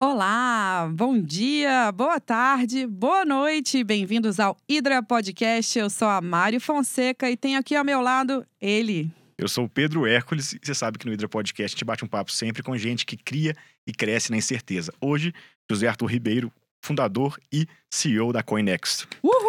[0.00, 5.76] Olá, bom dia, boa tarde, boa noite, bem-vindos ao Hidra Podcast.
[5.76, 9.10] Eu sou a Mário Fonseca e tenho aqui ao meu lado ele.
[9.36, 12.04] Eu sou o Pedro Hércules e você sabe que no Hidra Podcast a gente bate
[12.04, 13.52] um papo sempre com gente que cria
[13.84, 14.92] e cresce na incerteza.
[15.00, 15.32] Hoje,
[15.68, 16.52] José Arthur Ribeiro,
[16.84, 19.08] fundador e CEO da CoinExt.
[19.24, 19.47] Uhul!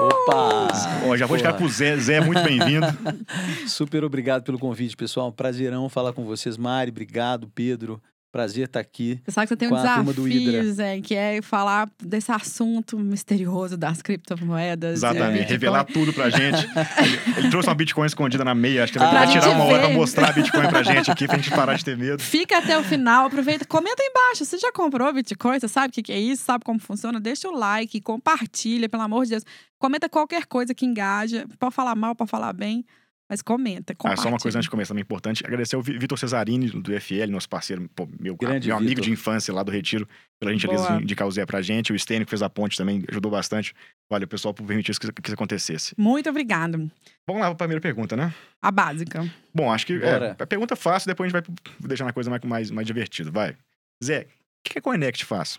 [0.00, 0.68] Opa!
[1.06, 1.96] Ó, já vou ficar com o Zé.
[1.96, 2.86] Zé, muito bem-vindo.
[3.66, 5.28] Super obrigado pelo convite, pessoal.
[5.28, 6.56] Um prazerão falar com vocês.
[6.56, 7.50] Mari, obrigado.
[7.52, 8.00] Pedro,
[8.30, 9.20] prazer estar aqui.
[9.24, 14.02] Você sabe que você tem um desafio, Zé, que é falar desse assunto misterioso das
[14.02, 14.94] criptomoedas.
[14.98, 15.44] Exatamente.
[15.44, 16.58] é, Revelar tudo pra gente.
[16.98, 18.84] Ele, ele trouxe uma Bitcoin escondida na meia.
[18.84, 19.94] Acho que ele Ah, vai tirar uma hora pra ver.
[19.94, 22.22] mostrar a Bitcoin pra gente aqui, pra gente parar de ter medo.
[22.22, 24.44] Fica até o final, aproveita, comenta aí embaixo.
[24.44, 25.58] Você já comprou Bitcoin?
[25.60, 26.44] Você sabe o que que é isso?
[26.44, 27.18] Sabe como funciona?
[27.20, 29.44] Deixa o like, compartilha, pelo amor de Deus.
[29.78, 31.46] Comenta qualquer coisa que engaja.
[31.58, 32.84] Pode falar mal, pode falar bem,
[33.28, 33.94] mas comenta.
[34.04, 35.44] Ah, só uma coisa antes de começar também importante.
[35.44, 39.10] Agradecer ao Vi- Vitor Cesarini, do FL, nosso parceiro, pô, meu, Grande meu amigo de
[39.10, 40.08] infância lá do Retiro,
[40.40, 41.92] pela gentileza de indicar o Zé pra gente.
[41.92, 43.74] O Stênio, que fez a ponte também, ajudou bastante.
[44.10, 45.94] Valeu, pessoal, por permitir isso que, que isso acontecesse.
[45.98, 46.90] Muito obrigado.
[47.26, 48.32] Vamos lá pra primeira pergunta, né?
[48.62, 49.28] A básica.
[49.54, 51.46] Bom, acho que é, a pergunta fácil, depois a gente
[51.78, 53.30] vai deixar uma coisa mais, mais, mais divertida.
[53.30, 53.54] Vai.
[54.02, 54.26] Zé, o
[54.64, 55.58] que que a Connect faz?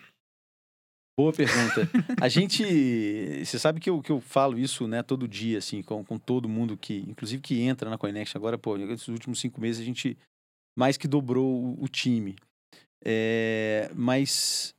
[1.19, 1.81] Boa pergunta.
[2.21, 2.63] A gente.
[3.43, 6.47] Você sabe que eu, que eu falo isso né, todo dia, assim, com, com todo
[6.47, 8.37] mundo que, inclusive, que entra na Coinext.
[8.37, 10.17] Agora, pô, nesses últimos cinco meses a gente
[10.77, 12.37] mais que dobrou o, o time.
[13.03, 14.73] É, mas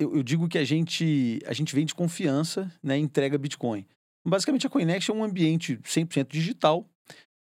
[0.00, 3.84] eu, eu digo que a gente, a gente vende confiança né, entrega Bitcoin.
[4.26, 6.88] Basicamente, a Coinext é um ambiente 100% digital,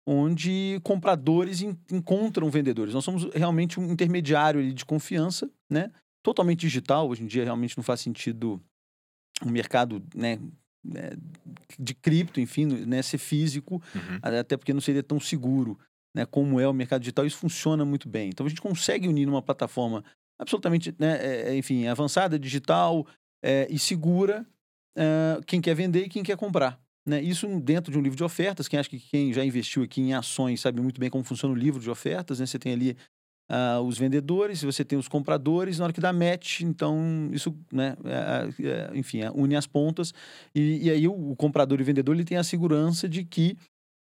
[0.07, 2.93] onde compradores en- encontram vendedores.
[2.93, 5.91] Nós somos realmente um intermediário de confiança, né?
[6.27, 7.09] Totalmente digital.
[7.09, 8.61] Hoje em dia, realmente não faz sentido
[9.41, 10.41] o mercado né,
[10.85, 11.11] né,
[11.79, 14.19] de cripto, enfim, né, ser físico, Uhum.
[14.21, 15.79] até porque não seria tão seguro
[16.13, 17.25] né, como é o mercado digital.
[17.25, 18.31] Isso funciona muito bem.
[18.31, 20.05] Então, a gente consegue unir numa plataforma
[20.37, 23.07] absolutamente, né, é, é, enfim, avançada, digital
[23.41, 24.45] é, e segura
[24.99, 26.77] é, quem quer vender e quem quer comprar.
[27.07, 27.23] Né?
[27.23, 28.67] Isso dentro de um livro de ofertas.
[28.67, 31.57] Quem acha que quem já investiu aqui em ações sabe muito bem como funciona o
[31.57, 32.41] livro de ofertas.
[32.41, 32.47] Né?
[32.47, 32.97] Você tem ali
[33.49, 35.79] ah, os vendedores, você tem os compradores.
[35.79, 40.13] Na hora que dá match, então isso, né, é, é, enfim, é, une as pontas.
[40.55, 43.57] E, e aí o, o comprador e o vendedor ele tem a segurança de que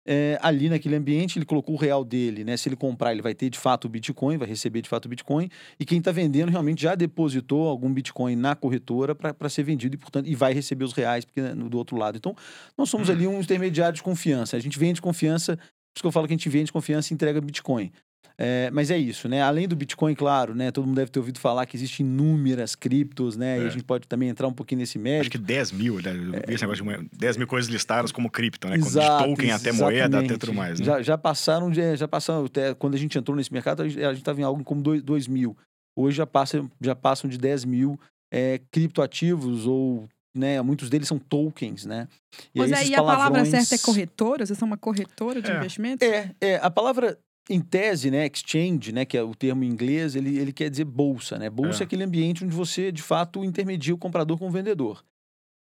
[0.06, 2.58] é, ali naquele ambiente ele colocou o real dele, né?
[2.58, 5.09] Se ele comprar, ele vai ter de fato o Bitcoin, vai receber de fato o
[5.09, 5.50] Bitcoin.
[5.80, 9.98] E quem está vendendo realmente já depositou algum Bitcoin na corretora para ser vendido e,
[9.98, 12.18] portanto, e vai receber os reais porque, né, do outro lado.
[12.18, 12.36] Então,
[12.78, 14.58] nós somos ali um intermediário de confiança.
[14.58, 15.64] A gente vende confiança, por
[15.96, 17.92] isso que eu falo que a gente vende confiança e entrega Bitcoin.
[18.38, 19.41] É, mas é isso, né?
[19.44, 20.72] Além do Bitcoin, claro, né?
[20.72, 23.59] Todo mundo deve ter ouvido falar que existem inúmeras criptos, né?
[23.59, 23.67] E É.
[23.67, 25.31] a gente pode também entrar um pouquinho nesse Acho mérito.
[25.31, 26.11] que 10 mil, né?
[26.11, 28.78] Eu vi esse negócio de moeda, 10 mil coisas listadas como cripto, né?
[28.78, 30.39] De Exato, token até moeda, até exatamente.
[30.39, 30.85] tudo mais, né?
[30.85, 34.00] Já, já passaram, de, já passaram, até quando a gente entrou nesse mercado, a gente
[34.17, 35.56] estava em algo como 2 mil.
[35.95, 38.00] Hoje já, passa, já passam de 10 mil
[38.33, 42.07] é, criptoativos ou, né, muitos deles são tokens, né?
[42.56, 44.44] Mas esses aí a palavra palavrões- certa é corretora?
[44.45, 45.56] Vocês são uma corretora de É.
[45.57, 46.07] investimentos?
[46.07, 47.16] É, é, a palavra
[47.50, 50.86] em tese, né, exchange, né, que é o termo em inglês, ele, ele quer dizer
[50.86, 51.50] bolsa, né?
[51.50, 51.84] Bolsa É.
[51.84, 51.86] é.
[51.86, 55.04] aquele ambiente onde você, de fato, intermedia o comprador com o vendedor.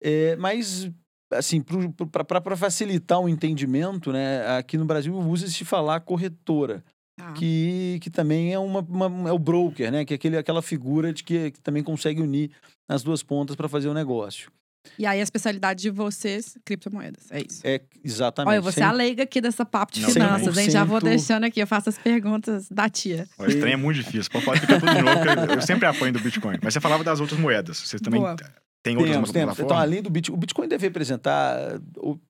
[0.04, 0.90] É, mas,
[1.32, 6.84] assim, para facilitar o entendimento, né, aqui no Brasil usa-se falar corretora,
[7.18, 7.34] Tá.
[7.34, 11.12] que, que também é, uma, uma- é o broker, né, que é aquele, aquela figura
[11.14, 12.52] de que, que também consegue unir
[12.90, 14.52] as duas pontas para fazer o negócio.
[14.98, 17.32] E aí a especialidade de vocês, criptomoedas.
[17.32, 17.62] É isso.
[17.64, 18.52] É exatamente.
[18.52, 20.70] Olha, você é a leiga aqui dessa papo de finanças, hein?
[20.70, 21.04] Já vou 100%.
[21.04, 23.28] deixando aqui, eu faço as perguntas da tia.
[23.38, 24.32] O trem é muito difícil.
[24.32, 26.58] Pode explicar tudo de novo, eu, sempre apanho do Bitcoin.
[26.62, 27.78] Mas você falava das outras moedas.
[27.78, 28.36] Você também Boa.
[28.82, 29.60] tem outras Temos, temos.
[29.60, 31.80] Então, além do Bitcoin, o Bitcoin deve representar,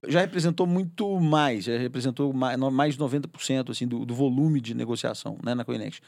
[0.08, 5.38] já representou muito mais, já representou mais, de 90% assim, do, do volume de negociação
[5.44, 6.02] né, na Coinext.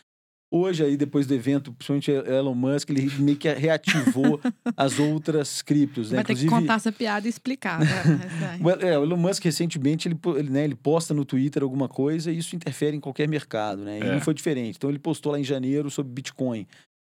[0.56, 4.40] Hoje, aí, depois do evento, principalmente Elon Musk, ele meio que reativou
[4.78, 6.12] as outras criptos.
[6.12, 6.18] Né?
[6.18, 7.80] Vai ter que contar essa piada e explicar.
[7.80, 7.88] né?
[8.82, 12.38] É, o Elon Musk, recentemente, ele, ele, né, ele posta no Twitter alguma coisa e
[12.38, 13.98] isso interfere em qualquer mercado, né?
[13.98, 14.12] E É.
[14.14, 14.76] não foi diferente.
[14.78, 16.68] Então, ele postou lá em janeiro sobre Bitcoin.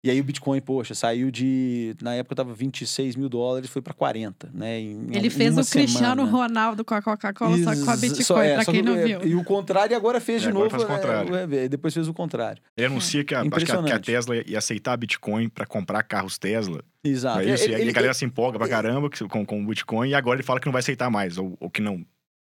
[0.03, 1.95] E aí o Bitcoin, poxa, saiu de.
[2.01, 4.79] Na época tava 26 mil dólares, foi para 40, né?
[4.79, 6.23] Em, Ele em fez o Cristiano semana.
[6.23, 8.95] Ronaldo com a Coca-Cola, só com a Bitcoin, só- é, pra só quem que- não
[8.95, 9.25] é, viu.
[9.25, 10.77] E o contrário, agora fez É, de agora novo.
[10.77, 11.35] faz o contrário.
[11.35, 12.61] é, é, depois fez o contrário.
[12.77, 13.99] Ele anuncia que a, acho que a, que a.
[13.99, 16.83] Tesla ia aceitar Bitcoin para comprar carros Tesla.
[17.03, 17.39] Exato.
[17.39, 19.63] É isso, Ele- e aí ele- a galera se empolga pra caramba que- com, com
[19.63, 22.05] o Bitcoin e agora ele fala que não vai aceitar mais, ou, ou que não.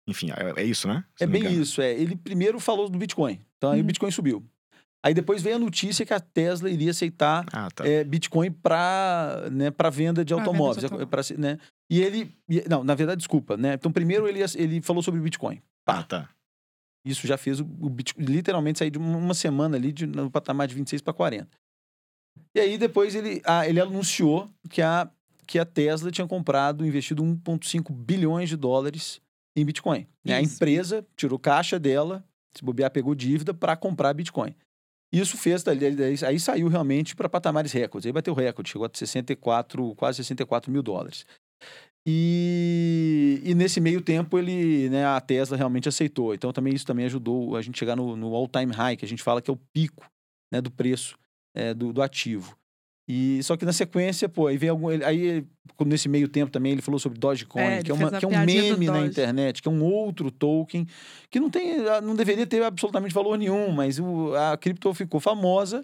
[0.07, 1.03] Enfim, é, é isso, né?
[1.15, 1.91] Se É bem isso, é.
[1.93, 3.39] Ele primeiro falou do Bitcoin.
[3.57, 3.83] Então aí Uhum.
[3.83, 4.43] o Bitcoin subiu.
[5.05, 7.85] Aí depois veio a notícia que a Tesla iria aceitar Ah, tá.
[7.87, 10.91] é, Bitcoin para né, pra venda de Pra venda de automóveis.
[11.01, 11.57] é, pra se- né?
[11.91, 12.33] E ele.
[12.69, 13.73] não, na verdade, desculpa, né?
[13.73, 15.61] Então, primeiro ele, ele falou sobre o Bitcoin.
[15.85, 16.29] Ah, tá.
[17.05, 20.67] Isso já fez o, o Bitcoin literalmente sair de uma semana ali de, no patamar
[20.67, 21.49] de 26 para 40.
[22.55, 25.09] E aí depois ele, ah, ele anunciou que a,
[25.45, 29.19] que a Tesla tinha comprado, investido 1,5 bilhões de dólares
[29.55, 30.07] em Bitcoin.
[30.23, 30.35] Né?
[30.35, 32.23] A empresa tirou caixa dela,
[32.55, 34.55] se bobear, pegou dívida para comprar Bitcoin.
[35.13, 38.07] Isso fez, dali- aí, aí saiu realmente para patamares recordes.
[38.07, 41.23] Aí bateu recorde, chegou a 64, quase 64 mil dólares.
[42.05, 46.33] E, e nesse meio tempo ele, né, a Tesla realmente aceitou.
[46.33, 49.21] Então também isso também ajudou a gente chegar no, no all-time high, que a gente
[49.23, 50.09] fala que é o pico
[50.51, 51.17] né, do preço
[51.55, 52.57] é, do, do ativo.
[53.07, 54.87] E só que na sequência, pô, aí veio algum.
[54.89, 55.45] Aí,
[55.85, 58.45] nesse meio tempo também, ele falou sobre Dogecoin, É, que, é uma, que é um
[58.45, 60.87] meme na internet, que é um outro token
[61.29, 65.83] que não tem, não deveria ter absolutamente valor nenhum, mas o, a cripto ficou famosa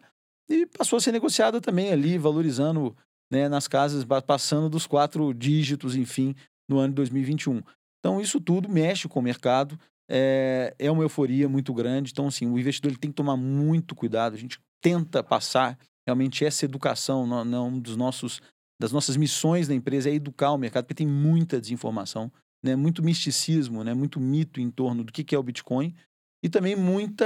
[0.50, 2.96] e passou a ser negociada também ali, valorizando
[3.32, 6.34] né, nas casas, passando dos quatro dígitos, enfim,
[6.70, 7.62] no ano de 2021.
[8.00, 9.78] Então, isso tudo mexe com o mercado,
[10.10, 12.12] é, é uma euforia muito grande.
[12.12, 14.34] Então, assim, o investidor ele tem que tomar muito cuidado.
[14.34, 15.78] A gente tenta passar
[16.10, 18.42] realmente essa educação, não, dos nossos
[18.82, 22.32] das nossas missões da empresa é educar o mercado, porque tem muita desinformação,
[22.64, 25.94] né, muito misticismo, né, muito mito em torno do que que é o Bitcoin
[26.42, 27.26] e também muita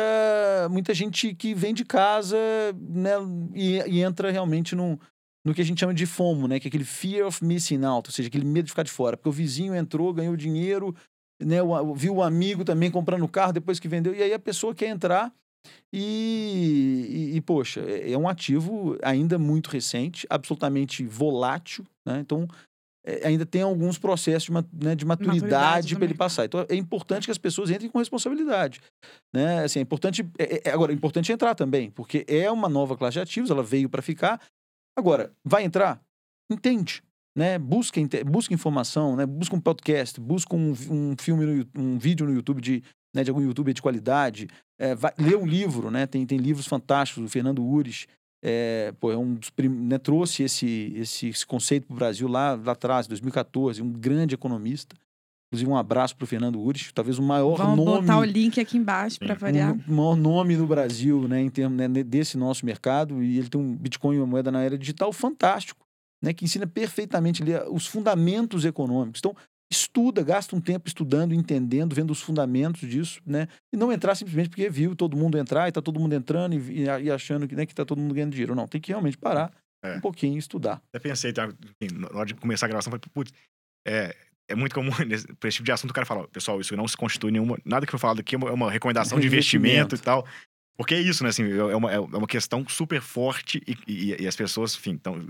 [0.72, 2.38] muita gente que vem de casa
[2.80, 3.12] né,
[3.54, 5.00] e, e entra realmente no,
[5.46, 8.10] no que a gente chama de FOMO, né, que é aquele fear of missing out,
[8.10, 10.96] ou seja, aquele medo de ficar de fora, porque o vizinho entrou, ganhou dinheiro,
[11.40, 14.74] né, o- viu o amigo também comprando carro depois que vendeu, e aí a pessoa
[14.74, 15.32] quer entrar
[15.92, 22.20] e, e, e, poxa, é é um ativo ainda muito recente, absolutamente volátil, né?
[22.20, 22.48] Então,
[23.06, 26.46] é, ainda tem alguns processos de, né, de maturidade Maturidade para ele passar.
[26.46, 28.82] Então, é importante que as pessoas entrem com responsabilidade,
[29.34, 29.64] né?
[29.64, 33.14] Assim, é importante, é- é- agora, é importante entrar também, porque é uma nova classe
[33.14, 34.42] de ativos, ela veio para ficar.
[34.98, 36.02] Agora, vai entrar?
[36.52, 37.04] Entende.
[37.36, 37.58] Né?
[37.58, 39.26] Busca, busca informação, né?
[39.26, 42.84] busca um podcast, busca um, um filme, no um vídeo no YouTube de,
[43.14, 44.48] né, de algum youtuber de qualidade,
[44.80, 46.08] é, vai, lê um livro, né?
[46.08, 48.08] Tem, tem livros fantásticos, o Fernando Ures,
[48.44, 52.28] é, pô, é um dos prim- né, trouxe esse, esse, esse conceito para o Brasil
[52.28, 54.96] lá, lá atrás, 2014, um grande economista.
[55.48, 58.60] Inclusive, um abraço para o Fernando Ures, talvez o maior Vamos nome botar o link
[58.60, 59.74] aqui embaixo para variar.
[59.88, 63.62] o maior nome no Brasil, né, em termos né, desse nosso mercado, e ele tem
[63.62, 65.86] um Bitcoin, uma moeda na era digital fantástico,
[66.24, 69.20] né, que ensina perfeitamente ali, os fundamentos econômicos.
[69.20, 69.36] Então,
[69.74, 74.50] estuda, gasta um tempo estudando, entendendo, vendo os fundamentos disso, né, e não entrar simplesmente
[74.50, 77.66] porque viu todo mundo entrar e tá todo mundo entrando e, e achando que, né,
[77.66, 78.56] que tá todo mundo ganhando dinheiro.
[78.56, 79.52] Não, tem que realmente parar
[79.84, 79.98] É.
[79.98, 80.82] um pouquinho e estudar.
[80.94, 81.46] Até pensei, tá,
[81.82, 83.34] enfim, na hora de começar a gravação, falei, putz,
[83.86, 84.16] é,
[84.50, 86.88] é muito comum nesse, pra esse tipo de assunto o cara fala, pessoal, isso não
[86.88, 87.58] se constitui nenhuma.
[87.66, 89.96] Nada que foi falado aqui é uma, é uma recomendação de investimento Investimento.
[89.96, 90.28] e tal.
[90.76, 91.30] Porque é isso, né?
[91.30, 95.24] Assim, é uma, é uma questão super forte e, e- e as pessoas, enfim, então.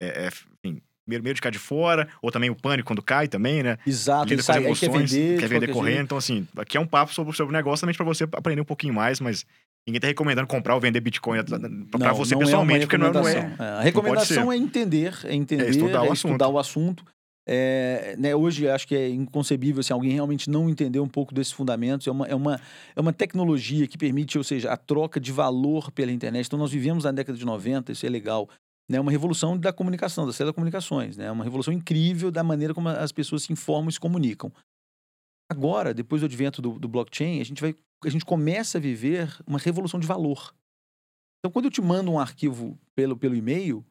[0.00, 3.62] É, é, enfim, medo, de ficar de fora, ou também o pânico quando cai também,
[3.62, 3.78] né?
[3.86, 5.88] Exato, Lida sai, aí quer emoções, vender, de quer vender correndo.
[5.94, 6.04] jeito.
[6.04, 8.64] Então, assim, aqui é um papo sobre, sobre o negócio também pra você aprender um
[8.64, 9.44] pouquinho mais, mas
[9.86, 13.12] ninguém tá recomendando comprar ou vender Bitcoin Não, você não é pessoalmente, porque não é-
[13.12, 13.56] não é.
[13.58, 16.54] É, A recomendação é entender, é entender, estudar o é estudar assunto.
[16.54, 17.04] o assunto.
[17.50, 21.50] É, né, hoje acho que é inconcebível se alguém realmente não entender um pouco desses
[21.50, 22.06] fundamentos.
[22.06, 22.60] É uma, é, uma,
[22.94, 26.46] é uma tecnologia que permite, ou seja, a troca de valor pela internet.
[26.46, 28.50] Então nós vivemos na década de 90, isso é legal.
[28.90, 31.16] Né, uma revolução da comunicação, das telecomunicações.
[31.16, 34.50] Né, uma revolução incrível da maneira como as pessoas se informam e se comunicam.
[35.50, 39.28] Agora, depois do advento do, do blockchain, a gente, vai, a gente começa a viver
[39.46, 40.54] uma revolução de valor.
[41.40, 43.84] Então, quando eu te mando um arquivo pelo, pelo e-mail,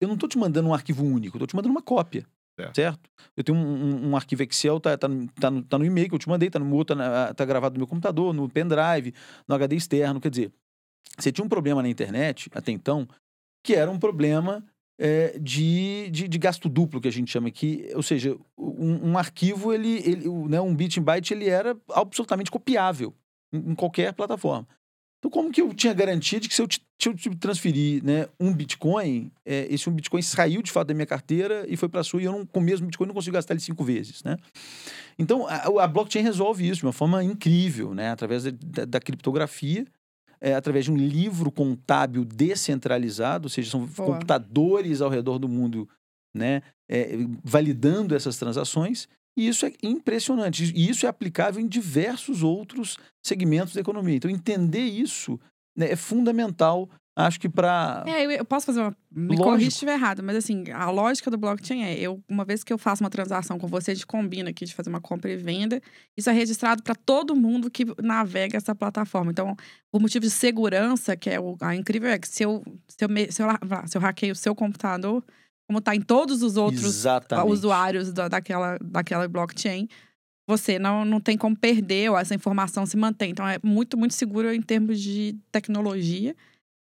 [0.00, 2.26] eu não estou te mandando um arquivo único, estou te mandando uma cópia.
[2.58, 2.74] Certo.
[2.74, 3.10] Certo?
[3.36, 6.08] Eu tenho um, um- um arquivo Excel, tá, tá, no, tá, no, tá no e-mail
[6.08, 9.14] que eu te mandei, tá no outro, tá, tá gravado no meu computador, no pendrive,
[9.48, 10.20] no HD externo.
[10.20, 10.52] Quer dizer,
[11.16, 13.08] você tinha um problema na internet, até então,
[13.62, 14.64] que era um problema
[14.98, 17.88] é, de, de, de gasto duplo, que a gente chama aqui.
[17.94, 22.50] Ou seja, um, um arquivo, ele, ele, né, um bit em byte, ele era absolutamente
[22.50, 23.14] copiável
[23.52, 24.66] em, em qualquer plataforma.
[25.18, 26.66] Então, como que eu tinha garantia de que se eu
[27.00, 31.06] se eu transferir né, um Bitcoin, é, esse um Bitcoin saiu de fato da minha
[31.06, 33.34] carteira e foi para a sua, e eu não, com o mesmo Bitcoin não consigo
[33.34, 34.36] gastar ele cinco vezes, né?
[35.18, 38.10] Então, a, a blockchain resolve isso de uma forma incrível, né?
[38.10, 39.84] Através da- da criptografia,
[40.42, 44.12] é, através de um livro contábil descentralizado, ou seja, são Boa.
[44.12, 45.88] computadores ao redor do mundo,
[46.34, 46.62] né?
[46.92, 49.08] é, validando essas transações.
[49.34, 50.70] E isso é impressionante.
[50.76, 54.16] E isso é aplicável em diversos outros segmentos da economia.
[54.16, 55.40] Então, entender isso
[55.74, 58.04] né, é fundamental, acho que para.
[58.06, 58.96] É, eu, eu posso fazer uma.
[59.10, 59.44] Me Lógico.
[59.44, 62.72] corrija se estiver errado, mas assim, a lógica do blockchain é: eu, uma vez que
[62.72, 65.36] eu faço uma transação com você, a gente combina aqui de fazer uma compra e
[65.36, 65.80] venda,
[66.16, 69.30] isso é registrado para todo mundo que navega essa plataforma.
[69.30, 69.54] Então,
[69.90, 73.08] por motivo de segurança, que é o a incrível, é que se eu, se eu,
[73.30, 73.48] se eu,
[73.86, 75.22] se eu hackeio o seu computador,
[75.66, 77.52] como está em todos os outros Exatamente.
[77.52, 79.88] usuários da- daquela, daquela blockchain,
[80.48, 83.30] você não, não tem como perder ou essa informação se mantém.
[83.30, 86.34] Então é muito, muito seguro em termos de tecnologia.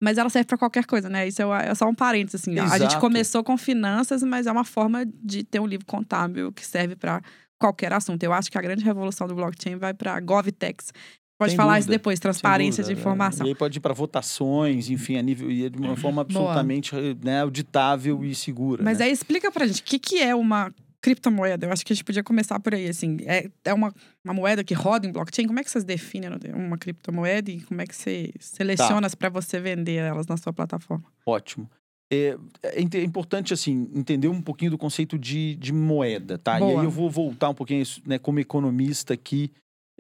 [0.01, 1.27] Mas ela serve para qualquer coisa, né?
[1.27, 2.57] Isso é, é só um parênteses, assim.
[2.57, 2.99] A gente Exato.
[2.99, 7.21] começou com finanças, mas é uma forma de ter um livro contábil que serve para
[7.59, 8.23] qualquer assunto.
[8.23, 10.93] Eu acho que a grande revolução do blockchain vai para GovTechs.
[11.37, 13.45] Pode Sem falar isso dúvida, depois, Sem transparência de dúvida, informação.
[13.45, 16.93] E aí pode ir para votações, enfim, a nível e é de uma forma absolutamente
[17.23, 18.83] né, auditável e segura.
[18.83, 19.05] Mas né?
[19.05, 21.65] aí explica pra gente, o que, que é uma criptomoeda?
[21.65, 23.17] Eu acho que a gente podia começar por aí, assim.
[23.25, 25.47] É, é uma, uma moeda que roda em blockchain?
[25.47, 29.59] Como é que vocês definem uma criptomoeda e como é que você seleciona para você
[29.59, 31.05] vender elas na sua plataforma?
[31.25, 31.69] Ótimo.
[32.11, 36.57] É, é é importante, assim, entender um pouquinho do conceito de, de moeda, tá?
[36.57, 36.81] E Boa.
[36.81, 39.51] aí eu vou voltar um pouquinho, isso, né, como economista aqui,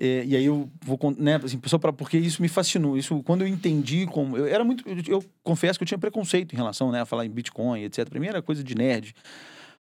[0.01, 2.97] é, e aí eu vou, né, assim, só pra, porque isso me fascinou.
[2.97, 4.37] Isso, quando eu entendi como...
[4.37, 4.87] Eu era muito...
[4.87, 8.07] Eu, eu confesso que eu tinha preconceito em relação, né, a falar em Bitcoin, etc.
[8.07, 9.13] Pra mim era coisa de nerd.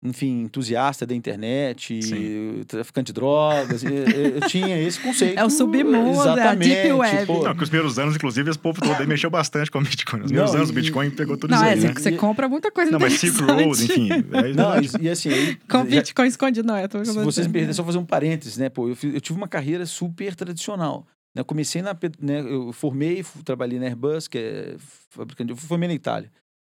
[0.00, 2.62] Enfim, entusiasta da internet, Sim.
[2.68, 3.82] traficante de drogas.
[3.82, 5.36] eu, eu- eu tinha esse conceito.
[5.36, 7.26] É o submundo, é a exatamente, deep web.
[7.26, 9.82] pô, Não, que os primeiros anos, inclusive, esse povo todo aí mexeu bastante com o
[9.82, 10.20] Bitcoin.
[10.20, 11.94] Os Não, primeiros anos, o e- Bitcoin pegou tudo Não, isso é, aí, você, né?
[11.96, 14.08] você compra muita coisa Não, mas Silk Road, enfim.
[14.12, 16.86] é Não, e, e assim, aí, Com já- Bitcoin escondido, não é?
[16.86, 18.68] Tô se vocês me perderem, só fazer um parênteses, né?
[18.68, 21.04] Pô, eu, fiz- eu tive uma carreira super tradicional.
[21.34, 21.40] Né?
[21.40, 21.92] Eu comecei na.
[22.20, 24.76] Né, eu formei, trabalhei na Airbus, que é
[25.10, 25.50] fabricante.
[25.50, 26.30] Eu formei na Itália.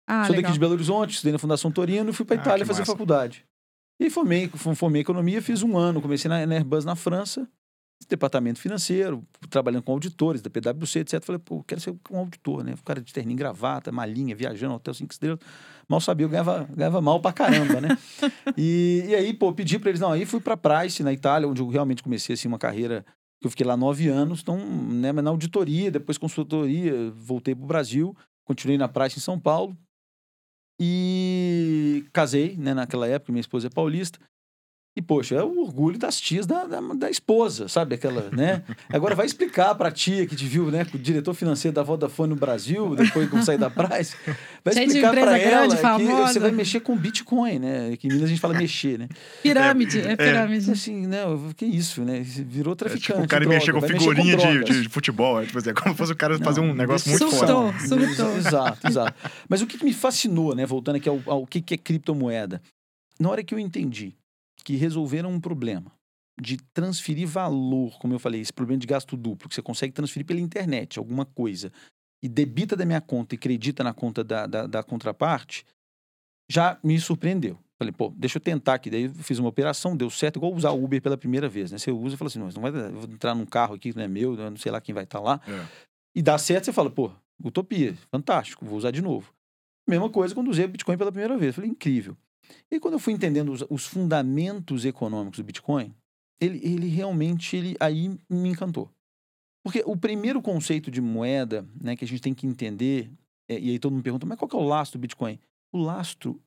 [0.08, 0.44] Ah, Sou legal.
[0.44, 2.92] daqui de Belo Horizonte, estudei na Fundação Torino e fui para Ah, Itália fazer massa.
[2.92, 3.46] faculdade.
[4.00, 6.02] E aí formei, formei economia, fiz um ano.
[6.02, 7.48] Comecei na, na Airbus na França,
[8.10, 11.24] departamento financeiro, trabalhando com auditores da PwC, etc.
[11.24, 12.74] Falei, pô, quero ser um auditor, né?
[12.74, 15.40] O cara de terninho gravata, malinha, viajando, hotel cinco estrelas.
[15.88, 17.90] Mal sabia, eu ganhava, ganhava mal pra caramba, né?
[18.58, 21.62] e, e aí, pô, pedi pra eles, não, aí fui pra Price, na Itália, onde
[21.62, 23.06] eu realmente comecei, assim, uma carreira
[23.40, 27.66] que eu fiquei lá nove anos, então, né, mas na auditoria, depois consultoria, voltei pro
[27.66, 28.16] Brasil,
[28.46, 29.76] continuei na Price em São Paulo,
[30.84, 34.20] e casei, né, naquela época, minha esposa é paulista.
[34.94, 37.96] E, poxa, é o orgulho das tias da, da, da esposa, sabe?
[37.96, 38.62] Aquela, né?
[38.90, 40.84] Agora vai explicar pra tia que te viu, né?
[40.84, 44.14] Com o diretor financeiro da Vodafone no Brasil, depois que eu saí da Price.
[44.66, 46.34] Vai de explicar pra empresa ela grande, que famosa.
[46.34, 47.96] você vai mexer com Bitcoin, né?
[47.96, 49.08] Que em Minas a gente fala mexer, né?
[49.42, 50.70] Pirâmide, é, pirâmide.
[50.70, 51.24] Assim, né?
[51.56, 52.20] Que isso, né?
[52.20, 53.06] Virou É traficante.
[53.14, 55.42] tipo o cara de mexer droga, com figurinha mexer com de, de, futebol.
[55.42, 57.72] É, tipo assim, é como se fosse o cara Não, fazer um negócio muito Surtou.
[57.72, 57.88] foda.
[57.88, 58.36] surtou.
[58.36, 59.30] Exato, exato.
[59.48, 60.66] Mas o que, que me fascinou, né?
[60.66, 62.62] Voltando aqui ao, ao que, que é criptomoeda.
[63.18, 64.16] Na hora que eu entendi
[64.64, 65.92] que resolveram um problema
[66.40, 70.26] de transferir valor, como eu falei, esse problema de gasto duplo, que você consegue transferir
[70.26, 71.72] pela internet alguma coisa
[72.24, 75.66] e debita da minha conta e acredita na conta da, da, da contraparte,
[76.50, 77.58] já me surpreendeu.
[77.80, 78.92] Falei, pô, deixa eu tentar aqui.
[78.92, 81.80] Daí eu fiz uma operação, deu certo, igual usar o Uber pela primeira vez, né?
[81.80, 83.98] Você usa e fala assim, não, não vai, eu vou entrar num carro aqui que
[83.98, 85.42] não é meu, eu não sei lá quem vai estar lá.
[85.48, 85.66] É.
[86.16, 87.12] E dá certo, você fala, pô,
[87.44, 89.34] utopia, fantástico, vou usar de novo.
[89.90, 91.56] Mesma coisa quando usei o Bitcoin pela primeira vez.
[91.56, 92.16] Falei, incrível.
[92.70, 95.94] E quando eu fui entendendo os, os fundamentos econômicos do Bitcoin,
[96.40, 98.90] ele, ele realmente, ele aí me encantou.
[99.64, 103.12] Porque o primeiro conceito de moeda, né, que a gente tem que entender,
[103.48, 105.40] é, e aí todo mundo pergunta, mas qual que é o lastro do Bitcoin?
[105.72, 106.42] O lastro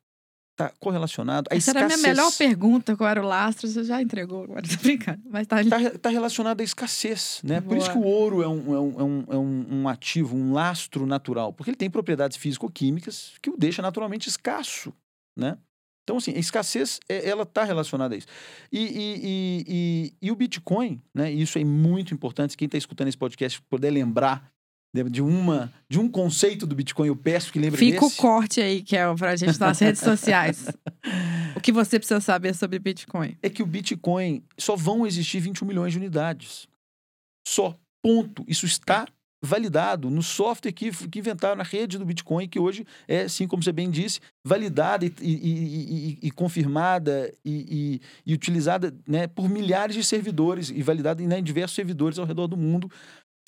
[0.55, 2.17] está correlacionado à Essa era a minha escassez.
[2.17, 5.21] melhor pergunta, qual era o lastro, você já entregou agora, tô brincando.
[5.29, 5.61] Mas tá.
[5.61, 7.61] Está tá relacionado à escassez, né?
[7.61, 8.15] Por isso que o Boa.
[8.15, 11.77] ouro é, um, é, um, é, um, é um ativo, um lastro natural, porque ele
[11.77, 14.93] tem propriedades físico-químicas que o deixa naturalmente escasso,
[15.37, 15.59] né?
[16.05, 18.27] Então, assim, a escassez, é- ela está relacionada a isso.
[18.71, 21.33] E, e, e, e, o Bitcoin, né?
[21.33, 24.53] E isso é muito importante, quem está escutando esse podcast puder lembrar
[25.11, 28.21] de- uma, de um conceito do Bitcoin, eu peço que lembre Fica o desse.
[28.21, 30.67] corte aí, que é pra gente nas redes sociais.
[31.57, 33.37] O que você precisa saber sobre Bitcoin?
[33.43, 36.69] é que o Bitcoin só vão existir 21 milhões de unidades.
[37.49, 37.75] Só.
[38.03, 38.45] Ponto.
[38.47, 39.09] Isso está
[39.45, 43.63] validado no software que, que inventaram a rede do Bitcoin, que hoje é, assim como
[43.63, 50.03] você bem disse, validada e, e- e- e- confirmada e, utilizada né, por milhares de
[50.03, 52.91] servidores e validada em, né, em diversos servidores ao redor do mundo,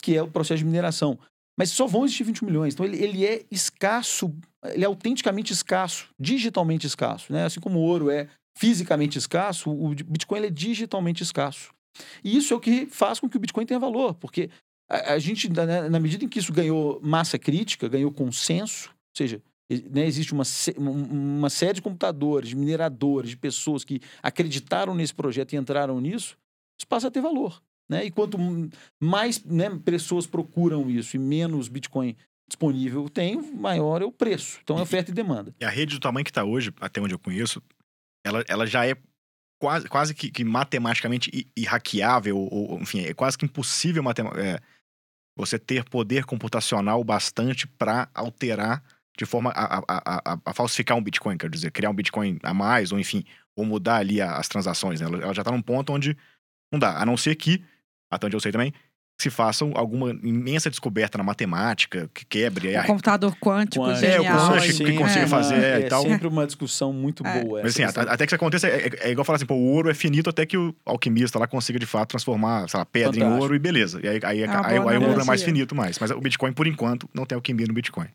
[0.02, 1.18] que é o processo de mineração.
[1.58, 2.74] Mas só vão existir 21 milhões.
[2.74, 4.34] Então ele, ele é escasso,
[4.66, 7.32] ele é autenticamente escasso, digitalmente escasso.
[7.32, 7.44] Né?
[7.44, 11.74] Assim como o ouro é fisicamente escasso, o Bitcoin é digitalmente escasso.
[12.22, 14.50] E isso é o que faz com que o Bitcoin tenha valor, porque
[14.88, 19.16] a, a gente, na, na medida em que isso ganhou massa crítica, ganhou consenso, ou
[19.16, 19.42] seja,
[19.90, 20.44] né, existe uma,
[20.78, 26.00] um- uma série de computadores, de mineradores, de pessoas que acreditaram nesse projeto e entraram
[26.00, 26.36] nisso,
[26.78, 27.60] isso passa a ter valor.
[27.88, 28.04] Né?
[28.06, 28.36] E quanto
[29.00, 32.16] mais né, pessoas procuram isso e menos Bitcoin
[32.48, 34.58] disponível tem, maior é o preço.
[34.62, 35.54] Então é oferta e demanda.
[35.60, 37.60] E a rede do tamanho que está hoje, até onde eu conheço,
[38.24, 38.96] ela, ela já é
[39.60, 44.32] quase, quase que, que matematicamente i- irhackeável, ou, ou, enfim, é quase que impossível matema-
[44.36, 44.60] é,
[45.36, 48.82] você ter poder computacional bastante para alterar
[49.18, 49.82] de forma a, a,
[50.34, 53.24] a, a- falsificar um Bitcoin, quer dizer, criar um Bitcoin a mais, ou enfim,
[53.56, 55.00] ou mudar ali as transações.
[55.00, 55.06] né?
[55.06, 56.16] Ela, ela já está num ponto onde
[56.72, 57.00] Não dá.
[57.00, 57.64] A não ser que,
[58.10, 58.72] até onde eu sei também,
[59.18, 62.74] se façam alguma imensa descoberta na matemática, que quebre.
[62.74, 65.26] O aí- computador quântico, Quântico, É, o quântico que consiga é.
[65.26, 66.02] fazer é, e tal.
[66.02, 67.42] sempre uma discussão muito É.
[67.42, 67.62] boa.
[67.62, 68.02] Mas assim, questão.
[68.02, 70.28] até, que isso aconteça, é, é- é igual falar assim, pô, o ouro é finito
[70.28, 73.42] até que o alquimista lá consiga de fato transformar, sei lá, pedra em Fantástico.
[73.42, 74.00] ouro e beleza.
[74.02, 75.98] E aí, aí, É aí- aí o ouro é mais finito mais.
[75.98, 78.08] Mas o Bitcoin, por enquanto, não tem alquimia no Bitcoin.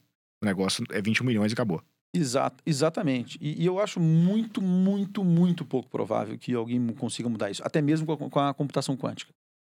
[0.44, 1.82] O negócio é 21 milhões e acabou.
[2.14, 3.38] Exato, exatamente.
[3.42, 7.82] E, e eu acho muito, muito, muito pouco provável que alguém consiga mudar isso, até
[7.82, 9.32] mesmo com a, com a computação quântica.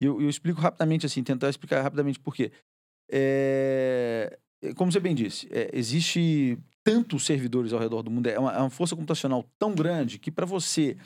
[0.02, 2.50] E eu, eu explico rapidamente assim, tentar explicar rapidamente por quê.
[3.08, 4.36] É,
[4.74, 8.58] como você bem disse, é, existe tantos servidores ao redor do mundo, é uma, é
[8.58, 10.96] uma força computacional tão grande que para você,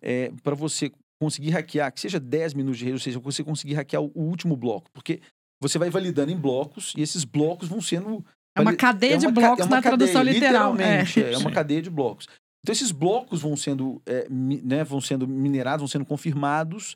[0.00, 3.74] é, para você conseguir hackear, que seja 10 minutos de rede, ou seja, você conseguir
[3.74, 5.20] hackear o, o último bloco, porque
[5.60, 8.24] você vai validando em blocos e esses blocos vão sendo
[8.56, 10.72] É uma cadeia é de uma ca- blocos é uma na tradução cadeia, literal.
[10.72, 11.32] Literalmente, É.
[11.32, 12.28] é, uma cadeia de blocos.
[12.62, 16.94] Então esses blocos vão sendo, é, mi- né, vão sendo minerados, vão sendo confirmados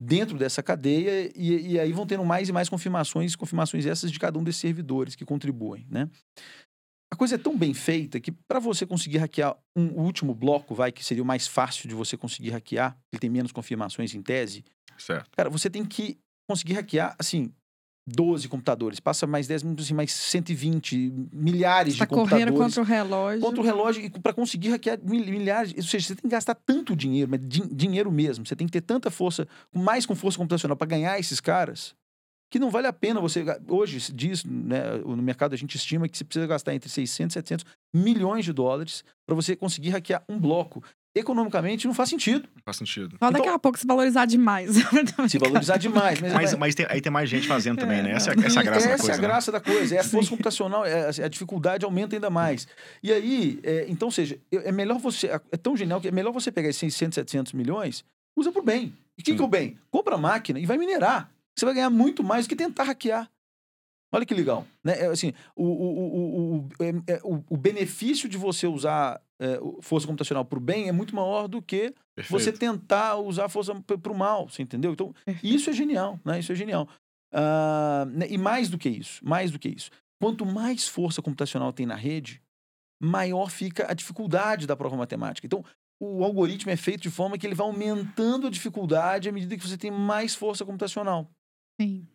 [0.00, 4.18] dentro dessa cadeia e, e aí vão tendo mais e mais confirmações, confirmações essas de
[4.18, 6.08] cada um desses servidores que contribuem, né?
[7.10, 10.92] A coisa é tão bem feita que para você conseguir hackear um último bloco, vai
[10.92, 14.62] que seria o mais fácil de você conseguir hackear, ele tem menos confirmações em tese,
[14.98, 15.30] Certo.
[15.36, 17.52] Cara, você tem que conseguir hackear, assim,
[18.08, 18.98] 12 computadores.
[19.00, 22.74] Passa mais 10 minutos, assim, mais 120, milhares Está de correndo computadores.
[22.74, 23.40] contra o relógio.
[23.40, 25.72] Contra o relógio e para conseguir hackear mil- milhares.
[25.76, 28.46] Ou seja, você tem que gastar tanto dinheiro, mas din- dinheiro mesmo.
[28.46, 31.94] Você tem que ter tanta força, mais com força computacional para ganhar esses caras,
[32.50, 33.44] que não vale a pena você.
[33.68, 37.34] Hoje se diz, né, no mercado a gente estima que você precisa gastar entre 600
[37.34, 40.82] e 700 milhões de dólares para você conseguir hackear um bloco.
[41.18, 42.48] Economicamente não faz sentido.
[42.54, 43.10] Não faz sentido.
[43.10, 44.70] Só Então- daqui a pouco se valorizar demais.
[45.28, 46.20] Se valorizar demais.
[46.20, 48.12] Mas, Mas, mas tem- aí tem mais gente fazendo também, né?
[48.12, 49.10] Essa, essa é a graça essa da coisa.
[49.10, 49.22] é a né?
[49.28, 49.94] graça da coisa.
[49.96, 52.66] É a força computacional, é, a dificuldade aumenta ainda mais.
[53.02, 55.26] E aí, é, então, ou seja, é melhor você.
[55.50, 58.04] É tão genial que é melhor você pegar esses 600, 700 milhões,
[58.36, 58.92] usa pro bem.
[59.16, 59.76] E o que, que é o bem?
[59.90, 61.30] Compra a máquina e vai minerar.
[61.56, 63.28] Você vai ganhar muito mais do que tentar hackear.
[64.12, 64.64] Olha que legal.
[64.82, 65.00] Né?
[65.00, 69.58] É, assim, o, o, o, o, é- é- o, o benefício de você usar é,
[69.80, 72.30] força computacional para o bem é muito maior do que Perfeito.
[72.30, 74.92] você tentar usar a força para o mal, você entendeu?
[74.92, 76.38] Então, isso é genial, né?
[76.38, 76.88] Isso é genial.
[78.12, 79.90] Né, e mais do que isso, mais do que isso.
[80.20, 82.42] Quanto mais força computacional tem na rede,
[83.00, 85.46] maior fica a dificuldade da prova matemática.
[85.46, 85.64] Então,
[86.00, 89.66] o algoritmo é feito de forma que ele vai aumentando a dificuldade à medida que
[89.66, 91.30] você tem mais força computacional.
[91.80, 92.08] Sim.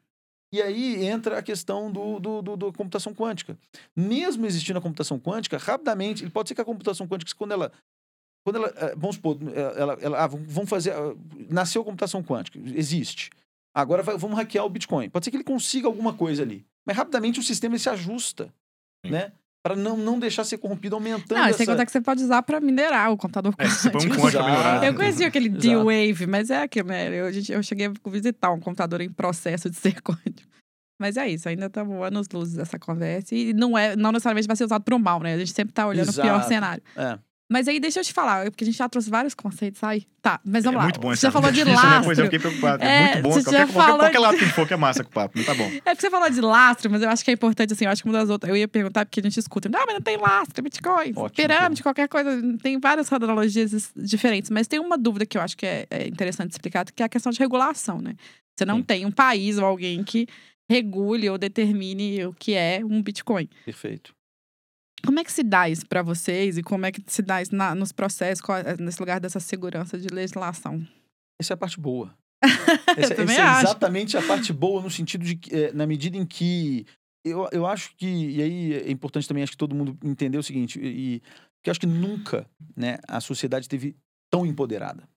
[0.53, 3.57] E aí entra a questão do, do, do- do computação quântica.
[3.95, 7.71] Mesmo existindo a computação quântica, rapidamente, ele pode ser que a computação quântica, quando ela.
[8.45, 8.67] Quando ela.
[8.77, 10.91] eh, Vamos supor, eh, ela, ela, ah, vamos fazer.
[10.91, 11.15] ah,
[11.49, 13.31] Nasceu a computação quântica, existe.
[13.75, 15.09] Agora vai- vamos hackear o Bitcoin.
[15.09, 16.63] Pode ser que ele consiga alguma coisa ali.
[16.85, 18.53] Mas rapidamente o sistema se ajusta,
[19.03, 19.11] Sim.
[19.11, 19.31] né?
[19.63, 21.57] Para não, não deixar ser corrompido, aumentando Não, essa...
[21.59, 24.27] sem contar que você pode usar pra minerar o computador É, você põe um quântico.
[24.27, 24.45] Exato.
[24.45, 24.83] melhorar.
[24.85, 25.61] Eu conheci aquele Exato.
[25.61, 27.07] D-Wave, mas é aquilo, né?
[27.07, 30.51] Eu, gente- eu cheguei a visitar um computador em processo de ser quântico.
[30.99, 33.33] Mas é isso, ainda estamos anos luzes dessa conversa.
[33.33, 35.33] E não, é, não necessariamente vai ser usado pro mal, né?
[35.33, 36.47] A gente sempre tá olhando o pior Exato.
[36.49, 36.83] cenário.
[36.97, 37.17] É.
[37.51, 40.05] Mas aí deixa eu te falar, porque a gente já trouxe vários conceitos aí.
[40.21, 40.83] Tá, mas vamos é lá.
[40.85, 41.75] muito bom você esse já falou de Isso, né?
[41.75, 42.23] Pois é, eu lastro.
[42.25, 42.83] fiquei preocupado.
[42.83, 43.31] É, É, muito bom.
[43.31, 45.13] você Qualquer, já qualquer, falou qualquer de- lado que for que é massa com o
[45.13, 45.37] papo.
[45.37, 45.65] Não tá bom.
[45.65, 48.01] É porque você falou de lastro, mas eu acho que é importante, assim, eu acho
[48.01, 48.49] que uma das outras.
[48.49, 51.29] Eu ia perguntar, porque a gente escuta, não, mas não tem lastro, é Bitcoin, Ótimo,
[51.31, 52.41] pirâmide, qualquer coisa.
[52.63, 56.51] Tem várias analogias diferentes, mas tem uma dúvida que eu acho que é, é interessante
[56.51, 58.15] explicar, que é a questão de regulação, né?
[58.57, 58.83] Você não Sim.
[58.83, 60.25] tem um país ou alguém que
[60.69, 63.49] regule ou determine o que é um Bitcoin.
[63.65, 64.15] Perfeito.
[65.05, 67.55] Como é que se dá isso para vocês e como é que se dá isso
[67.55, 70.85] na- nos processos, qual é- nesse lugar dessa segurança de legislação?
[71.39, 72.15] Essa é a parte boa.
[72.97, 76.25] Essa, essa é exatamente a parte boa no sentido de que, eh, na medida em
[76.25, 76.85] que
[77.25, 80.43] eu, eu acho que e aí é importante também acho que todo mundo entender o
[80.43, 81.21] seguinte e,
[81.63, 83.95] que eu acho que nunca, né, a sociedade teve
[84.29, 85.07] tão empoderada.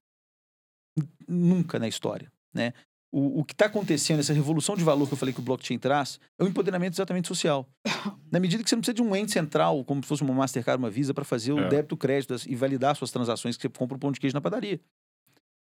[1.29, 2.73] Nunca na história, né?
[3.19, 5.79] O, o que está acontecendo, essa revolução de valor que eu falei que o blockchain
[5.79, 7.67] traz, é um empoderamento exatamente social.
[8.31, 10.79] Na medida que você não precisa de um ente central, como se fosse uma Mastercard,
[10.83, 11.69] uma Visa, para fazer o É.
[11.69, 14.79] débito, crédito e validar suas transações que você compra o pão de queijo na padaria.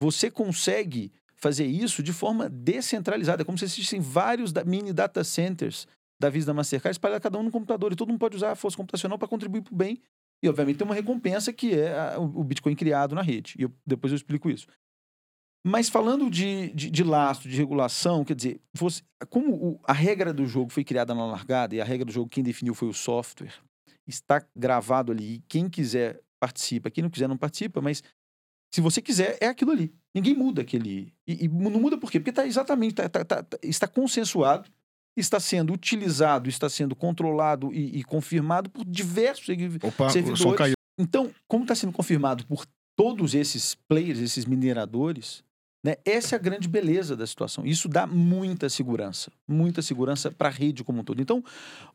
[0.01, 5.25] Você consegue fazer isso de forma descentralizada, é como se existissem vários da- mini data
[5.25, 5.89] centers
[6.21, 8.53] da Visa e da Mastercard espalhados cada um no computador e todo mundo pode usar
[8.53, 10.01] a força computacional para contribuir para o bem.
[10.41, 13.57] E, obviamente, tem uma recompensa que é a- o o Bitcoin criado na rede.
[13.59, 14.67] E eu- depois eu explico isso.
[15.65, 20.33] Mas falando de, de, de lastro, de regulação, quer dizer, você- como o- a regra
[20.33, 22.93] do jogo foi criada na largada e a regra do jogo quem definiu foi o
[22.95, 23.53] software,
[24.07, 25.35] está gravado ali.
[25.35, 28.03] E quem quiser participa, quem não quiser não participa, mas
[28.75, 29.95] se você quiser, é aquilo ali.
[30.15, 31.15] Ninguém muda aquele.
[31.29, 32.19] E, e não muda por quê?
[32.19, 34.69] Porque está exatamente, tá- tá- tá- tá- está consensuado,
[35.17, 39.47] está sendo utilizado, está sendo controlado e, e confirmado por diversos.
[39.83, 40.57] Opa, Servidores.
[40.57, 40.75] caiu.
[40.99, 42.67] Então, como está sendo confirmado por
[42.99, 45.45] todos esses players, esses mineradores,
[45.85, 45.97] Né?
[46.05, 47.67] Essa é a grande beleza da situação.
[47.67, 51.21] Isso dá muita segurança, muita segurança para a rede como um todo.
[51.21, 51.43] Então,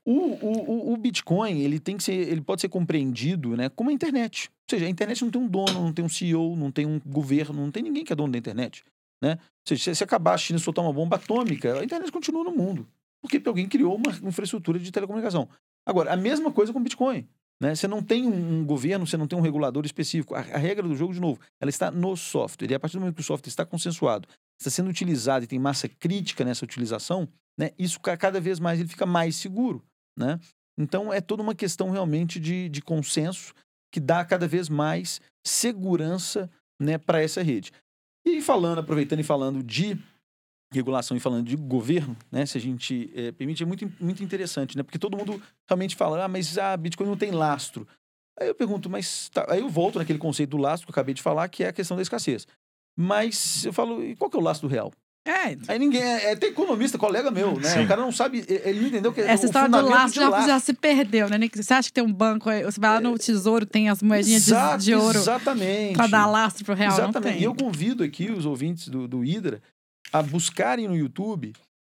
[0.04, 3.94] o, o, o, Bitcoin ele tem que ser, ele pode ser compreendido, né, como a
[3.94, 4.50] internet.
[4.50, 7.00] Ou seja, a internet não tem um dono, não tem um CEO, não tem um
[7.00, 8.84] governo, não tem ninguém que é dono da internet,
[9.22, 9.38] né?
[9.40, 12.86] Ou seja, se acabar a China soltar uma bomba atômica, a internet continua no mundo,
[13.22, 15.48] porque alguém criou uma infraestrutura de telecomunicação.
[15.86, 17.26] Agora, a mesma coisa com o Bitcoin.
[17.62, 17.74] Né?
[17.74, 20.36] Você não tem um governo, você não tem um regulador específico.
[20.36, 22.70] A, a, regra do jogo, de novo, ela está no software.
[22.70, 24.28] E a partir do momento que o software está consensuado,
[24.60, 27.28] está sendo utilizado e tem massa crítica nessa utilização,
[27.60, 27.72] né?
[27.78, 29.84] isso cada vez mais ele fica mais seguro.
[30.18, 30.40] Né?
[30.78, 33.54] Então é toda uma questão realmente de, de consenso
[33.92, 37.72] que dá cada vez mais segurança né, para essa rede.
[38.26, 39.98] E falando, aproveitando e falando de
[40.72, 44.76] regulação e falando de governo, né, se a gente é, permite, é muito, muito interessante,
[44.76, 44.84] né?
[44.84, 47.88] Porque todo mundo realmente fala, ah, mas a ah, Bitcoin não tem lastro.
[48.40, 49.46] Aí eu pergunto, mas tá...
[49.50, 51.74] aí eu volto naquele conceito do lastro que eu acabei de falar, que é a
[51.74, 52.46] questão da escassez.
[52.98, 54.92] Mas eu falo, e qual que é o lastro real?
[55.28, 55.58] É.
[55.68, 56.02] Aí ninguém.
[56.02, 57.70] É, é, tem economista, colega meu, né?
[57.70, 57.84] Sim.
[57.84, 58.46] O cara não sabe.
[58.48, 61.38] Ele não entendeu que Essa o história do lastro já, já, se perdeu, né?
[61.54, 64.78] Você acha que tem um banco, você vai lá no tesouro, tem as moedinhas Exato,
[64.80, 65.18] de, de, ouro.
[65.18, 65.96] Exatamente.
[65.96, 66.94] Pra dar lastro pro real.
[66.94, 67.40] Exatamente.
[67.40, 69.62] E eu convido aqui os ouvintes do, do Hydra
[70.12, 71.54] a buscarem no YouTube,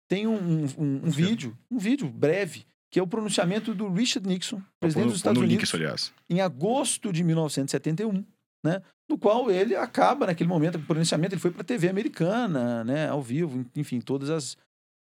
[0.09, 4.61] tem um, um, um vídeo, um vídeo breve, que é o pronunciamento do Richard Nixon,
[4.79, 8.25] presidente dos Estados Unidos, link, em agosto de 1971,
[8.63, 8.83] né?
[9.09, 13.09] No qual ele acaba, naquele momento, o pronunciamento, ele foi para a TV americana, né?
[13.09, 14.57] Ao vivo, enfim, todas as,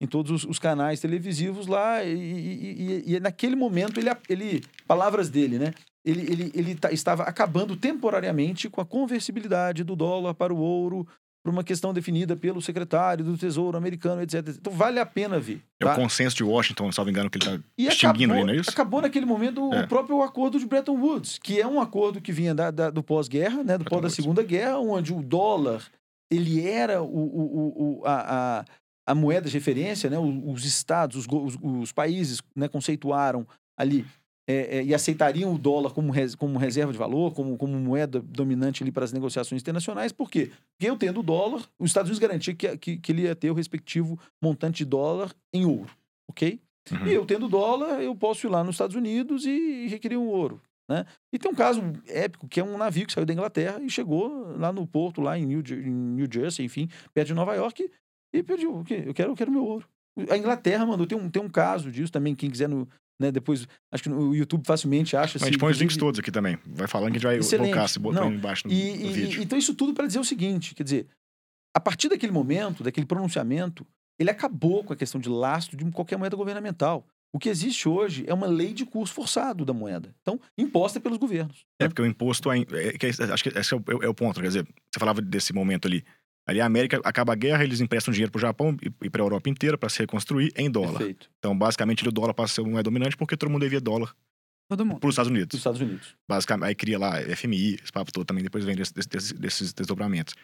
[0.00, 4.62] em todos os, os canais televisivos lá, e, e, e, e, naquele momento, ele, ele
[4.86, 5.74] palavras dele, né?
[6.04, 11.06] Ele, ele, ele estava acabando temporariamente com a conversibilidade do dólar para o ouro,
[11.46, 14.48] por uma questão definida pelo secretário do Tesouro americano, etc.
[14.48, 15.58] Então vale a pena ver.
[15.58, 15.62] Tá?
[15.78, 15.94] É o tá?
[15.94, 18.70] consenso de Washington, salvo engano, que ele está extinguindo acabou, ali, não é isso?
[18.70, 19.84] Acabou naquele momento é.
[19.84, 23.00] o próprio acordo de Bretton Woods, que é um acordo que vinha da, da, do
[23.00, 25.84] pós-guerra, né, do pós da Segunda Guerra, onde o dólar
[26.28, 28.64] ele era o, o, o, a, a,
[29.06, 33.46] a moeda de referência, né, os estados, os, os, os países né, conceituaram
[33.78, 34.04] ali
[34.48, 38.20] é, é, e aceitariam o dólar como, res, como reserva de valor, como, como moeda
[38.20, 40.12] dominante ali para as negociações internacionais.
[40.12, 40.52] Por quê?
[40.72, 43.50] Porque eu tendo o dólar, os Estados Unidos garantiam que, que, que ele ia ter
[43.50, 45.90] o respectivo montante de dólar em ouro,
[46.30, 46.60] ok?
[46.92, 47.06] Uhum.
[47.06, 50.28] E eu tendo dólar, eu posso ir lá nos Estados Unidos e, e requerer um
[50.28, 50.62] ouro.
[50.88, 51.04] Né?
[51.32, 54.56] E tem um caso épico, que é um navio que saiu da Inglaterra e chegou
[54.56, 57.90] lá no porto, lá em New, em New Jersey, enfim, perto de Nova York,
[58.32, 59.88] e pediu, eu quero, eu quero meu ouro.
[60.30, 63.30] A Inglaterra mandou, tem um, tem um caso disso também, quem quiser no, né?
[63.30, 65.38] Depois, acho que no YouTube facilmente acha.
[65.42, 66.58] A gente põe os links todos aqui também.
[66.66, 69.40] Vai falando que a gente vai colocar, se botar embaixo no, e, no vídeo.
[69.40, 71.06] E, então, isso tudo para dizer o seguinte: quer dizer,
[71.74, 73.86] a partir daquele momento, daquele pronunciamento,
[74.18, 77.06] ele acabou com a questão de lastro de qualquer moeda governamental.
[77.32, 80.14] O que existe hoje é uma lei de curso forçado da moeda.
[80.22, 81.66] Então, imposta pelos governos.
[81.78, 81.88] É, né?
[81.88, 84.40] porque o imposto é, é, é, Acho que esse é o, é o ponto.
[84.40, 86.02] Quer dizer, você falava desse momento ali.
[86.46, 89.24] Ali a América acaba a guerra, eles emprestam dinheiro para o Japão e para a
[89.24, 90.98] Europa inteira para se reconstruir em dólar.
[90.98, 91.28] Perfeito.
[91.38, 94.14] Então, basicamente, o dólar passa a ser moeda dominante porque todo mundo devia dólar
[94.68, 94.98] Todo mundo.
[94.98, 95.48] Para os Estados Unidos.
[95.48, 96.16] Para os Estados Unidos.
[96.28, 100.34] Basicamente, aí cria lá FMI, esse papo todo também, depois vem desse, desse, desses desdobramentos.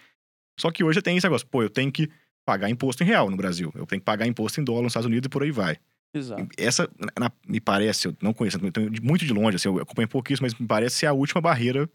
[0.58, 2.08] Só que hoje tem esse negócio, pô, eu tenho que
[2.44, 5.06] pagar imposto em real no Brasil, eu tenho que pagar imposto em dólar nos Estados
[5.06, 5.76] Unidos e por aí vai.
[6.14, 6.46] Exato.
[6.58, 6.88] Essa,
[7.18, 10.54] na, me parece, eu não conheço, eu muito de longe, assim, eu acompanho pouquíssimo, mas
[10.54, 11.88] me parece ser a última barreira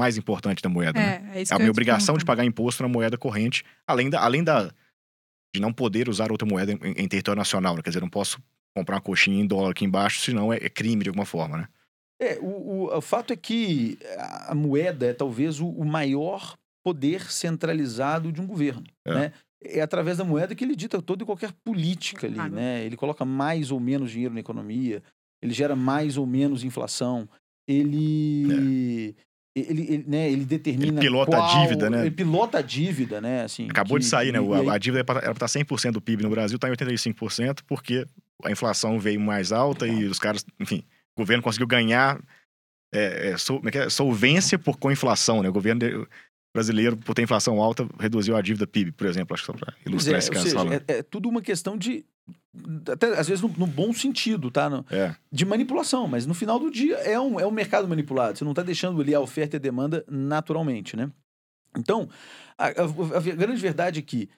[0.00, 0.98] mais importante da moeda.
[0.98, 1.32] É, né?
[1.34, 4.42] é, isso é a minha obrigação de pagar imposto na moeda corrente, além da, além
[4.42, 4.72] da
[5.54, 7.76] de não poder usar outra moeda em, em território nacional.
[7.76, 7.82] Né?
[7.82, 8.40] Quer dizer, não posso
[8.74, 11.68] comprar uma coxinha em dólar aqui embaixo, senão é, é crime de alguma forma, né?
[12.22, 13.98] É, o, o, o, fato é que
[14.46, 19.14] a moeda é talvez o, o maior poder centralizado de um governo, é.
[19.14, 19.32] né?
[19.62, 22.84] É através da moeda que ele dita toda e qualquer política ali, né?
[22.84, 25.02] Ele coloca mais ou menos dinheiro na economia,
[25.42, 27.28] ele gera mais ou menos inflação,
[27.68, 30.92] ele é ele, ele, né, ele determina.
[30.92, 32.00] Ele pilota qual, a dívida, né?
[32.02, 33.42] Ele pilota a dívida, né?
[33.42, 34.38] Assim, Acabou que, de sair, né?
[34.38, 34.68] Aí...
[34.68, 38.06] A dívida era para estar 100% do PIB no Brasil, está em 85%, porque
[38.44, 40.84] a inflação veio mais alta e os caras, enfim,
[41.16, 42.20] o governo conseguiu ganhar
[42.92, 45.48] é, é, sol, é, é solvência por, com inflação, né?
[45.48, 46.06] O governo
[46.52, 49.74] brasileiro, por ter inflação alta, reduziu a dívida PIB, por exemplo, acho que só para
[49.86, 50.48] ilustrar é, esse caso.
[50.48, 52.04] Seja, é, é, tudo uma questão de
[52.90, 54.68] até às vezes no, no bom sentido, tá?
[54.68, 55.14] No, é.
[55.30, 58.38] De manipulação, mas no final do dia é um, é um mercado manipulado.
[58.38, 61.10] Você não está deixando ali a oferta e a demanda naturalmente, né?
[61.76, 62.08] Então,
[62.58, 64.28] a, a, a, grande verdade é que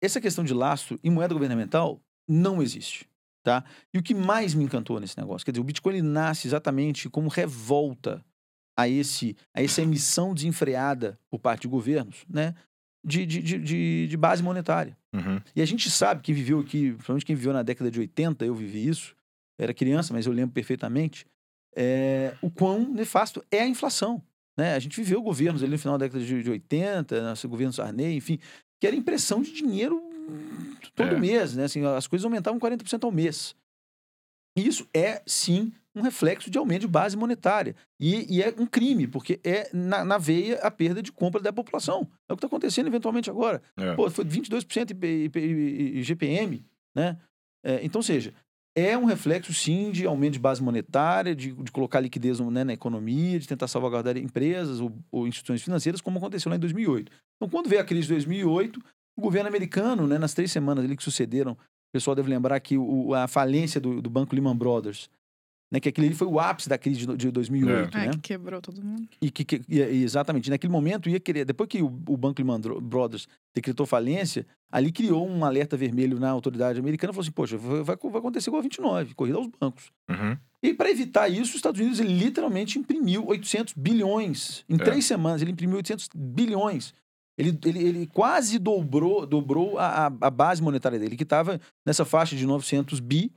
[0.00, 3.08] essa questão de lastro em moeda governamental não existe,
[3.42, 3.64] tá?
[3.92, 7.28] E o que mais me encantou nesse negócio, quer dizer, o Bitcoin nasce exatamente como
[7.28, 8.24] revolta
[8.76, 12.54] a esse a essa emissão desenfreada por parte de governos, né?
[13.04, 14.96] de, de, de, de base monetária.
[15.14, 15.40] Uhum.
[15.54, 18.54] E a gente sabe, quem viveu aqui, principalmente quem viveu na década de 80, eu
[18.54, 19.14] vivi isso,
[19.58, 21.24] era criança, mas eu lembro perfeitamente,
[21.76, 24.20] é, o quão nefasto é a inflação.
[24.58, 24.74] Né?
[24.74, 28.38] A gente viveu governos ali no final da década de 80, nosso governo Sarney, enfim,
[28.80, 30.02] que era impressão de dinheiro
[30.96, 31.18] todo É.
[31.20, 31.64] mês, né?
[31.64, 33.54] Assim, as coisas aumentavam 40% ao mês.
[34.56, 37.76] Isso é, sim, um reflexo de aumento de base monetária.
[38.00, 41.52] E, e é um crime, porque é na, na veia a perda de compra da
[41.52, 42.08] população.
[42.28, 43.62] É o que está acontecendo eventualmente agora.
[43.76, 43.94] É.
[43.94, 46.64] Pô, foi 22% IP, IP, GPM,
[46.94, 47.18] né?
[47.64, 48.32] É, então, seja,
[48.76, 52.74] é um reflexo, sim, de aumento de base monetária, de, de colocar liquidez né, na
[52.74, 57.10] economia, de tentar salvaguardar empresas ou, ou instituições financeiras, como aconteceu lá em 2008.
[57.36, 58.78] Então, quando veio a crise de 2008,
[59.16, 61.56] o governo americano, né, nas três semanas ali que sucederam,
[61.88, 65.08] o pessoal deve lembrar que o, a falência do, do banco Lehman Brothers,
[65.72, 68.10] né, que aquele ali foi o ápice da crise de, de 2008, É, né?
[68.12, 69.08] que quebrou todo mundo.
[69.20, 72.60] E que, que- e- exatamente, naquele momento ia querer, depois que o, o Banco Lehman
[72.80, 77.82] Brothers decretou falência, ali criou um alerta vermelho na autoridade americana, falou assim, poxa, vai,
[77.82, 79.90] vai vai acontecer igual a 29, corrida aos bancos.
[80.08, 80.36] Uhum.
[80.62, 84.64] E para evitar isso, os Estados Unidos ele literalmente imprimiu 800 bilhões.
[84.68, 84.78] Em É.
[84.78, 86.94] três semanas, ele imprimiu 800 bilhões.
[87.38, 92.04] Ele, ele, ele quase dobrou, dobrou a, a, a base monetária dele, que estava nessa
[92.04, 93.30] faixa de 900 bi,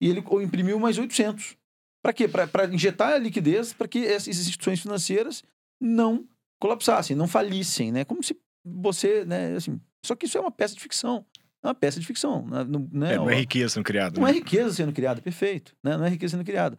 [0.00, 1.56] e ele imprimiu mais 800.
[2.02, 2.28] Para quê?
[2.28, 5.42] Para injetar liquidez para que essas instituições financeiras
[5.80, 6.26] não
[6.60, 8.04] colapsassem, não falissem, né?
[8.04, 9.80] Como se você, né, assim...
[10.04, 11.24] Só que isso é uma peça de ficção.
[11.62, 12.46] É uma peça de ficção.
[12.46, 12.64] Né?
[12.64, 13.14] Não, né?
[13.14, 14.20] É, não é riqueza sendo criada.
[14.20, 14.38] Não é né?
[14.38, 15.74] riqueza sendo criada, perfeito.
[15.82, 15.96] Né?
[15.96, 16.78] Não é riqueza sendo criada.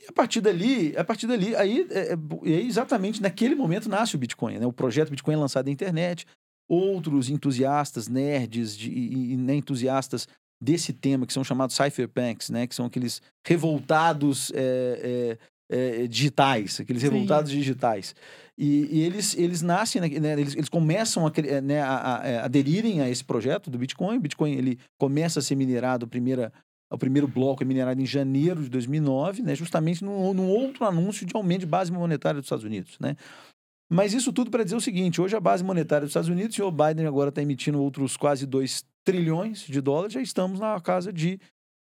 [0.00, 4.18] E a partir dali, a partir dali, aí, é, é, exatamente naquele momento nasce o
[4.18, 4.58] Bitcoin.
[4.58, 4.66] Né?
[4.66, 6.26] O projeto Bitcoin é lançado na internet.
[6.68, 10.28] Outros entusiastas, nerds de, e, e né, entusiastas
[10.62, 12.66] desse tema, que são chamados cypherpunks, né?
[12.66, 15.38] que são aqueles revoltados é,
[15.70, 17.08] é, é, digitais, aqueles Sim.
[17.10, 18.14] revoltados digitais.
[18.56, 21.32] E, e eles, eles nascem, né, né, eles, eles começam a,
[21.62, 24.16] né, a, a- a aderirem a esse projeto do Bitcoin.
[24.16, 26.52] O Bitcoin ele começa a ser minerado, primeira,
[26.90, 31.26] o primeiro bloco é minerado em janeiro de 2009, né, justamente num, num outro anúncio
[31.26, 32.98] de aumento de base monetária dos Estados Unidos.
[32.98, 33.16] Né?
[33.90, 36.56] Mas isso tudo para dizer o seguinte: hoje a base monetária dos Estados Unidos, o
[36.56, 41.12] senhor Biden agora está emitindo outros quase 2 trilhões de dólares, já estamos na casa
[41.12, 41.40] de,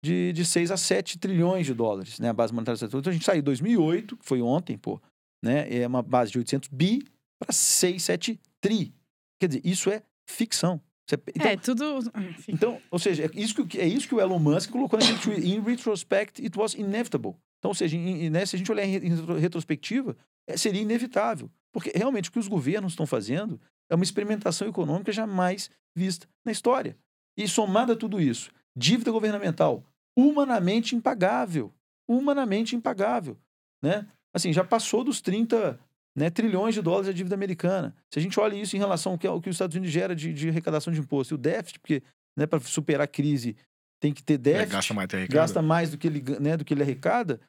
[0.03, 2.29] de, de 6 a 7 trilhões de dólares, né?
[2.29, 3.03] A base monetária dos Estados Unidos.
[3.03, 5.01] Então a gente saiu em 2008, que foi ontem, pô,
[5.43, 5.73] né?
[5.73, 7.05] É uma base de 800 bi
[7.39, 8.93] para 6, 7 tri.
[9.39, 10.81] Quer dizer, isso é ficção.
[11.11, 12.11] É- então, é, tudo.
[12.29, 12.51] Enfim.
[12.53, 15.47] então, ou seja, é isso que, é isso que o Elon Musk colocou naquele tweet.
[15.47, 17.35] In retrospect, it was inevitable.
[17.59, 20.81] Então, ou seja, em- né, se a gente olhar em em retro- retrospectiva, é, seria
[20.81, 21.49] inevitável.
[21.71, 26.51] Porque realmente o que os governos estão fazendo é uma experimentação econômica jamais vista na
[26.51, 26.97] história.
[27.37, 29.83] E somada a tudo isso, dívida governamental
[30.17, 31.73] humanamente impagável.
[32.07, 33.37] Humanamente impagável.
[33.83, 34.07] Né?
[34.33, 35.79] Assim, já passou dos 30
[36.15, 37.95] né, trilhões de dólares a dívida americana.
[38.11, 40.15] Se a gente olha isso em relação ao que, ao que os Estados Unidos gera
[40.15, 42.01] de, de arrecadação de imposto e o déficit, porque
[42.37, 43.55] né, para superar a crise
[43.99, 46.73] tem que ter É, déficit, gasta mais gasta mais do que ele, né, do que
[46.73, 47.39] ele arrecada.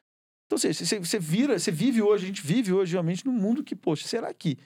[0.45, 3.63] Então, você, você, você vira, você vive hoje, a gente vive hoje realmente num mundo
[3.63, 4.57] que, poxa, será que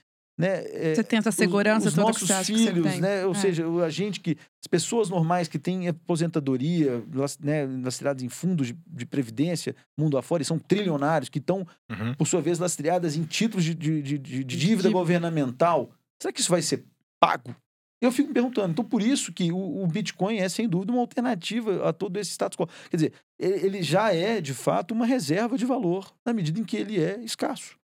[0.41, 2.99] né, é, Você tem essa os- segurança os, toda nossos que você acha que filhos,
[2.99, 3.25] né?
[3.25, 3.35] Ou É.
[3.35, 7.03] seja, o- a gente que as pessoas normais que têm aposentadoria,
[7.41, 12.13] né, lastreadas em fundos de, de previdência, mundo afora, e são trilionários que estão Uhum.
[12.15, 14.89] por sua vez, lastreadas em títulos de, de, de, de- de dívida Dívida.
[14.91, 15.91] governamental.
[16.21, 16.83] Será que isso vai ser
[17.19, 17.55] pago?
[18.03, 18.71] Eu fico me perguntando.
[18.71, 22.31] Então, por isso que o, o Bitcoin é, sem dúvida, uma alternativa a todo esse
[22.31, 22.67] status quo.
[22.89, 26.77] Quer dizer, ele já é, de fato, uma reserva de valor, na medida em que
[26.77, 27.75] ele é escasso.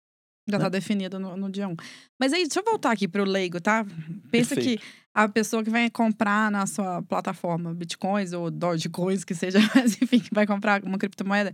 [0.48, 0.64] Já né?
[0.64, 1.76] tá definido no, no dia 1.
[2.20, 3.86] Mas aí, deixa eu voltar aqui pro leigo, tá?
[4.32, 4.80] Pensa Perfeito.
[4.80, 10.02] que a pessoa que vai comprar na sua plataforma bitcoins ou dogecoins, que seja, mas
[10.02, 11.54] enfim, que vai comprar uma criptomoeda,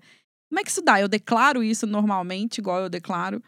[0.50, 1.02] como é que isso dá?
[1.02, 3.42] Eu declaro isso normalmente, igual eu declaro,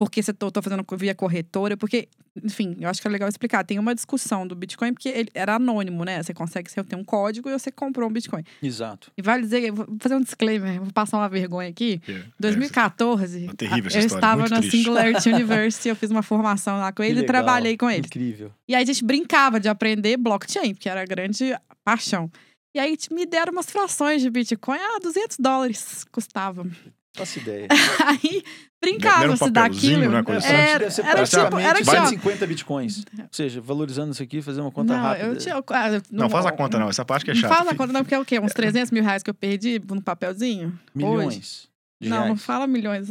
[0.00, 2.08] porque se eu tô, tô fazendo via corretora, porque,
[2.42, 3.62] enfim, eu acho que é legal explicar.
[3.62, 6.22] Tem uma discussão do Bitcoin, porque ele era anônimo, né?
[6.22, 8.42] Você consegue, você tem um código e você comprou um Bitcoin.
[8.62, 9.12] Exato.
[9.14, 12.00] E vale dizer, vou fazer um disclaimer, vou passar uma vergonha aqui.
[12.08, 14.78] É, 2014, Tá terrível essa eu história, estava muito na triste.
[14.78, 18.06] Singularity University, eu fiz uma formação lá com ele e trabalhei com ele.
[18.06, 18.50] Incrível.
[18.66, 22.32] E aí a gente brincava de aprender blockchain, porque era a grande paixão.
[22.74, 26.66] E aí me deram umas frações de Bitcoin, ah, 200 dólares custava.
[27.14, 27.68] Faço ideia.
[28.06, 28.42] Aí
[28.82, 28.98] Não era um
[29.36, 30.12] brincava-se papelzinho, daquilo.
[30.12, 31.02] né, assim?
[31.02, 33.04] Era, tipo, era tipo, mais de de 50 bitcoins.
[33.18, 35.26] Ou seja, valorizando isso aqui, fazer uma conta não, rápida.
[35.26, 36.88] eu tinha, ah, eu- Não, faz a conta não.
[36.88, 37.54] Essa parte que é Não chata.
[37.54, 38.40] faz a conta não, porque é o quê?
[38.40, 40.78] Uns 300 mil reais que eu perdi no papelzinho?
[40.94, 41.62] Milhões.
[41.64, 41.69] De
[42.00, 42.42] Não, não reais.
[42.44, 43.08] fala milhões.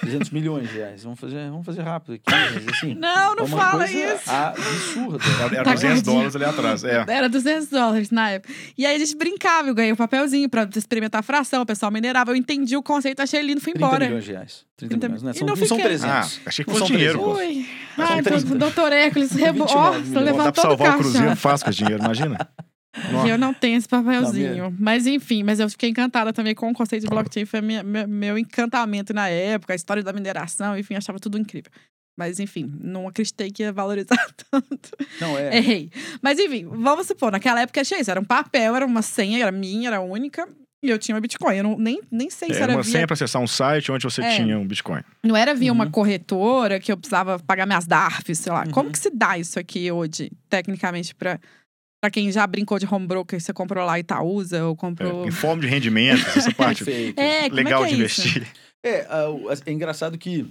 [0.00, 1.04] 300 milhões de reais.
[1.04, 2.22] Vamos fazer, vamos fazer rápido aqui.
[2.28, 4.28] Mas assim, Não, não é fala isso.
[4.30, 5.18] absurda.
[5.52, 6.02] Era Tá 200 gordinho.
[6.02, 6.84] dólares ali atrás.
[6.84, 7.04] É.
[7.08, 8.52] Era 200 dólares na época.
[8.76, 11.92] E aí a gente brincava, eu ganhei um papelzinho pra experimentar a fração, o pessoal
[11.92, 12.32] minerava.
[12.32, 14.04] Eu entendi o conceito, achei lindo, fui 30 embora.
[14.06, 14.64] milhões de reais.
[14.76, 15.30] 30 30 milhões, né?
[15.30, 16.10] E São, não não são fiquei- 300.
[16.14, 17.66] Ah, achei que Não fosse dinheiro, 300.
[17.96, 18.02] pô.
[18.02, 18.54] Ai, 30.
[18.56, 19.64] doutor- Hércules, rebo...
[19.66, 20.36] 29 Ó, milhões.
[20.36, 20.98] Dá pra salvar o.
[20.98, 22.36] Cruzeiro fácil com esse dinheiro, imagina.
[23.12, 23.28] Nossa.
[23.28, 24.56] Eu não tenho esse papelzinho.
[24.56, 27.44] Não, mas enfim, mas eu fiquei encantada também com o conceito de blockchain.
[27.44, 31.70] Foi minha- meu, meu encantamento na época, a história da mineração, enfim, achava tudo incrível.
[32.18, 34.16] Mas enfim, não acreditei que ia valorizar
[34.50, 34.90] tanto.
[35.20, 35.58] Não, é.
[35.58, 35.90] Errei.
[36.22, 38.10] Mas enfim, vamos supor, naquela época achei isso.
[38.10, 40.48] Era um papel, era uma senha, era minha, era única.
[40.82, 41.56] E eu tinha o Bitcoin.
[41.56, 43.90] Eu não, nem, nem sei se Era era uma via senha para acessar um site
[43.90, 44.36] onde você É.
[44.36, 45.02] tinha um Bitcoin.
[45.24, 45.90] Não era via uma Uhum.
[45.90, 48.64] corretora que eu precisava pagar minhas DARFs, sei lá.
[48.64, 48.70] Uhum.
[48.70, 51.40] Como que se dá isso aqui hoje, tecnicamente, pra,
[52.06, 55.26] pra quem já brincou de home broker, você comprou lá Itaúsa ou É, comprou.
[55.26, 56.84] em forma de rendimentos, essa parte.
[57.16, 58.20] É, como legal é que de é isso?
[58.22, 58.46] investir.
[58.84, 60.46] É, o- é engraçado que,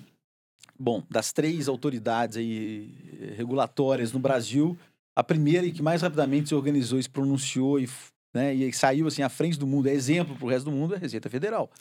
[0.77, 4.77] bom, das três autoridades aí eh, regulatórias no Brasil,
[5.15, 7.87] a primeira e que mais rapidamente se organizou e se pronunciou e,
[8.35, 10.93] né, e saiu assim à frente do mundo, é exemplo para o resto do mundo,
[10.93, 11.69] é a Receita Federal.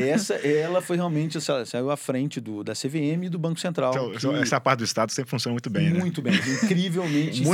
[0.00, 3.58] É, essa, ela foi realmente, essa- saiu à frente do, da CVM e do Banco
[3.60, 3.92] Central.
[3.94, 5.98] Então, que- essa parte do Estado sempre funciona muito bem, né?
[6.00, 7.42] muito bem, incrivelmente.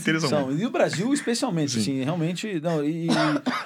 [0.00, 1.80] Inteiro são e o Brasil especialmente, Sim.
[1.80, 3.06] assim, realmente, não, e,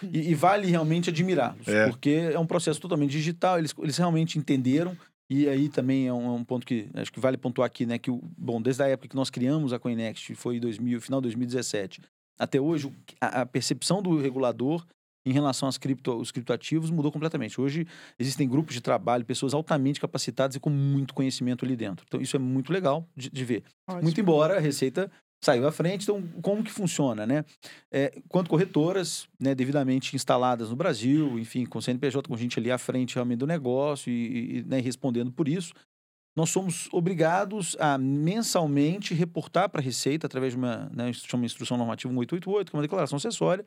[0.02, 1.86] e- e vale realmente admirá-los, É.
[1.88, 4.96] porque é um processo totalmente digital, eles, eles realmente entenderam,
[5.30, 7.98] e aí também é um, é um ponto que acho que vale pontuar aqui, né,
[7.98, 11.20] que, o, bom, desde a época que nós criamos a Coinext, foi em 2000, final
[11.20, 12.00] de 2017,
[12.38, 14.84] até hoje, a, a percepção do regulador
[15.26, 17.58] em relação aos cripto, os criptoativos mudou completamente.
[17.60, 17.86] Hoje
[18.18, 22.04] existem grupos de trabalho, pessoas altamente capacitadas e com muito conhecimento ali dentro.
[22.06, 23.64] Então isso é muito legal de- de ver.
[23.88, 24.02] Ótimo.
[24.02, 25.10] Muito embora a Receita
[25.42, 27.44] saiu à frente, então como que funciona, né?
[27.92, 32.78] É, quanto corretoras, né, devidamente instaladas no Brasil, enfim, com CNPJ, com gente ali à
[32.78, 35.72] frente realmente do negócio e, e, né, respondendo por isso,
[36.36, 41.76] nós somos obrigados a mensalmente reportar para a Receita, através de uma, né, chama Instrução
[41.76, 43.64] Normativa 1888, que é uma declaração acessória,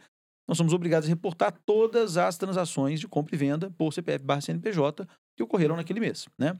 [0.48, 4.42] nós somos obrigados a reportar todas as transações de compra e venda por CPF barra
[4.42, 6.58] CNPJ que ocorreram naquele mês, né?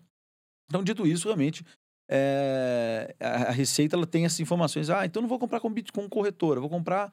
[0.70, 1.66] Então, dito isso, realmente,
[2.10, 4.90] é, a, Receita ela tem essas informações.
[4.90, 7.12] Ah, então não vou comprar com, com corretora, vou comprar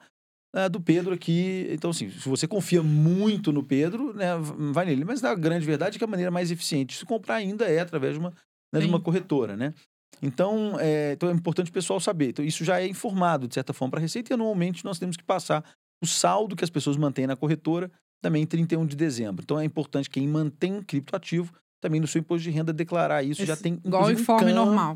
[0.53, 1.67] ah, do Pedro aqui.
[1.71, 4.35] Então, assim, se você confia muito no Pedro, né,
[4.71, 5.05] vai nele.
[5.05, 7.79] Mas a grande verdade é que a maneira mais eficiente de se comprar ainda é
[7.79, 8.33] através de uma,
[8.79, 9.73] né, de uma corretora, né?
[10.21, 12.29] Então é, então é importante o pessoal saber.
[12.29, 15.17] Então, isso já é informado, de certa forma, para a Receita e anualmente nós temos
[15.17, 15.63] que passar
[16.01, 19.43] o saldo que as pessoas mantêm na corretora também em 31 de dezembro.
[19.43, 23.45] Então é importante quem mantém um criptoativo também no seu imposto de renda declarar isso.
[23.45, 24.95] já Esse- tem igual informe um campo, normal.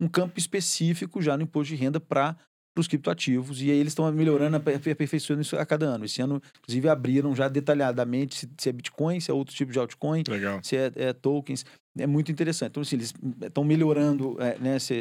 [0.00, 2.36] um campo específico já no imposto de renda para
[2.76, 3.60] os criptoativos.
[3.62, 6.04] E aí eles estão melhorando, aper- aperfeiçoando isso a cada ano.
[6.06, 9.78] Esse ano, inclusive, abriram já detalhadamente se, se é Bitcoin, se é outro tipo de
[9.78, 10.58] altcoin, Legal.
[10.62, 11.64] se é, é tokens.
[11.98, 12.70] É muito interessante.
[12.70, 14.94] Então, assim, eles estão melhorando é, né, esse,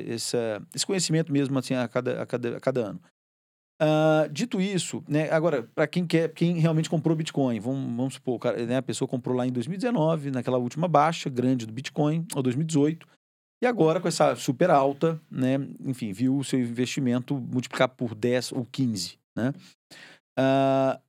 [0.73, 3.01] esse conhecimento mesmo assim, a, cada, a, cada, a cada ano.
[3.85, 8.39] Ah, dito isso, né, agora, para quem quer, quem realmente comprou Bitcoin, vamos, vamos supor,
[8.39, 12.41] cara, né, a pessoa comprou lá em 2019, naquela última baixa grande do Bitcoin, ou
[12.41, 13.05] 2018,
[13.61, 18.53] e agora com essa super alta, né, enfim, viu o seu investimento multiplicar por 10
[18.53, 19.53] ou 15, né?
[20.37, 20.99] Ah,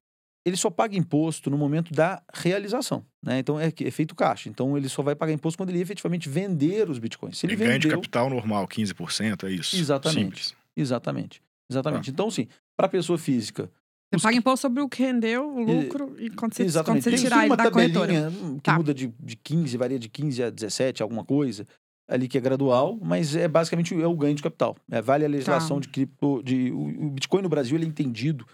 [0.47, 3.39] ele só paga imposto no momento da realização, né?
[3.39, 4.49] Então é, que- é feito caixa.
[4.49, 7.39] Então ele só vai pagar imposto quando ele efetivamente vender os bitcoins.
[7.39, 9.75] Se ele ganho de vendeu, capital normal, 15%, é isso.
[9.77, 10.21] Exatamente.
[10.21, 10.55] Simples.
[10.77, 12.11] exatamente, exatamente.
[12.11, 13.71] Então sim, para pessoa física,
[14.13, 17.03] Você os paga imposto sobre o que rendeu, o lucro, e quando você, quando Exatamente.
[17.11, 18.07] você tirar ele da corretora.
[18.13, 18.77] tabelinha hum, que Tá.
[18.77, 21.67] muda de, de 15, varia de 15 a 17, alguma coisa,
[22.07, 24.77] ali que é gradual, mas é basicamente é o ganho de capital.
[24.91, 25.81] É, vale a legislação Tá.
[25.83, 26.43] de cripto.
[26.45, 28.47] De, o, o Bitcoin no Brasil ele é entendido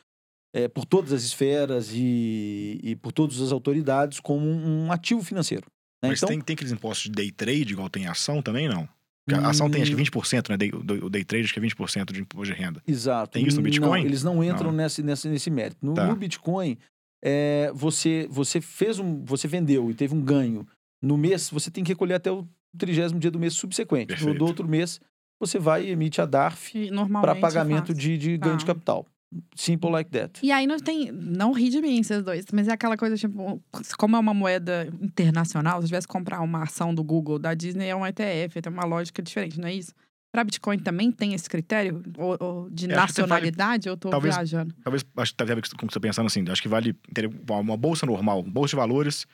[0.55, 5.67] é, por todas as esferas e, e por todas as autoridades como um, ativo financeiro.
[6.03, 6.09] né?
[6.11, 8.89] Mas Então, tem, tem aqueles impostos de day trade, igual tem ação também, não?
[9.29, 10.57] Porque a ação tem acho que hum, 20%, né?
[10.57, 12.83] Day- O day trade acho que é 20% de imposto de renda.
[12.87, 13.33] Exato.
[13.33, 14.05] Tem isso no Não, Bitcoin?
[14.05, 14.79] eles não entram Não.
[14.79, 15.77] Nesse, nesse, nesse mérito.
[15.87, 16.07] No, Tá.
[16.07, 16.77] no Bitcoin,
[17.23, 19.23] é, você, você fez um.
[19.25, 20.67] Você vendeu e teve um ganho
[21.03, 24.11] no mês, você tem que recolher até o trigésimo dia do mês subsequente.
[24.13, 24.39] No Perfeito.
[24.39, 24.99] do outro mês,
[25.39, 27.99] você vai e emite a DARF normalmente para pagamento faz.
[27.99, 28.75] de, de ganho de Tá.
[28.75, 29.07] capital.
[29.55, 30.40] Simple like that.
[30.45, 31.12] E aí não tem.
[31.12, 32.47] Não ri de mim, vocês dois.
[32.53, 33.62] Mas é aquela coisa, tipo,
[33.97, 37.87] como é uma moeda internacional, se tivesse que comprar uma ação do Google, da Disney
[37.88, 39.95] é um ETF, tem uma lógica diferente, não é isso?
[40.33, 42.03] Pra Bitcoin também tem esse critério?
[42.19, 43.88] Ou, ou de É, que nacionalidade?
[43.88, 44.75] Eu tô talvez- viajando.
[44.83, 47.76] Talvez, acho que tá vendo como você tá pensando assim, acho que vale ter uma
[47.76, 49.26] bolsa normal, bolsa de valores,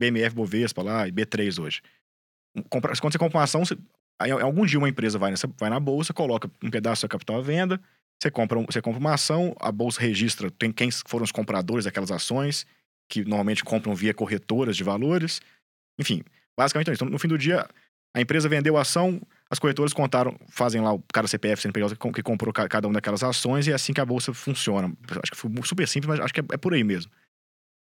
[0.00, 1.80] BMF, Bovespa lá e B3 hoje.
[2.70, 3.76] Compra- quando você compra uma ação, você,
[4.20, 7.08] aí, algum dia uma empresa vai, nessa, vai na bolsa, coloca um pedaço do seu
[7.08, 7.80] capital à venda,
[8.20, 12.10] você compra, você compra uma ação, a bolsa registra tem quem foram os compradores daquelas
[12.10, 12.66] ações,
[13.08, 15.40] que normalmente compram via corretoras de valores.
[15.98, 16.22] Enfim,
[16.58, 17.02] basicamente é isso.
[17.04, 17.66] Então, no fim do dia,
[18.14, 22.00] a empresa vendeu a ação, as corretoras contaram, fazem lá o cada CPF, CNPJ que
[22.00, 24.92] com- que comprou ca- cada uma daquelas ações e é assim que a bolsa funciona.
[25.22, 27.10] Acho que foi super simples, mas acho que é, é por aí mesmo.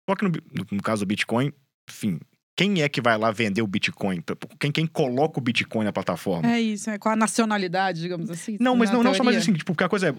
[0.08, 1.52] Só que no, no- no caso do Bitcoin,
[1.88, 2.18] enfim,
[2.56, 4.22] quem é que vai lá vender o Bitcoin?
[4.58, 6.50] Quem, quem coloca o Bitcoin na plataforma?
[6.50, 8.56] É isso, é com a nacionalidade, digamos assim.
[8.58, 10.14] Não, mas na não, não só mais assim, tipo, porque a coisa é.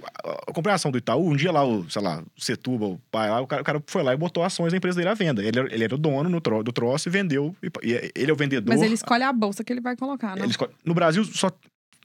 [0.48, 3.00] Eu comprei a ação do Itaú, um dia lá, o, sei lá, o Setuba, o
[3.12, 5.16] pai lá, o cara, o cara foi lá e botou ações da empresa dele à
[5.16, 5.44] venda.
[5.44, 7.56] Ele, era- ele era o dono no tro, do troço e vendeu.
[7.84, 8.72] E, ele é o vendedor.
[8.72, 11.50] Mas ele escolhe a bolsa que ele vai colocar, escolhe- no Brasil, só,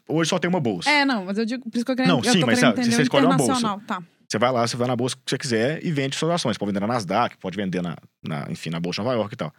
[0.08, 0.88] hoje só tem uma bolsa.
[0.88, 2.90] É, não, mas eu digo, por isso que eu, quero, Não, eu sim, mas entender
[2.90, 3.78] você escolhe uma bolsa.
[3.86, 4.02] Tá.
[4.28, 6.56] Você vai lá, você vai na bolsa que você quiser e vende suas ações.
[6.56, 9.36] Pode vender na Nasdaq, pode vender na, na enfim, na Bolsa de Nova York e
[9.36, 9.52] tal.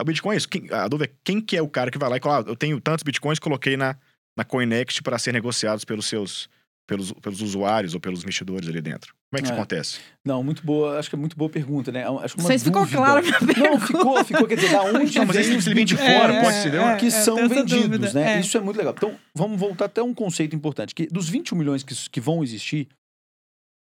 [0.00, 0.48] O Bitcoin é isso.
[0.48, 2.50] Quem- a dúvida é quem que é o cara que vai lá e fala, ah,
[2.50, 3.96] eu tenho tantos Bitcoins, coloquei na,
[4.36, 6.48] na CoinExt para ser negociados pelos seus
[6.88, 9.12] pelos, pelos usuários ou pelos investidores ali dentro.
[9.28, 9.56] Como é que isso É.
[9.56, 9.98] acontece?
[10.24, 12.04] Não, muito boa, acho que é muito boa pergunta, né?
[12.22, 13.58] Acho que Não uma sei se ficou a minha pergunta.
[13.60, 15.84] Não, ficou, ficou, quer dizer, da onde Não, mas vem esse- os se ele vem
[15.84, 16.96] de bitcoins fora, pode ser, né?
[16.96, 18.34] que é, são vendidos, dúvida, né?
[18.36, 18.40] é.
[18.40, 18.94] Isso é muito legal.
[18.96, 22.86] Então, vamos voltar até um conceito importante, que dos 21 milhões que, que vão existir,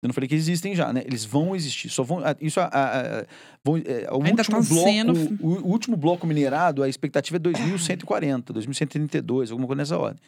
[0.03, 1.03] eu não falei que existem já, né?
[1.05, 1.89] Eles vão existir.
[1.89, 2.19] Só vão.
[2.25, 3.25] ah, Isso a, a- a-
[3.63, 4.89] vão- é, o Ainda último tá bloco.
[4.89, 10.21] sendo- O, o último bloco minerado, a expectativa é 2140, 2132, alguma coisa nessa ordem.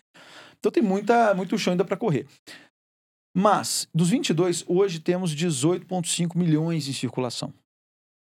[0.59, 2.25] Então tem muita, muito chão ainda para correr.
[3.35, 7.51] Mas, dos 22, hoje temos 18,5 milhões em circulação.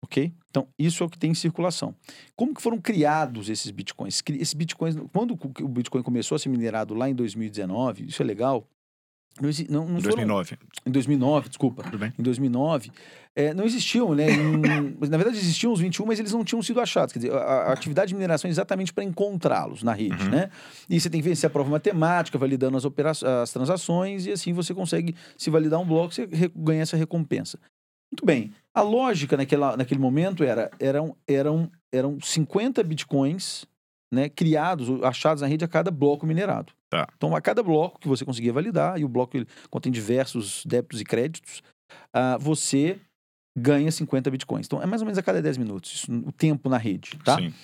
[0.05, 0.33] Ok?
[0.51, 1.95] Então, isso é o que tem em circulação.
[2.37, 4.23] Como que foram criados esses bitcoins?
[4.29, 8.67] Esses bitcoins, quando o Bitcoin começou a ser minerado lá em 2019, isso é legal.
[9.41, 10.59] Não, não, Em foram- 2009.
[10.87, 11.83] em 2009, desculpa.
[11.83, 12.13] Tudo bem?
[12.19, 12.91] Em 2009,
[13.35, 14.31] eh, não existiam, né?
[14.31, 14.61] em-
[15.09, 17.13] na verdade, existiam os 21, mas eles não tinham sido achados.
[17.13, 20.31] Quer dizer, a, a atividade de mineração é exatamente para encontrá-los na rede, Uhum.
[20.31, 20.51] né?
[20.89, 24.53] E você tem que vencer a prova matemática, validando as, opera as transações, e assim
[24.53, 27.59] você consegue, se validar um bloco, você re- ganha essa recompensa.
[28.13, 28.53] Muito bem.
[28.75, 33.65] A lógica naquela, naquele momento era, eram, eram, eram 50 bitcoins
[34.13, 36.73] né, criados, achados na rede a cada bloco minerado.
[36.91, 37.07] Tá.
[37.17, 39.39] Então, a cada bloco que você conseguia validar, e o bloco
[39.71, 41.63] contém diversos débitos e créditos,
[42.13, 43.01] ah, você
[43.57, 44.67] ganha 50 bitcoins.
[44.67, 47.37] Então, é mais ou menos a cada 10 minutos, isso, o tempo na rede, tá?
[47.37, 47.55] Sim.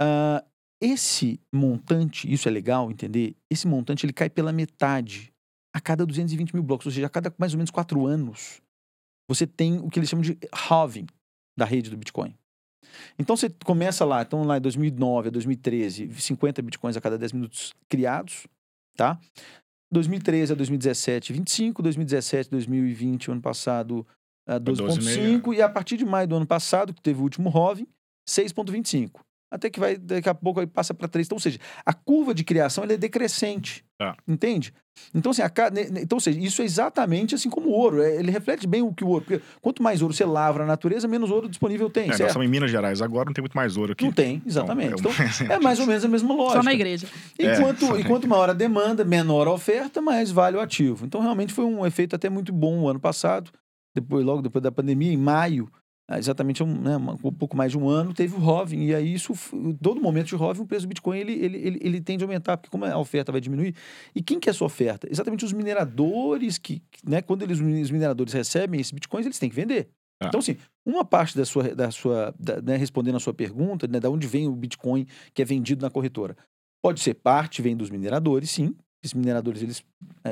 [0.00, 0.42] Ah,
[0.82, 5.30] esse montante, isso é legal entender, esse montante ele cai pela metade
[5.74, 8.62] a cada 220 mil blocos, ou seja, a cada mais ou menos 4 anos,
[9.28, 11.06] você tem o que eles chamam de halving
[11.58, 12.34] da rede do Bitcoin.
[13.18, 17.32] Então você começa lá, então lá em 2009 a 2013, 50 bitcoins a cada 10
[17.32, 18.46] minutos criados,
[18.96, 19.18] tá?
[19.92, 24.06] 2013 a 2017, 25, 2017, 2020, o ano passado,
[24.46, 27.86] ah, 12,5 e a partir de maio do ano passado, que teve o último halving,
[28.28, 29.20] 6,25.
[29.50, 31.26] Até que vai, daqui a pouco aí passa para 3.
[31.26, 33.84] Então, ou seja, a curva de criação ela é decrescente.
[34.12, 34.16] Tá.
[34.26, 34.72] Entende?
[35.12, 37.72] Então, assim, a ca- ne- ne- então, ou seja, isso é exatamente assim como o
[37.72, 38.00] ouro.
[38.02, 39.24] é- ele reflete bem o que o ouro.
[39.24, 42.04] Porque quanto mais ouro você lavra na natureza, menos ouro disponível tem.
[42.04, 42.28] É, nós certo?
[42.28, 44.04] estamos em Minas Gerais agora, não tem muito mais ouro aqui.
[44.04, 44.94] Não tem, exatamente.
[45.00, 46.58] Então, Então, é um- é mais ou menos a mesma lógica.
[46.58, 47.08] Só na igreja.
[47.38, 51.04] É, Enquanto, só na enquanto maior a demanda, menor a oferta, mais vale o ativo.
[51.04, 53.50] Então, realmente foi um efeito até muito bom o ano passado.
[53.96, 55.68] Depois, logo depois da pandemia, em maio,
[56.10, 58.86] exatamente um, né, um pouco mais de um ano, teve o Roving.
[58.86, 59.32] E aí, isso,
[59.80, 62.56] todo momento de Roving, o preço do Bitcoin ele, ele, ele, ele tende a aumentar,
[62.56, 63.74] porque como a oferta vai diminuir.
[64.14, 65.08] E quem que é essa oferta?
[65.10, 69.56] Exatamente os mineradores que, né, quando eles, os mineradores recebem esses Bitcoins, eles têm que
[69.56, 69.88] vender.
[70.20, 70.28] Ah.
[70.28, 73.98] Então, assim, uma parte da sua, da sua da, né, respondendo a sua pergunta, né,
[73.98, 76.36] da onde vem o Bitcoin que é vendido na corretora.
[76.82, 78.74] Pode ser parte, vem dos mineradores, sim.
[79.02, 79.84] Esses mineradores, eles,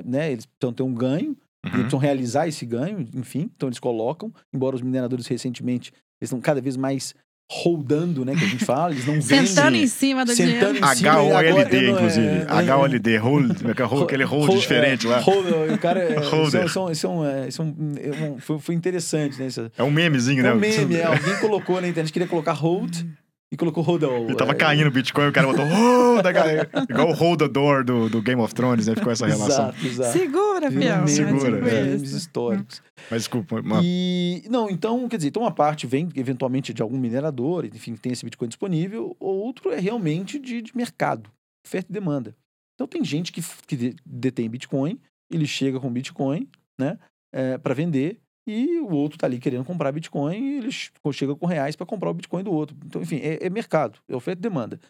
[0.05, 1.81] né, eles precisam ter um ganho, eles Uhum.
[1.81, 3.51] precisam realizar esse ganho, enfim.
[3.55, 7.15] Então, eles colocam, embora os mineradores recentemente, eles estão cada vez mais
[7.51, 9.47] holdando, né, que a gente fala, eles não vendem.
[9.47, 10.79] Sentando em cima do Sentando dinheiro.
[10.79, 12.27] e agora H-O-L-D, inclusive.
[12.27, 13.51] é, é, H-O-L-D, hold,
[14.03, 15.19] aquele hold Hold- diferente é, lá.
[15.21, 17.65] hold- o cara, é, isso, é- isso, é um- isso é um- é, isso é
[17.65, 19.47] um- é um- foi, foi interessante, né?
[19.49, 20.53] Isso, É um memezinho, é né?
[20.55, 22.97] um meme, é, alguém colocou na internet, queria colocar hold
[23.53, 24.25] e colocou hold all.
[24.25, 27.39] Ele tava é, caindo o Bitcoin, o cara botou hold, a galera- igual o hold
[27.41, 28.95] the door do, do Game of Thrones, né?
[28.95, 29.69] Ficou essa relação.
[29.69, 30.19] Exato, exato.
[30.19, 30.97] Segura, fiel.
[30.97, 31.85] meme, Segura, é.
[31.85, 32.17] memes isso.
[32.17, 32.83] históricos.
[33.11, 33.83] Mas desculpa, mano.
[33.85, 38.01] E, não, então, quer dizer, então uma parte vem eventualmente de algum minerador, enfim, que
[38.01, 41.31] tem esse Bitcoin disponível, outro é realmente de, de mercado,
[41.67, 42.35] oferta e demanda.
[42.75, 44.99] Então tem gente que, que de- detém Bitcoin,
[45.31, 46.49] ele chega com Bitcoin,
[46.81, 46.99] né,
[47.63, 51.47] para vender, e o outro tá ali querendo comprar Bitcoin, e ele ch- chega com
[51.47, 52.77] reais para comprar o Bitcoin do outro.
[52.85, 54.81] Então, enfim, é, é mercado, é oferta e demanda.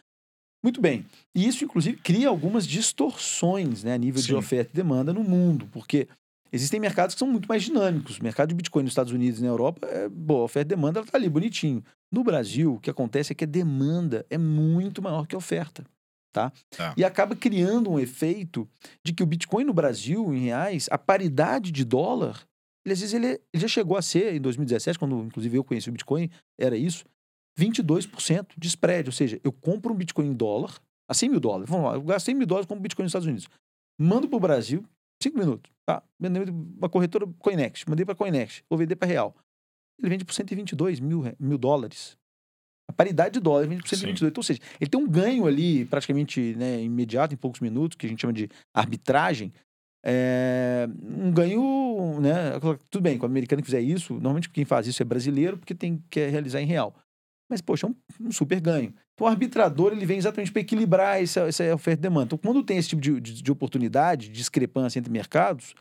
[0.63, 1.05] Muito bem.
[1.35, 4.35] E isso, inclusive, cria algumas distorções né, a nível de Sim.
[4.35, 6.07] oferta e demanda no mundo, porque
[6.55, 8.19] Existem mercados que são muito mais dinâmicos.
[8.19, 10.75] O mercado de Bitcoin nos Estados Unidos e na Europa, é, boa, a oferta e
[10.75, 11.83] demanda ela tá ali, bonitinho.
[12.11, 15.83] No Brasil, o que acontece é que a demanda é muito maior que a oferta.
[16.31, 16.53] Tá?
[16.69, 16.93] Tá.
[16.95, 18.69] E acaba criando um efeito
[19.03, 22.43] de que o Bitcoin no Brasil, em reais, a paridade de dólar,
[22.85, 25.89] ele, às vezes ele, ele já chegou a ser, em 2017, quando inclusive eu conheci
[25.89, 26.29] o Bitcoin,
[26.59, 27.05] era isso,
[27.59, 29.07] 22% de spread.
[29.07, 30.79] Ou seja, eu compro um Bitcoin em dólar,
[31.09, 31.69] a 100 mil dólares.
[31.69, 33.47] Vamos lá, eu gasto 100 mil dólares com Bitcoin nos Estados Unidos.
[33.99, 34.83] Mando para o Brasil,
[35.21, 35.71] 5 minutos.
[35.85, 39.35] Tá, mandei uma corretora Coinex, mandei para Coinex, vou vender para real.
[39.99, 42.17] Ele vende por 122 mil, mil dólares.
[42.89, 43.97] A paridade de dólar vende por Sim.
[43.97, 44.37] 128.
[44.37, 48.09] Ou seja, ele tem um ganho ali praticamente né, imediato, em poucos minutos, que a
[48.09, 49.53] gente chama de arbitragem.
[50.05, 52.59] É, um ganho, né?
[52.89, 56.03] Tudo bem, quando o americano fizer isso, normalmente quem faz isso é brasileiro, porque tem
[56.09, 56.93] quer realizar em real.
[57.49, 58.93] Mas, poxa, é um, um super ganho.
[59.13, 62.25] Então, o arbitrador ele vem exatamente para equilibrar essa, essa oferta e demanda.
[62.25, 65.75] Então, quando tem esse tipo de, de, de oportunidade, de discrepância entre mercados,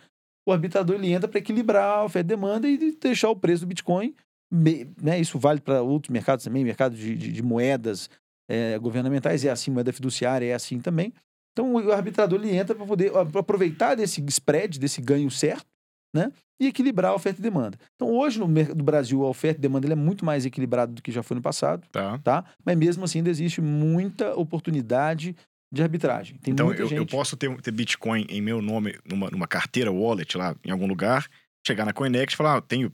[0.47, 3.69] o arbitrador ele entra para equilibrar a oferta e demanda e deixar o preço do
[3.69, 4.15] Bitcoin.
[4.51, 5.19] Né?
[5.19, 8.11] Isso vale para outros mercados também, mercado de, de, de moedas
[8.49, 11.13] eh, governamentais, é assim, moeda fiduciária é assim também.
[11.53, 15.67] Então, o arbitrador ele entra para poder a- pra aproveitar desse spread, desse ganho certo,
[16.15, 16.33] né?
[16.61, 17.79] E equilibrar a oferta e demanda.
[17.97, 18.47] Então, hoje no,
[18.83, 21.43] Brasil, a oferta e demanda ele é muito mais equilibrado do que já foi no
[21.43, 22.19] passado Tá.
[22.19, 22.45] tá?
[22.65, 25.35] Mas mesmo assim ainda existe muita oportunidade
[25.73, 26.37] de arbitragem.
[26.39, 26.99] Tem Então, eu, gente...
[26.99, 30.87] eu posso ter, ter Bitcoin em meu nome, numa, numa carteira wallet lá, em algum
[30.87, 31.29] lugar,
[31.67, 32.93] chegar na Coinex e falar, ah, eu tenho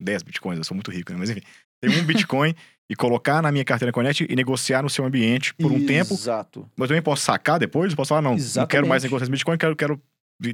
[0.00, 1.18] 10 Bitcoins, eu sou muito rico, né?
[1.18, 1.42] Mas enfim,
[1.82, 2.54] tenho um Bitcoin
[2.88, 6.14] e colocar na minha carteira Coinex e negociar no seu ambiente por um tempo.
[6.14, 7.94] Exato, Mas eu também posso sacar depois?
[7.94, 9.04] Posso falar, não, não quero mais Exatamente.
[9.04, 10.02] negociar Bitcoin, quero, quero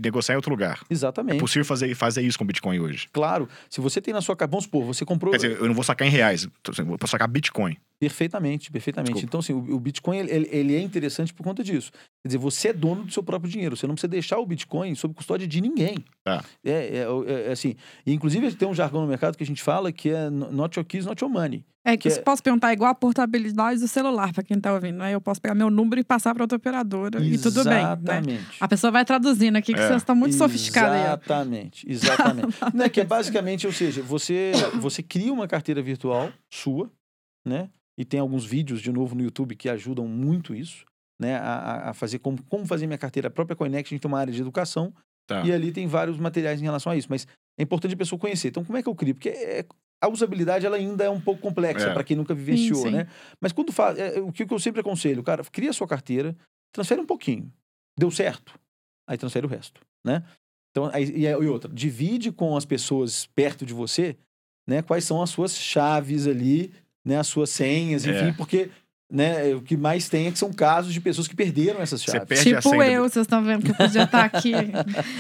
[0.00, 0.80] negociar em outro lugar.
[0.88, 1.38] É exatamente.
[1.40, 3.08] possível fazer, fazer isso com Bitcoin hoje.
[3.12, 5.74] Claro, se você tem na sua carteira, vamos supor, você comprou Quer dizer, eu não
[5.74, 6.44] vou sacar em reais,
[6.78, 7.76] eu vou sacar Bitcoin.
[8.00, 9.12] Perfeitamente, perfeitamente.
[9.12, 9.26] Desculpa.
[9.28, 11.92] Então, assim, o, o Bitcoin, ele- ele, é interessante por conta disso.
[11.92, 14.94] Quer dizer, você é dono do seu próprio dinheiro, você não precisa deixar o Bitcoin
[14.94, 16.02] sob custódia de ninguém.
[16.24, 16.42] Tá.
[16.64, 16.96] É, é,
[17.26, 17.76] é- é assim,
[18.06, 20.84] e, inclusive tem um jargão no mercado que a gente fala que é not your
[20.86, 21.64] keys, not your money.
[21.82, 24.72] É que Que eu é- posso perguntar igual a portabilidade do celular, pra quem tá
[24.74, 24.98] ouvindo.
[24.98, 25.14] Né?
[25.14, 27.72] Eu posso pegar meu número e passar pra outra operadora e tudo bem.
[27.72, 27.80] Né?
[27.80, 28.46] Exatamente.
[28.60, 29.86] A pessoa vai traduzindo aqui, que É.
[29.86, 31.00] vocês estão muito sofisticados aí.
[31.04, 31.04] ó.
[31.14, 32.48] Exatamente, exatamente.
[32.74, 36.90] né, que é basicamente, ou seja, você, você cria uma carteira virtual sua,
[37.46, 37.70] né?
[38.00, 40.86] E tem alguns vídeos, de novo, no YouTube que ajudam muito isso,
[41.20, 41.36] né?
[41.36, 44.18] A, a- fazer como, como fazer minha carteira a própria Coinex, a gente tem uma
[44.18, 44.90] área de educação,
[45.26, 45.44] Tá.
[45.44, 47.08] e ali tem vários materiais em relação a isso.
[47.10, 47.26] Mas
[47.58, 48.48] é importante a pessoa conhecer.
[48.48, 49.14] Então, como é que eu crio?
[49.14, 49.66] Porque é-
[50.02, 51.92] a usabilidade ela ainda é um pouco complexa É.
[51.92, 52.90] para quem nunca vivenciou, sim.
[52.90, 53.06] né?
[53.38, 56.34] Mas quando faz, é, o que eu sempre aconselho, cara, cria a sua carteira,
[56.72, 57.52] transfere um pouquinho.
[57.98, 58.58] Deu certo?
[59.06, 60.24] Aí transfere o resto, né?
[60.70, 64.16] Então, aí, e, e outra, divide com as pessoas perto de você,
[64.66, 64.80] né?
[64.80, 66.72] Quais são as suas chaves ali,
[67.04, 67.18] né?
[67.18, 68.32] As suas senhas, enfim, É.
[68.32, 68.70] porque
[69.12, 72.12] né, o que mais tem é que são casos de pessoas que perderam essas Você
[72.12, 72.42] chaves.
[72.44, 72.84] Tipo senha.
[72.92, 74.52] eu, vocês estão vendo que eu podia estar aqui.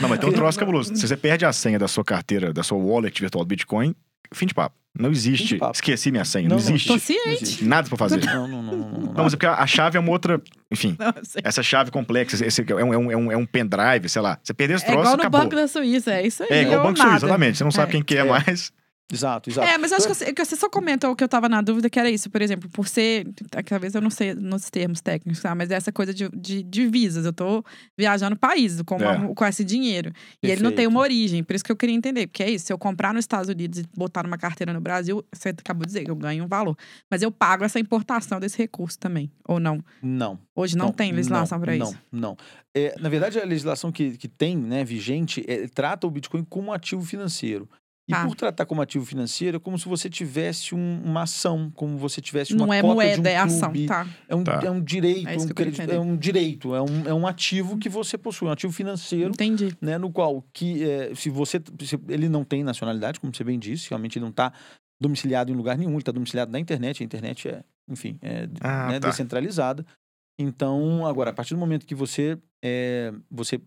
[0.00, 0.94] Não, mas tem um troço cabuloso.
[0.94, 3.94] Se você perde a senha da sua carteira, da sua wallet virtual do Bitcoin,
[4.32, 4.76] fim de papo.
[4.98, 5.56] Não existe.
[5.56, 5.72] Papo.
[5.74, 6.48] Esqueci minha senha.
[6.48, 6.88] Não, Não, não existe.
[6.88, 7.64] Tô ciente.
[7.64, 8.24] Nada pra fazer.
[8.24, 9.12] Não, não, não, não, não, não.
[9.24, 10.40] Mas é porque a chave é uma outra.
[10.70, 10.96] Enfim,
[11.44, 14.38] essa chave complexa, esse é um, é um, é um, é um pendrive, sei lá.
[14.42, 15.40] Você perder esse É troço, igual no acabou.
[15.42, 16.48] Banco da Suíça, é isso aí.
[16.50, 17.24] É igual o Banco Suíço, nada.
[17.26, 17.58] exatamente.
[17.58, 17.92] Você não sabe É.
[17.92, 18.24] quem que é, É.
[18.24, 18.72] mais.
[19.12, 19.68] Exato, exato.
[19.68, 21.60] É, mas eu acho que você, que você só comentou o que eu tava na
[21.60, 23.26] dúvida, que era isso, por exemplo, por ser.
[23.66, 25.54] Talvez eu não sei nos termos técnicos, tá?
[25.54, 27.24] mas é essa coisa de, de divisas.
[27.24, 27.64] Eu tô
[27.98, 29.34] viajando países com, uma- É.
[29.34, 30.12] com esse dinheiro.
[30.42, 30.90] E ele não tem Perfeito.
[30.90, 31.42] uma origem.
[31.42, 32.26] Por isso que eu queria entender.
[32.28, 35.24] Porque é isso, se eu comprar nos Estados Unidos e botar numa carteira no Brasil,
[35.32, 36.76] você acabou de dizer que eu ganho um valor.
[37.10, 39.30] Mas eu pago essa importação desse recurso também.
[39.48, 39.82] Ou não?
[40.02, 40.38] Não.
[40.54, 41.98] Hoje não, tem legislação não, pra não, isso.
[42.12, 42.36] Não,
[42.74, 46.72] É, na verdade, a legislação que, que tem, né, vigente, é, trata o Bitcoin como
[46.72, 47.68] ativo financeiro.
[48.10, 48.26] E Tá.
[48.26, 52.20] por tratar como ativo financeiro, é como se você tivesse um- uma ação, como você
[52.20, 53.72] tivesse uma Não é cota moeda, de um é ação.
[53.86, 54.04] Tá.
[54.28, 54.60] É um, Tá.
[54.64, 57.88] é um direito, É um crédito- é um direito, é um, é um ativo que
[57.88, 59.76] você possui, um ativo financeiro, Entendi.
[59.80, 63.58] né, no qual que é, se você se ele não tem nacionalidade, como você bem
[63.60, 64.52] disse, realmente ele não está
[65.00, 68.88] domiciliado em lugar nenhum, ele está domiciliado na internet, a internet é, enfim, é Ah,
[68.88, 69.08] né, tá.
[69.08, 69.86] descentralizada.
[70.38, 73.60] Então, agora, a partir do momento que você é, você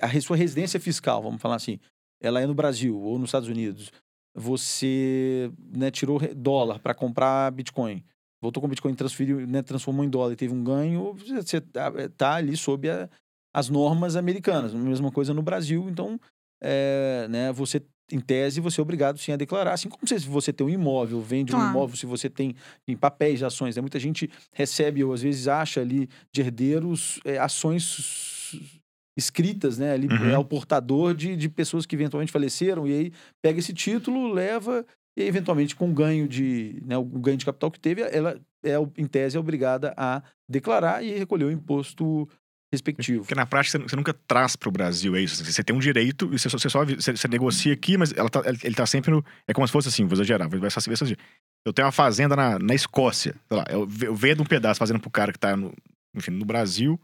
[0.00, 1.78] a sua residência fiscal, vamos falar assim,
[2.22, 3.90] ela é no Brasil ou nos Estados Unidos,
[4.34, 8.02] você né, tirou dólar para comprar Bitcoin,
[8.40, 12.56] voltou com Bitcoin, transferiu, né, transformou em dólar e teve um ganho, você está ali
[12.56, 13.08] sob a-
[13.54, 14.74] as normas americanas.
[14.74, 16.18] A mesma coisa no Brasil, então,
[16.62, 19.72] é, né, você em tese, você é obrigado sim a declarar.
[19.72, 21.70] Assim como se você tem um imóvel, vende um Claro.
[21.70, 22.54] imóvel, se você tem
[22.86, 23.76] em papéis ações.
[23.76, 23.80] Né?
[23.80, 28.81] Muita gente recebe ou às vezes acha ali de herdeiros é, ações
[29.16, 29.92] escritas, né?
[29.92, 30.30] Ali Uhum.
[30.30, 34.84] é o portador de, de pessoas que eventualmente faleceram e aí pega esse título, leva
[35.18, 38.74] e eventualmente com o ganho de, né, o ganho de capital que teve, ela é
[38.96, 42.26] em tese é obrigada a declarar e recolher o imposto
[42.72, 43.20] respectivo.
[43.22, 45.44] Porque na prática você, nunca traz pro Brasil, é isso.
[45.44, 48.30] Você tem um direito e você só, você, só você, você negocia aqui, mas ela
[48.30, 49.22] tá, ele tá sempre no.
[49.46, 51.14] É como se fosse assim, vou exagerar, vai ser assim.
[51.66, 54.78] Eu tenho uma fazenda na, na Escócia, sei lá, eu, ve- eu vendo um pedaço
[54.78, 55.72] fazendo pro cara que tá no,
[56.16, 56.98] enfim, no Brasil,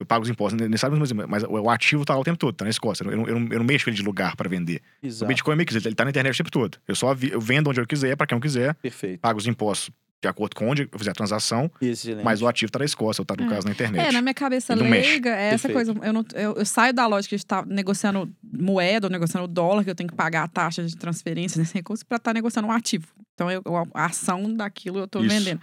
[0.00, 2.54] eu pago os impostos, nem sabe, mas, mas o ativo tá lá o tempo todo,
[2.54, 3.04] tá na Escócia.
[3.04, 4.80] Eu, não- eu, não, eu não mexo ele de lugar para vender.
[5.02, 5.28] O Exato.
[5.28, 6.78] Bitcoin é meio que isso, ele tá na internet o tempo todo.
[6.88, 9.20] Eu só vi- eu vendo onde eu quiser, para quem eu quiser, Perfeito.
[9.20, 9.90] pago os impostos
[10.20, 12.24] de acordo com onde eu fizer a transação, Excelente.
[12.24, 13.54] mas o ativo tá na Escócia, ou tá, no É.
[13.54, 14.08] caso, na internet.
[14.08, 15.10] É, na minha cabeça não mexe.
[15.10, 15.92] leiga, é essa Perfeito.
[15.94, 16.06] coisa.
[16.08, 19.90] Eu, não, eu, eu saio da lógica de estar negociando moeda ou negociando dólar, que
[19.90, 23.06] eu tenho que pagar a taxa de transferência desse recurso, para estar negociando um ativo.
[23.34, 25.28] Então, eu, a ação daquilo eu tô Isso.
[25.28, 25.60] vendendo.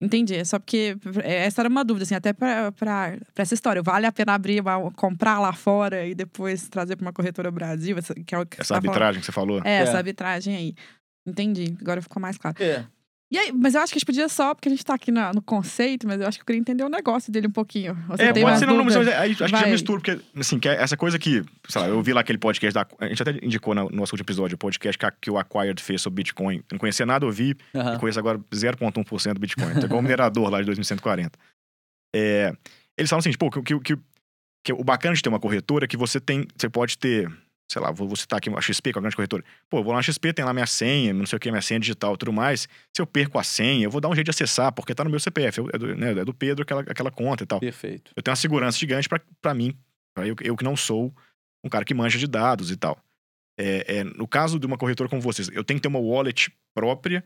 [0.00, 0.34] Entendi.
[0.34, 2.70] É só porque é, essa era uma dúvida, assim, até pra
[3.36, 3.82] essa história.
[3.82, 7.96] Vale a pena abrir, uma- comprar lá fora e depois trazer pra uma corretora Brasil?
[7.96, 8.88] Essa, que é o que Essa tá falando.
[8.88, 9.60] arbitragem que você falou.
[9.64, 9.78] É, É.
[9.82, 10.74] essa arbitragem aí.
[11.26, 11.76] Entendi.
[11.80, 12.56] Agora ficou mais claro.
[12.62, 12.84] É.
[13.28, 15.10] E aí, mas eu acho que a gente podia só, porque a gente tá aqui
[15.10, 17.92] na- no conceito, mas eu acho que eu queria entender o negócio dele um pouquinho.
[18.06, 20.60] Você É, tem pode ser, não, não, mas aí, acho que já mistura, porque, assim,
[20.60, 22.86] que é essa coisa que, sei lá, eu vi lá aquele podcast da.
[23.00, 25.82] A gente até indicou no nosso último episódio, o podcast que, a- que o Acquired
[25.82, 26.58] fez sobre Bitcoin.
[26.58, 27.96] Eu não conhecia nada, eu vi, Aham.
[27.96, 29.70] e conheço agora 0,1% do Bitcoin.
[29.72, 31.36] Então, igual o minerador lá de 2140.
[32.14, 32.52] É,
[32.96, 33.98] eles falam assim, pô, que, que, que,
[34.64, 36.46] que o bacana de ter uma corretora é que você tem.
[36.56, 37.28] Você pode ter.
[37.70, 39.44] Sei lá, vou, vou citar aqui a XP, que é a grande corretora.
[39.68, 41.80] Pô, vou lá na XP, tem lá minha senha, não sei o que, minha senha
[41.80, 42.68] digital e tudo mais.
[42.94, 45.10] Se eu perco a senha, eu vou dar um jeito de acessar, porque tá no
[45.10, 45.58] meu CPF.
[45.58, 47.58] eu- É do, né, é do Pedro aquela, aquela conta e tal.
[47.58, 48.12] Perfeito.
[48.14, 49.76] Eu tenho uma segurança gigante pra pra mim,
[50.14, 51.12] pra eu, eu que não sou
[51.64, 52.96] um cara que manja de dados e tal.
[53.58, 56.52] É, é, no caso de uma corretora como vocês, eu tenho que ter uma wallet
[56.74, 57.24] própria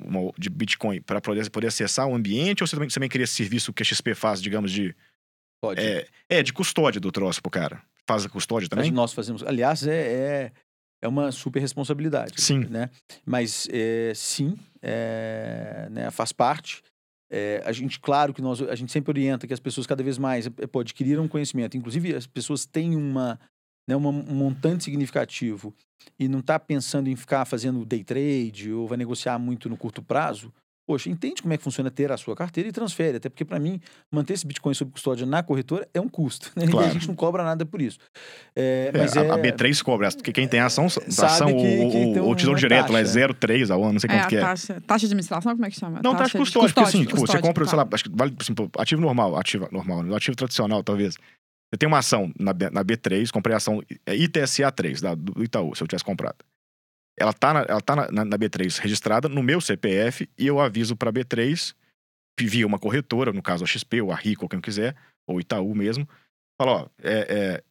[0.00, 3.24] uma- de Bitcoin para poder, poder acessar o ambiente ou você também, você também queria
[3.24, 4.94] esse serviço que a XP faz, digamos, de.
[5.60, 5.80] Pode.
[5.80, 7.82] É, é, de custódia do troço pro cara.
[8.06, 8.90] Faz a custódia Mas também?
[8.90, 9.42] nós fazemos.
[9.42, 10.52] Aliás, é, é,
[11.02, 12.40] é uma super responsabilidade.
[12.40, 12.60] Sim.
[12.70, 12.90] Né?
[13.24, 16.82] Mas é, sim, é, né, faz parte.
[17.30, 20.16] É, a gente, claro que nós, a gente sempre orienta que as pessoas cada vez
[20.16, 21.76] mais pô, adquiriram conhecimento.
[21.76, 23.38] Inclusive, as pessoas têm uma,
[23.86, 25.74] né, uma- um montante significativo
[26.18, 30.02] e não está pensando em ficar fazendo day trade ou vai negociar muito no curto
[30.02, 30.50] prazo.
[30.88, 33.18] Poxa, entende como é que funciona ter a sua carteira e transfere.
[33.18, 33.78] Até porque, para mim,
[34.10, 36.50] manter esse Bitcoin sob custódia na corretora é um custo.
[36.56, 36.64] Né?
[36.64, 36.86] E Claro.
[36.88, 37.98] a gente não cobra nada por isso.
[38.56, 40.08] É, É, mas a, é, a B3 cobra.
[40.10, 43.12] Que quem tem ação, Sabe ação que- ou, que ou- tesouro direto lá é taxa.
[43.12, 44.40] 0,3 ao ano, não sei É, quanto a que é.
[44.40, 46.00] taxa, taxa de administração, como é que chama?
[46.02, 47.68] Não, taxa de de custódia, porque assim, tipo, você compra, tá.
[47.70, 50.16] sei lá, acho que vale, assim, ativo normal, ativo normal, né?
[50.16, 51.16] ativo tradicional, talvez.
[51.70, 55.14] Você tem uma ação na, B- na B3, comprei a ação é ITSA 3, da,
[55.14, 56.36] do Itaú, se eu tivesse comprado.
[57.18, 60.60] Ela tá, na, ela tá na, na- na B3 registrada no meu CPF e eu
[60.60, 61.74] aviso pra B3,
[62.40, 64.94] via uma corretora, no caso a XP ou a Rico, ou quem quiser,
[65.26, 66.08] ou Itaú mesmo,
[66.60, 67.62] fala, ó, é, é,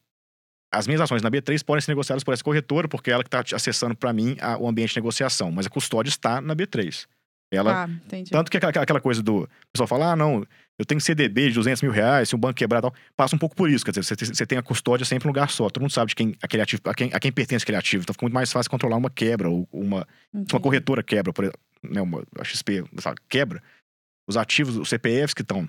[0.72, 3.28] as minhas ações na B3 podem ser negociadas por essa corretora, porque é ela que
[3.34, 7.06] está acessando para mim a- o ambiente de negociação, mas a custódia está na B3.
[7.50, 8.30] Ela, Ah, entendi.
[8.30, 9.44] tanto que aquela, aquela coisa do.
[9.44, 10.44] O pessoal fala, ah, não,
[10.78, 12.92] eu tenho CDB de 200 mil reais, se o banco quebrar tal.
[13.16, 15.28] Passa um pouco por isso, quer dizer, você, tem- você tem a custódia sempre em
[15.28, 15.70] um lugar só.
[15.70, 18.02] Todo mundo sabe de quem, aquele ativo, a, quem, a quem pertence aquele ativo.
[18.02, 20.06] Então fica muito mais fácil controlar uma quebra, ou uma.
[20.46, 23.62] Se uma corretora quebra, por exemplo, né, uma, a XP sabe, quebra,
[24.28, 25.66] os ativos, os CPFs que estão.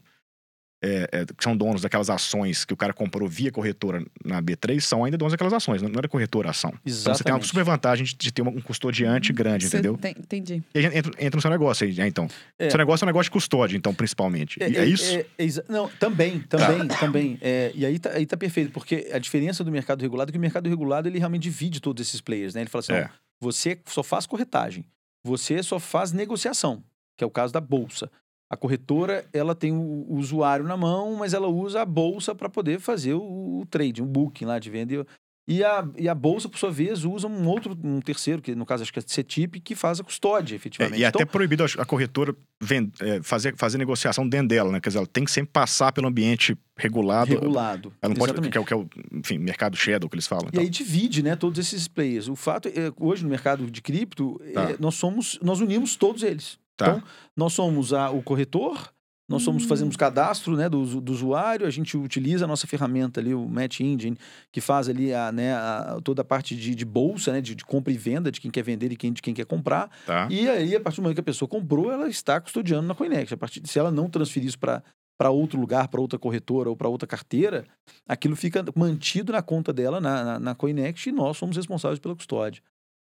[0.82, 4.80] É, é, que são donos daquelas ações que o cara comprou via corretora na B3
[4.80, 6.72] são ainda donos daquelas ações, não era corretora a ação.
[6.86, 7.48] Então você tem uma Exatamente.
[7.48, 9.98] super vantagem de, de ter um custodiante grande, Você entendeu?
[9.98, 10.64] tem- entendi.
[10.74, 12.28] E aí entra, entra no seu negócio aí, né, então.
[12.58, 12.70] É.
[12.70, 14.62] Seu negócio é um negócio de custódia, então, principalmente.
[14.64, 15.12] É, isso?
[15.16, 17.38] é- é exa- não, também, também, também.
[17.42, 20.38] É, e aí tá, aí tá perfeito, porque a diferença do mercado regulado é que
[20.38, 22.62] o mercado regulado ele realmente divide todos esses players, né?
[22.62, 23.10] Ele fala assim, É.
[23.42, 24.86] você só faz corretagem,
[25.26, 26.82] você só faz negociação,
[27.18, 28.10] que é o caso da bolsa.
[28.50, 32.80] A corretora, ela tem o, usuário na mão, mas ela usa a bolsa para poder
[32.80, 35.06] fazer o, o trade, um booking lá de venda.
[35.48, 38.66] E a, e a bolsa, por sua vez, usa um outro, um terceiro, que no
[38.68, 41.00] caso acho que é CETIP, que faz a custódia, É, efetivamente.
[41.00, 44.80] e é até Então, proibido a corretora ven- é, fazer, fazer negociação dentro dela, né?
[44.80, 47.32] Quer dizer, ela tem que sempre passar pelo ambiente regulado.
[47.32, 47.92] regulado.
[48.02, 48.52] Ela não pode, Exatamente.
[48.52, 48.88] que é, o- que é o,
[49.18, 50.46] enfim, mercado shadow que eles falam.
[50.46, 50.62] E então.
[50.62, 52.28] aí divide, né, todos esses players.
[52.28, 54.72] O fato é, hoje no mercado de cripto, Tá.
[54.72, 56.60] é, nós somos, nós unimos todos eles.
[56.80, 56.88] Tá.
[56.98, 57.04] Então,
[57.36, 58.90] nós somos a- o corretor,
[59.30, 59.68] nós somos Hum.
[59.68, 63.82] fazemos cadastro, né, do, do usuário, a gente utiliza a nossa ferramenta ali, o Match
[63.82, 64.18] Engine,
[64.52, 67.64] que faz ali a, né, a- toda a parte de, de bolsa, né, de, de
[67.66, 69.90] compra e venda de quem quer vender e quem, de quem quer comprar.
[70.06, 70.28] Tá?
[70.32, 73.32] E aí, a partir do momento que a pessoa comprou, ela está custodiando na Coinex.
[73.34, 74.82] A partir, se ela não transferir isso para
[75.22, 77.66] para outro lugar, para outra corretora ou para outra carteira,
[78.08, 82.16] aquilo fica mantido na conta dela, na, na, na Coinex, e nós somos responsáveis pela
[82.16, 82.64] custódia.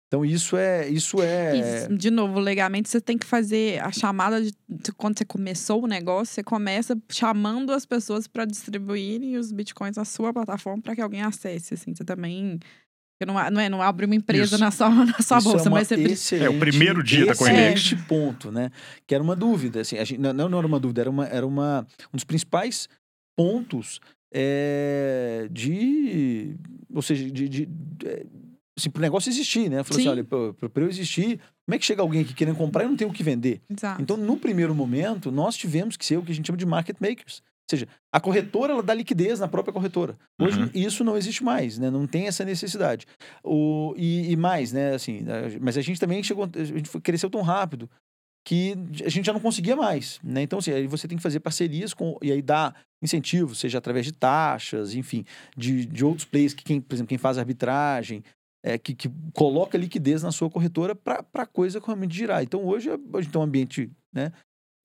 [0.08, 0.88] Então, isso é.
[0.88, 1.88] Isso é...
[1.89, 5.84] E, de novo, legalmente você tem que fazer a chamada de, de quando você começou
[5.84, 10.95] o negócio, você começa chamando as pessoas para distribuírem os bitcoins na sua plataforma para
[10.95, 11.74] que alguém acesse.
[11.74, 12.58] Assim, você também.
[13.26, 14.58] Não, é- não, é, não abre uma empresa Isso.
[14.60, 16.45] na sua, na sua Isso bolsa, é mas você precisa.
[16.45, 17.89] É, o primeiro dia da Coinex.
[17.89, 18.08] Coinex.
[18.08, 18.72] ponto, né?
[19.05, 19.82] Que era uma dúvida.
[19.82, 22.88] Assim, a gente, não, não era uma dúvida, era, uma, era uma, um dos principais
[23.36, 23.99] pontos
[24.34, 26.55] é, de.
[26.93, 27.49] Ou seja, de.
[27.49, 27.70] de
[28.05, 28.26] é,
[28.78, 29.84] assim, pro negócio existir, né?
[29.84, 30.07] Falou Sim.
[30.09, 32.95] assim: olha, para eu existir, como é que chega alguém aqui querendo comprar e não
[32.95, 33.61] tem o que vender?
[33.69, 34.01] Exato.
[34.01, 36.97] Então, no primeiro momento, nós tivemos que ser o que a gente chama de market
[36.99, 37.41] makers.
[37.69, 40.17] Ou seja, a corretora ela dá liquidez na própria corretora.
[40.39, 40.69] Hoje Uhum.
[40.73, 41.89] isso não existe mais, né?
[41.89, 43.05] Não tem essa necessidade.
[43.43, 44.93] O, e, e mais, né?
[44.93, 47.89] Assim, a- mas a gente também chegou, a gente cresceu tão rápido
[48.45, 48.73] que
[49.05, 50.41] a gente já não conseguia mais, né?
[50.43, 52.73] Então, assim, aí você tem que fazer parcerias com e aí dar
[53.03, 55.25] incentivos, seja através de taxas, enfim,
[55.57, 58.23] de, de outros players que quem, por exemplo, quem faz arbitragem,
[58.68, 62.43] é, que, que coloca liquidez na sua corretora para a coisa realmente girar.
[62.43, 64.34] Então hoje a gente tem um ambiente, né?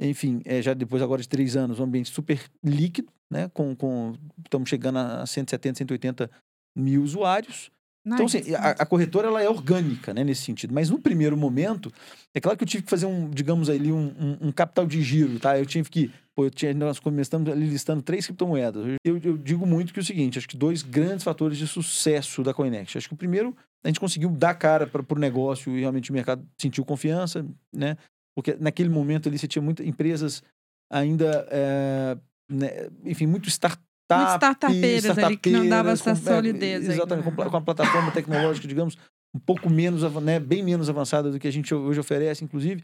[0.01, 3.49] Enfim, é, já depois agora de três anos, um ambiente super líquido, né?
[3.49, 4.15] Com, com,
[4.45, 6.31] estamos chegando a 170, 180
[6.77, 7.73] mil usuários.
[8.05, 10.75] Então, assim, a, a, corretora ela é orgânica, né, nesse sentido.
[10.75, 11.93] Mas no primeiro momento,
[12.35, 15.01] é claro que eu tive que fazer um, digamos ali, um, um, um capital de
[15.03, 15.57] giro, tá?
[15.57, 18.97] Eu tive que, pô, eu tinha, nós começamos ali listando três criptomoedas.
[19.05, 22.43] Eu, eu, digo muito que é o seguinte, acho que dois grandes fatores de sucesso
[22.43, 22.97] da Coinext.
[22.97, 26.15] Acho que o primeiro, a gente conseguiu dar cara para o negócio e realmente o
[26.15, 27.97] mercado sentiu confiança, né?
[28.35, 30.43] Porque naquele momento ali você tinha muitas empresas
[30.91, 32.17] ainda, é,
[32.49, 33.79] né, enfim, muito start
[34.11, 36.89] muito startupeiras ali que não dava essa com, é, solidez.
[36.89, 38.97] É, exatamente, com, com a plataforma tecnológica, digamos,
[39.35, 42.83] um pouco menos, né, bem menos avançada do que a gente hoje oferece, inclusive.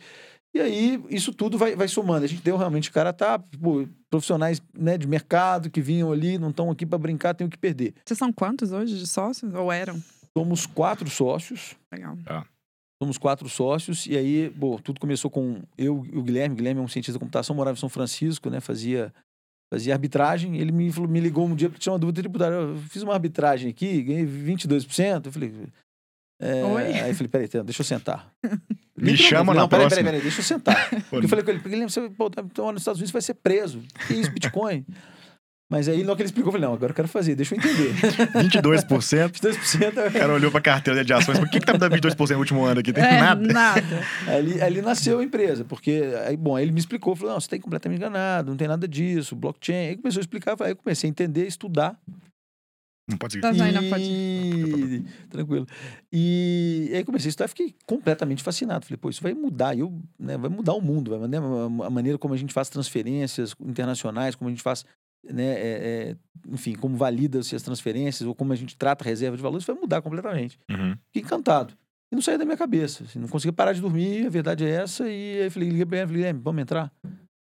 [0.55, 2.25] E aí, isso tudo vai, vai somando.
[2.25, 6.49] A gente deu realmente cara tá, pô, profissionais né, de mercado que vinham ali, não
[6.51, 7.95] estão aqui para brincar, tem o que perder.
[8.05, 9.53] Vocês são quantos hoje de sócios?
[9.55, 10.03] Ou eram?
[10.37, 11.77] Somos quatro sócios.
[11.93, 12.17] Legal.
[12.27, 12.45] Ah.
[13.01, 16.55] Somos quatro sócios, e aí, bom, tudo começou com eu e o Guilherme.
[16.55, 18.59] O Guilherme é um cientista da computação, morava em São Francisco, né?
[18.59, 19.13] Fazia
[19.73, 20.57] fazia arbitragem.
[20.57, 22.55] Ele me, falou, me ligou um dia porque tinha uma dúvida tributária.
[22.55, 25.27] Eu fiz uma arbitragem aqui, ganhei 22%.
[25.27, 25.55] Eu falei.
[26.41, 26.65] É...
[26.65, 26.83] Oi?
[27.01, 28.33] Aí eu falei, peraí, deixa eu sentar.
[28.97, 30.05] Me chama na não, peraí, próxima.
[30.05, 30.91] Peraí, peraí, deixa eu sentar.
[31.09, 33.23] Porque eu falei com ele, porque ele você, pô, tá, então, nos Estados Unidos vai
[33.23, 33.81] ser preso.
[34.09, 34.85] Que isso, Bitcoin?
[35.71, 37.59] Mas aí, hora que ele explicou, eu falei, não, agora eu quero fazer, deixa eu
[37.59, 37.93] entender.
[38.49, 39.31] 22%.
[39.33, 42.31] 22% O cara olhou pra carteira de ações, por que, que tá me dando 22%
[42.33, 42.91] no último ano aqui?
[42.91, 43.53] Tem É, nada.
[43.53, 44.03] nada.
[44.27, 47.47] Ali, ali nasceu a empresa, porque, aí, bom, aí ele me explicou, falou, não, você
[47.47, 49.89] está completamente enganado, não tem nada disso, blockchain.
[49.89, 51.99] Aí começou a explicar, aí eu comecei a entender, estudar.
[53.11, 53.43] Não pode seguir.
[53.43, 53.49] Tá.
[53.49, 54.05] Mas aí não pode.
[54.05, 55.05] E...
[55.31, 55.67] Tranquilo.
[56.13, 58.85] E aí comecei a estudar, fiquei completamente fascinado.
[58.85, 61.39] Falei, pô, isso vai mudar, eu, né, vai mudar o mundo, vai mudar
[61.87, 64.85] a maneira como a gente faz transferências internacionais, como a gente faz,
[65.25, 66.17] né, é, é,
[66.49, 69.77] enfim, como valida-se as transferências, ou como a gente trata a reserva de valores, vai
[69.77, 70.59] mudar completamente.
[70.71, 70.97] Uhum.
[71.07, 71.75] Fiquei encantado.
[72.11, 73.05] E não saía da minha cabeça.
[73.05, 75.09] Assim, não conseguia parar de dormir, a verdade é essa.
[75.09, 76.93] E aí falei, liguei pra ele, falei, Guilherme, vamos entrar?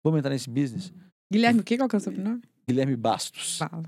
[0.03, 0.93] Vamos entrar nesse business?
[1.32, 1.78] Guilherme, o que?
[1.78, 2.41] Qual que é o seu nome?
[2.67, 3.57] Guilherme Bastos.
[3.57, 3.84] Fala.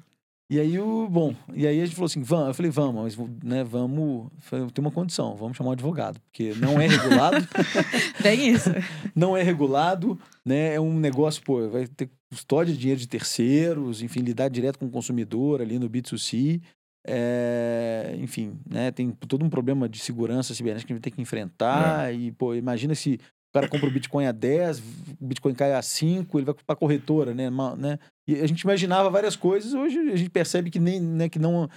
[0.51, 3.29] E aí, o, bom, e aí a gente falou assim, vamos, eu falei, vamos, mas
[3.43, 4.31] né, vamos,
[4.73, 7.47] tem uma condição, vamos chamar um advogado, porque não é regulado,
[8.19, 8.71] Bem isso.
[9.15, 14.01] não é regulado, né, é um negócio, pô, vai ter custódia de dinheiro de terceiros,
[14.01, 16.61] enfim, lidar direto com o consumidor ali no B2C,
[17.07, 21.21] é, enfim, né, tem todo um problema de segurança cibernética que a gente ter que
[21.21, 23.19] enfrentar, e, pô, imagina se
[23.49, 26.73] o cara compra o Bitcoin a 10, o Bitcoin cai a 5, ele vai para
[26.73, 27.49] a corretora, né?
[27.77, 27.97] né?
[28.27, 31.67] E a gente imaginava várias coisas, hoje a gente percebe que nem, né, que não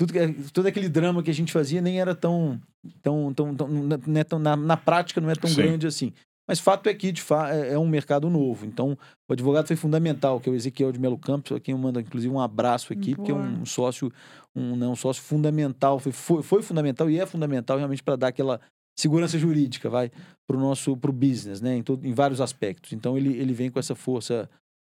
[0.00, 0.14] tudo,
[0.52, 2.58] todo aquele drama que a gente fazia nem era tão
[3.02, 5.56] tão, tão, tão, não é tão na, na prática não é tão Sim.
[5.56, 6.12] grande assim.
[6.48, 8.66] Mas fato é que de fa é é um mercado novo.
[8.66, 11.78] Então, o advogado foi fundamental, que é o Ezequiel de Melo Campos, a quem eu
[11.78, 13.46] mando inclusive um abraço aqui, porque é Boa.
[13.46, 14.12] um sócio
[14.54, 18.28] um, né, um sócio fundamental, foi, foi, foi fundamental e é fundamental realmente para dar
[18.28, 18.60] aquela
[18.98, 20.10] segurança jurídica, vai,
[20.46, 22.92] para o nosso pro business, né, em, todo, em vários aspectos.
[22.92, 24.48] Então ele, ele vem com essa força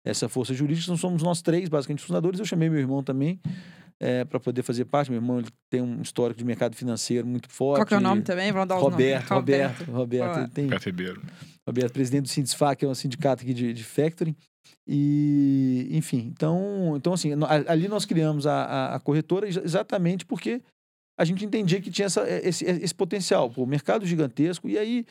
[0.04, 0.84] essa força jurídica.
[0.84, 2.38] Então somos nós três, basicamente, fundadores.
[2.38, 3.40] Eu chamei meu irmão também
[4.28, 5.10] para poder fazer parte.
[5.10, 7.78] Meu irmão ele tem um histórico de mercado financeiro muito forte.
[7.78, 8.52] Qual que é o nome também?
[8.52, 9.30] Vamos dar os Roberto, nomes.
[9.30, 10.40] Roberto, Roberto, Boa.
[10.40, 11.22] ele tem Ribeiro.
[11.66, 14.36] Roberto, presidente do Sindisfac, que é um sindicato aqui de, de factoring.
[14.86, 17.30] E, enfim, então, então assim,
[17.66, 20.62] ali nós criamos a, a, a corretora exa- exatamente porque
[21.18, 24.68] a gente entendia que tinha essa, esse, esse potencial, pô, mercado gigantesco.
[24.68, 25.04] E aí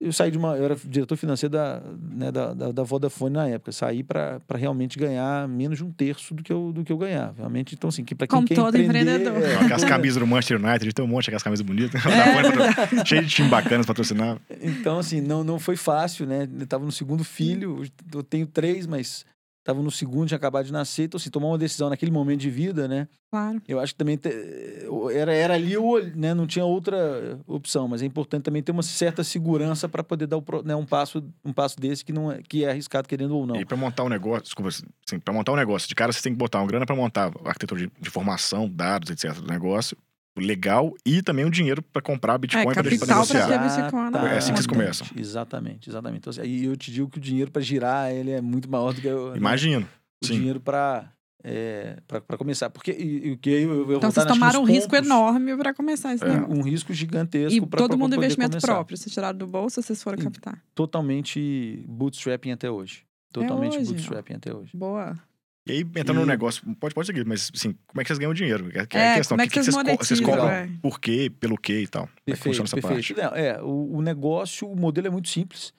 [0.00, 0.56] eu saí de uma.
[0.56, 3.72] Eu era diretor financeiro da, né, da, da, da Vodafone na época.
[3.72, 7.34] Saí para realmente ganhar menos de um terço do que eu, do que eu ganhava.
[7.38, 9.42] Realmente, então, assim, que para quem Como quer todo empreender, empreendedor.
[9.42, 12.00] é, Aquelas camisas do Manchester United, tem um monte daquelas camisas bonitas.
[12.06, 13.02] É.
[13.04, 14.38] Cheio de time bacanas patrocinar.
[14.62, 16.48] Então, assim, não, não foi fácil, né?
[16.58, 17.82] Eu tava no segundo filho,
[18.14, 19.26] eu tenho três, mas
[19.68, 21.04] tava no segundo, tinha acabado de nascer.
[21.04, 23.06] Então, assim, tomar uma decisão naquele momento de vida, né?
[23.30, 23.60] Claro.
[23.68, 24.32] Eu acho que também te-
[25.12, 26.32] era, era ali, o, né?
[26.32, 30.38] Não tinha outra opção, mas é importante também ter uma certa segurança para poder dar
[30.38, 33.46] o né, um, passo, um passo desse que, não é, que é arriscado, querendo ou
[33.46, 33.56] não.
[33.56, 36.32] E pra montar um negócio, desculpa, assim, pra montar um negócio, de cara você tem
[36.32, 39.34] que botar uma grana pra montar a arquitetura de, de formação, dados, etc.
[39.34, 39.94] do negócio,
[40.38, 43.82] legal, e também o dinheiro pra comprar Bitcoin pra, pra capital pra negociar.
[43.84, 44.78] Bitcoin na É assim que vocês conta.
[44.80, 45.06] começam.
[45.16, 46.18] Exatamente, exatamente.
[46.20, 48.92] Então, assim, aí eu te digo que o dinheiro para girar, ele é muito maior
[48.94, 49.86] do que o, né, Imagino.
[50.22, 50.34] o Sim.
[50.38, 51.10] dinheiro para
[51.44, 52.68] é, para começar.
[52.68, 55.06] Porque e, e o que eu, eu vou Então vocês tomaram um nos risco pontos-
[55.06, 56.28] enorme para começar esse É.
[56.28, 56.56] negócio.
[56.56, 58.66] um risco gigantesco E pra- todo pra mundo poder investimento começar.
[58.66, 58.96] próprio.
[58.96, 60.60] Vocês tiraram do bolso, vocês foram E- captar.
[60.74, 63.04] Totalmente bootstrapping até hoje.
[63.32, 64.70] Totalmente hoje, bootstrapping até hoje.
[64.74, 65.16] Boa.
[65.68, 68.18] E aí, entrando no E- negócio, pode, pode seguir, mas assim, como é que vocês
[68.18, 68.70] ganham dinheiro?
[68.70, 69.36] Que é, que é É, a questão.
[69.36, 70.68] como é que que vocês co- vocês monetizam, cobram é.
[70.80, 72.02] por quê, pelo quê e tal.
[72.06, 73.14] Como é que Perfeito, funciona essa perfeito.
[73.14, 73.36] parte?
[73.36, 75.72] Não, é, o, o negócio, o modelo é muito simples.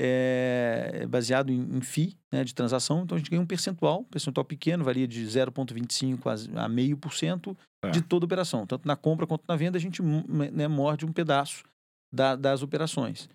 [0.00, 4.00] É, é baseado em, em FII, né, de transação, então a gente ganha um percentual,
[4.02, 7.90] um percentual pequeno, varia de 0,25% a, a meio por cento É.
[7.90, 8.64] de toda operação.
[8.66, 11.64] Tanto na compra quanto na venda, a gente mu- né, morde um pedaço
[12.14, 13.28] da- das operações.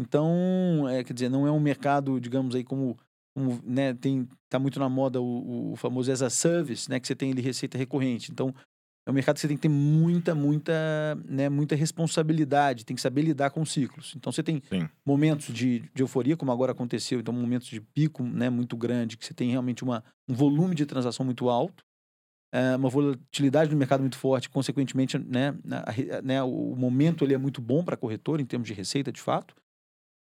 [0.00, 2.96] Então, é, quer dizer, não é um mercado, digamos aí, como,
[3.34, 7.06] como né, tem, tá muito na moda o, o famoso as a service, né, que
[7.06, 8.30] você tem ali receita recorrente.
[8.30, 8.54] Então,
[9.06, 10.72] é um mercado que você tem que ter muita, muita,
[11.28, 14.14] né, muita responsabilidade, tem que saber lidar com ciclos.
[14.16, 14.88] Então, você tem Sim.
[15.04, 19.26] momentos de, de euforia, como agora aconteceu, então momentos de pico né, muito grande, que
[19.26, 21.84] você tem realmente uma, um volume de transação muito alto,
[22.52, 27.38] é, uma volatilidade no mercado muito forte, consequentemente, né, a né, o momento ele é
[27.38, 29.56] muito bom para a corretora em termos de receita, de fato,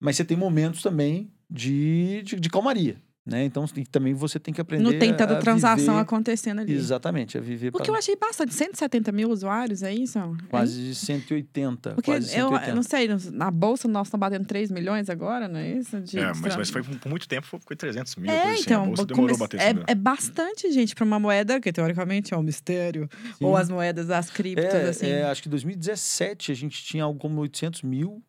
[0.04, 3.45] mas você tem momentos também de, de, de calmaria, né?
[3.45, 6.60] Então, e também você tem que aprender Não tem a- tanta a transação viver- acontecendo
[6.60, 6.74] ali.
[6.74, 8.54] Exatamente, a viver Porque pra- eu achei bastante.
[8.54, 10.20] 170 mil usuários, é isso?
[10.20, 12.70] É quase 180, Porque quase eu, 180.
[12.72, 16.01] eu não sei, na bolsa nós estamos batendo 3 milhões agora, não é isso?
[16.01, 18.30] De É, mas, mas foi por muito tempo, foi 300 mil.
[18.30, 18.62] É, assim.
[18.64, 21.72] então, a bolsa come- demorou a bater é, é bastante gente para uma moeda que
[21.72, 23.08] teoricamente é um mistério.
[23.38, 23.45] Sim.
[23.45, 25.08] Ou as moedas, as criptos, É, assim.
[25.08, 28.22] é, acho que em 2017 a gente tinha algo como 800 mil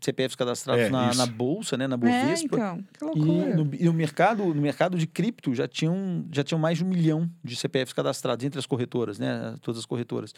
[0.00, 2.46] CPFs cadastrados É, na, na bolsa, né, na É, Bovespa.
[2.46, 3.56] então, que E loucura.
[3.56, 6.88] no, e no mercado, no mercado de cripto já tinham, já tinham mais de um
[6.88, 9.54] milhão de CPFs cadastrados entre as corretoras, né?
[9.60, 10.32] Todas as corretoras.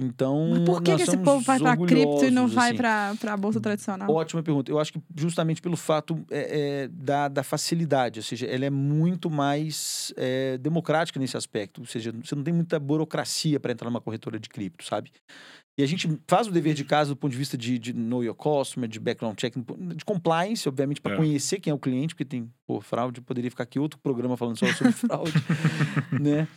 [0.00, 0.50] Então.
[0.50, 2.76] Mas por que, nós que esse povo vai para cripto e não vai assim.
[2.76, 4.08] para para bolsa tradicional?
[4.08, 4.70] Ótima pergunta.
[4.70, 8.70] Eu acho que justamente pelo fato é, é, da, da facilidade, ou seja, ela é
[8.70, 11.80] muito mais é, democrática nesse aspecto.
[11.80, 15.10] Ou seja, você não tem muita burocracia para entrar numa corretora de cripto, sabe?
[15.78, 18.24] E a gente faz o dever de casa do ponto de vista de, de know
[18.24, 19.54] your customer, de background check,
[19.94, 21.16] de compliance, obviamente, para É.
[21.16, 24.58] conhecer quem é o cliente, porque tem, pô, fraude, poderia ficar aqui outro programa falando
[24.58, 25.32] só sobre fraude,
[26.20, 26.48] né?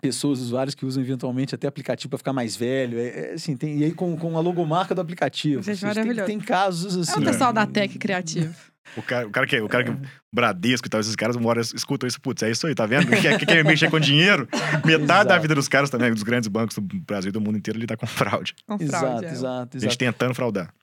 [0.00, 3.78] Pessoas, usuários que usam eventualmente até aplicativo para ficar mais velho, é, é, assim, tem,
[3.78, 5.62] e aí com, com a logomarca do aplicativo.
[5.62, 6.26] Gente, Ou seja, tem, maravilhoso.
[6.26, 7.18] tem casos assim.
[7.18, 8.54] É o pessoal da tech criativo.
[8.96, 11.60] O cara, o cara que, o cara que Bradesco e tal, esses caras uma hora
[11.60, 13.06] escutam isso, putz, é isso aí, tá vendo?
[13.10, 14.46] Que, que quer mexer com dinheiro,
[14.84, 15.40] metade da Exato.
[15.42, 17.96] vida dos caras também, dos grandes bancos do Brasil e do mundo inteiro, ele tá
[17.96, 18.54] com fraude.
[18.66, 19.30] Com fraude, Exato, é.
[19.30, 19.98] exato, A gente exato.
[19.98, 20.74] tentando fraudar.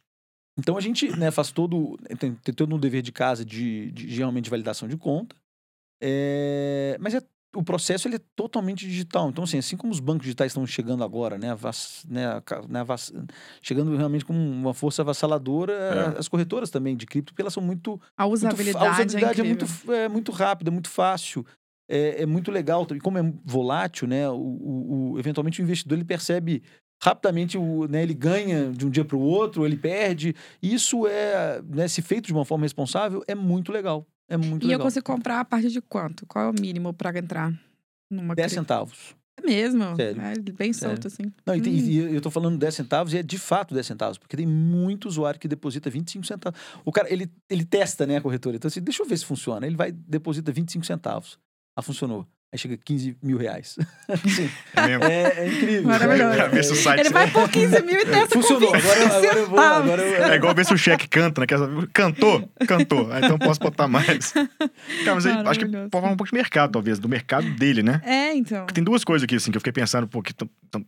[0.57, 4.07] Então a gente né, faz todo, tem, tem todo um dever de casa de, de,
[4.07, 5.35] de realmente de validação de conta,
[6.01, 7.21] É, mas é,
[7.55, 9.29] o processo ele é totalmente digital.
[9.29, 12.25] Então assim, assim como os bancos digitais estão chegando agora, né, avass- né,
[12.67, 13.11] né, avass-
[13.61, 15.73] chegando realmente com uma força avassaladora,
[16.15, 16.19] É.
[16.19, 19.43] as corretoras também de cripto, porque elas são muito A muito usabilidade, a usabilidade é
[19.43, 21.43] é, muito, é muito rápida, é muito fácil,
[21.89, 22.85] é, é muito legal.
[22.91, 24.29] E como é volátil, né?
[24.29, 26.61] O, o- o- eventualmente o investidor ele percebe
[27.01, 30.35] rapidamente, o, né, ele ganha de um dia para o outro, ele perde.
[30.61, 34.05] Isso é, né, se feito de uma forma responsável, é muito legal.
[34.29, 34.85] É muito E eu legal.
[34.85, 36.25] consigo comprar a partir de quanto?
[36.25, 37.51] Qual é o mínimo para entrar
[38.09, 38.61] numa 10 cripto?
[38.61, 39.15] centavos.
[39.37, 39.95] É mesmo?
[39.95, 40.21] Sério.
[40.21, 41.23] É bem solto, assim.
[41.45, 41.87] Não, e, tem- Hum.
[41.87, 45.07] e eu tô falando 10 centavos e é de fato 10 centavos, porque tem muito
[45.07, 46.59] usuário que deposita 25 centavos.
[46.85, 48.57] O cara, ele, ele testa, né, a corretora.
[48.57, 49.65] Então, assim, deixa eu ver se funciona.
[49.65, 51.39] Ele vai, deposita 25 centavos.
[51.75, 52.27] Ah, funcionou.
[52.51, 53.77] Aí chega 15 mil reais.
[54.09, 55.03] Assim, É mesmo?
[55.03, 55.83] é, é incrível.
[55.83, 56.35] Maravilhoso.
[56.35, 56.99] Pra ver se o site.
[57.01, 58.71] Ele vai por 15 mil e testa Funcionou.
[58.71, 59.59] com 25 Agora, agora eu vou.
[59.59, 61.47] Agora eu, É igual ver se o cheque canta, né?
[61.47, 61.87] Saber?
[61.93, 63.11] Cantou, cantou.
[63.11, 64.31] Ah, então eu posso botar mais.
[64.31, 67.83] Cara, mas aí, acho que pode falar um pouco de mercado, talvez, do mercado dele,
[67.83, 68.01] né?
[68.03, 68.61] É, então.
[68.61, 70.83] Porque tem duas coisas aqui, assim, que eu fiquei pensando, pô, que tão- tão-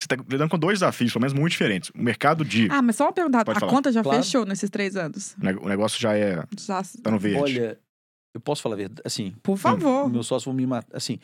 [0.00, 1.90] você tá lidando com dois desafios, pelo menos muito diferentes.
[1.90, 2.68] O mercado de.
[2.70, 3.44] Ah, mas só uma pergunta.
[3.44, 3.72] Pode A falar.
[3.72, 4.22] conta já Claro.
[4.22, 5.34] fechou nesses três anos?
[5.60, 6.42] O negócio já é.
[6.56, 6.82] Já...
[7.02, 7.38] tá no verde.
[7.40, 7.78] olha,
[8.34, 9.02] eu posso falar a verdade.
[9.04, 10.08] Assim, Por favor.
[10.10, 10.96] meu sócio vão me matar.
[10.96, 11.18] Assim,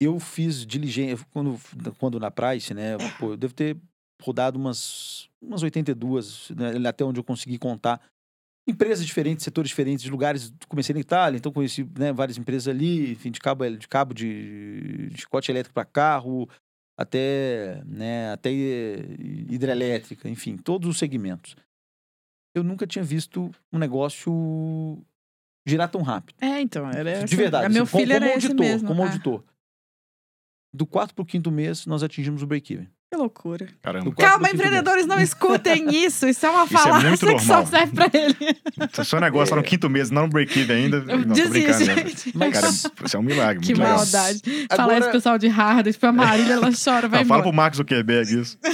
[0.00, 1.26] eu fiz diligência.
[1.32, 1.58] Quando,
[1.98, 2.96] quando na Price, né?
[3.18, 3.76] Pô, eu devo ter
[4.22, 8.00] rodado umas, umas 82, né, até onde eu consegui contar.
[8.66, 10.52] Empresas diferentes, setores diferentes, de lugares.
[10.68, 15.08] Comecei na Itália, então conheci né, várias empresas ali, enfim, de cabo, de cabo de,
[15.10, 16.48] de chicote elétrico para carro,
[16.98, 21.56] até, né, até hidrelétrica, enfim, todos os segmentos.
[22.54, 25.02] Eu nunca tinha visto um negócio
[25.68, 26.36] girar tão rápido.
[26.40, 26.88] É, então.
[26.90, 27.72] Era De verdade.
[27.72, 28.88] Meu assim, como- filho era como esse auditor, mesmo.
[28.88, 29.44] Como Ah, auditor.
[30.72, 32.88] Do quarto pro quinto mês, nós atingimos o break-even.
[33.10, 33.66] Que loucura.
[33.82, 34.12] Caramba.
[34.16, 36.28] Calma, empreendedores, não escutem isso.
[36.28, 37.66] Isso é uma Isso é falácia muito que só normal.
[37.66, 38.36] serve pra ele.
[38.92, 41.00] Se o seu negócio tá no quinto mês, não no break-even ainda.
[41.00, 41.86] Não, tô Desiste, brincando.
[41.86, 41.96] né?
[41.96, 42.36] gente.
[42.36, 42.68] Mas- Cara,
[43.06, 43.60] isso é um milagre.
[43.62, 43.96] Que muito legal.
[43.96, 44.42] maldade.
[44.70, 47.42] Falar Agora- isso pro pessoal de Harvard, pra Marília, ela chora, vai Não, fala embora.
[47.42, 48.58] pro Mark Zuckerberg isso.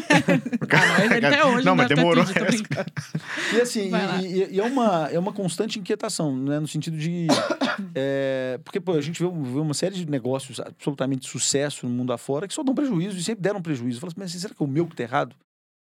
[0.74, 2.24] Ah, até hoje não, mas demorou.
[2.24, 3.56] pedido, tô.
[3.56, 6.58] E assim, e, e- e é, uma, é uma constante inquietação, né?
[6.58, 7.26] No sentido de.
[7.94, 11.92] é, porque, pô, a gente vê, vê uma série de negócios absolutamente de sucesso no
[11.92, 14.00] mundo afora que só dão prejuízo e sempre deram prejuízo.
[14.00, 15.36] Fala assim, mas será que é o meu que tá errado?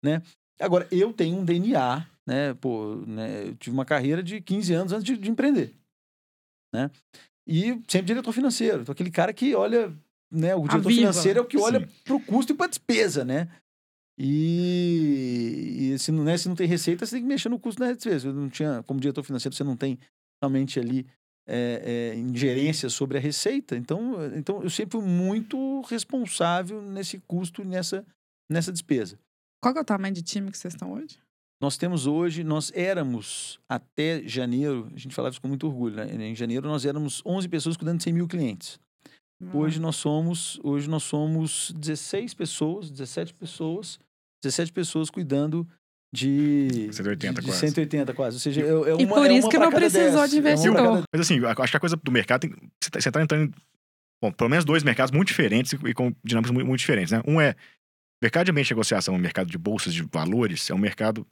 [0.04, 0.22] Né?
[0.60, 2.54] Agora, eu tenho um DNA, né?
[2.56, 3.48] Pô, né?
[3.48, 5.74] Eu tive uma carreira de 15 anos antes de, de empreender.
[6.74, 6.90] Né?
[7.48, 8.82] E sempre diretor financeiro.
[8.82, 9.94] Então, aquele cara que olha.
[10.32, 11.86] Né, o diretor financeiro é o que olha Sim.
[12.04, 13.48] para o custo e para a despesa, né?
[14.18, 17.80] E, e se, não, né, se não tem receita, você tem que mexer no custo
[17.80, 18.30] da despesa.
[18.30, 20.00] Eu não tinha, como diretor financeiro, você não tem
[20.42, 21.06] realmente ali
[21.48, 23.76] é, é, ingerência sobre a receita.
[23.76, 28.06] Então, então, eu sempre fui muito responsável nesse custo, nessa,
[28.54, 29.18] nessa despesa.
[29.62, 31.18] Qual que é o tamanho de time que vocês estão hoje?
[31.62, 36.28] Nós temos hoje, nós éramos até janeiro, a gente falava isso com muito orgulho, né?
[36.28, 38.80] Em janeiro nós éramos 11 pessoas cuidando de 100 mil clientes.
[39.54, 44.00] Hoje nós somos, hoje nós somos 16 pessoas, 17 pessoas,
[44.42, 45.68] 17 pessoas cuidando
[46.14, 47.60] de 180 de, de quase.
[47.60, 48.36] 180 quase.
[48.38, 50.30] Ou seja, é, é uma, E por é isso uma que não precisou 10.
[50.32, 50.76] de É investidor.
[50.78, 52.52] cada- Mas assim, eu acho que a coisa do mercado tem.
[52.82, 53.54] Você tá, você tá entrando em.
[54.22, 57.22] Bom, pelo menos dois mercados muito diferentes e com dinâmicas muito, muito diferentes, né?
[57.28, 57.56] Um é.
[58.22, 61.26] Mercado de ambiente de negociação, o mercado de bolsas de valores, é um mercado,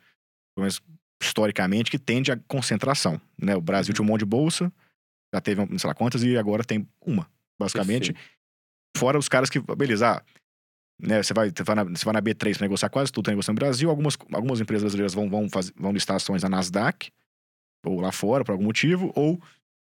[0.56, 0.82] pelo menos
[1.22, 3.20] historicamente, que tende à concentração.
[3.38, 3.56] Né?
[3.56, 4.72] O Brasil tinha um monte de bolsa,
[5.34, 7.30] já teve não sei lá quantas, e agora tem uma,
[7.60, 8.14] basicamente.
[8.14, 8.32] Perfeito.
[8.98, 10.24] Fora os caras que, beleza, ah,
[11.02, 13.32] né, você, vai, você, vai na, você vai na B3 para negociar quase tudo, tá
[13.32, 13.90] negociando no Brasil.
[13.90, 17.12] Algumas, algumas empresas brasileiras vão, vão, fazer, vão listar ações na Nasdaq,
[17.86, 19.42] ou lá fora, por algum motivo, ou,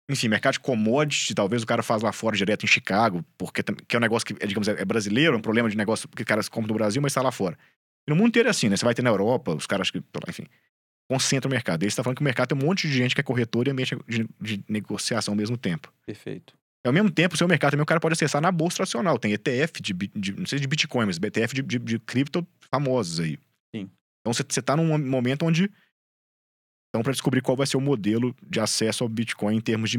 [0.10, 3.96] enfim, mercado de commodity, talvez o cara faz lá fora, direto em Chicago, porque que
[3.96, 6.26] é um negócio que, é, digamos, é é brasileiro, é um problema de negócio que
[6.26, 7.58] caras compram no Brasil, mas está lá fora.
[8.08, 8.76] E no mundo inteiro é assim, né?
[8.76, 10.46] Você vai ter na Europa, os caras que, enfim,
[11.10, 11.84] concentram o mercado.
[11.84, 13.24] E aí você tá falando que o mercado tem um monte de gente que é
[13.24, 15.92] corretor e ambiente de, de negociação ao mesmo tempo.
[16.06, 16.54] Perfeito.
[16.86, 19.18] Ao mesmo tempo, o seu mercado também o cara pode acessar na bolsa tradicional.
[19.18, 23.22] Tem ETF de, de- não sei de Bitcoin, mas ETF de, de, de cripto famosos
[23.22, 23.38] aí.
[23.74, 23.90] Sim.
[24.20, 25.72] Então você está num momento onde
[26.94, 29.98] estão para descobrir qual vai ser o modelo de acesso ao Bitcoin em termos de,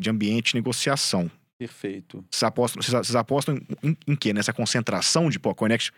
[0.00, 1.30] de ambiente de negociação.
[1.56, 2.24] Perfeito.
[2.28, 4.32] Vocês apostam, vocês, vocês apostam em, em quê?
[4.32, 5.92] Nessa concentração de pô, a Coinex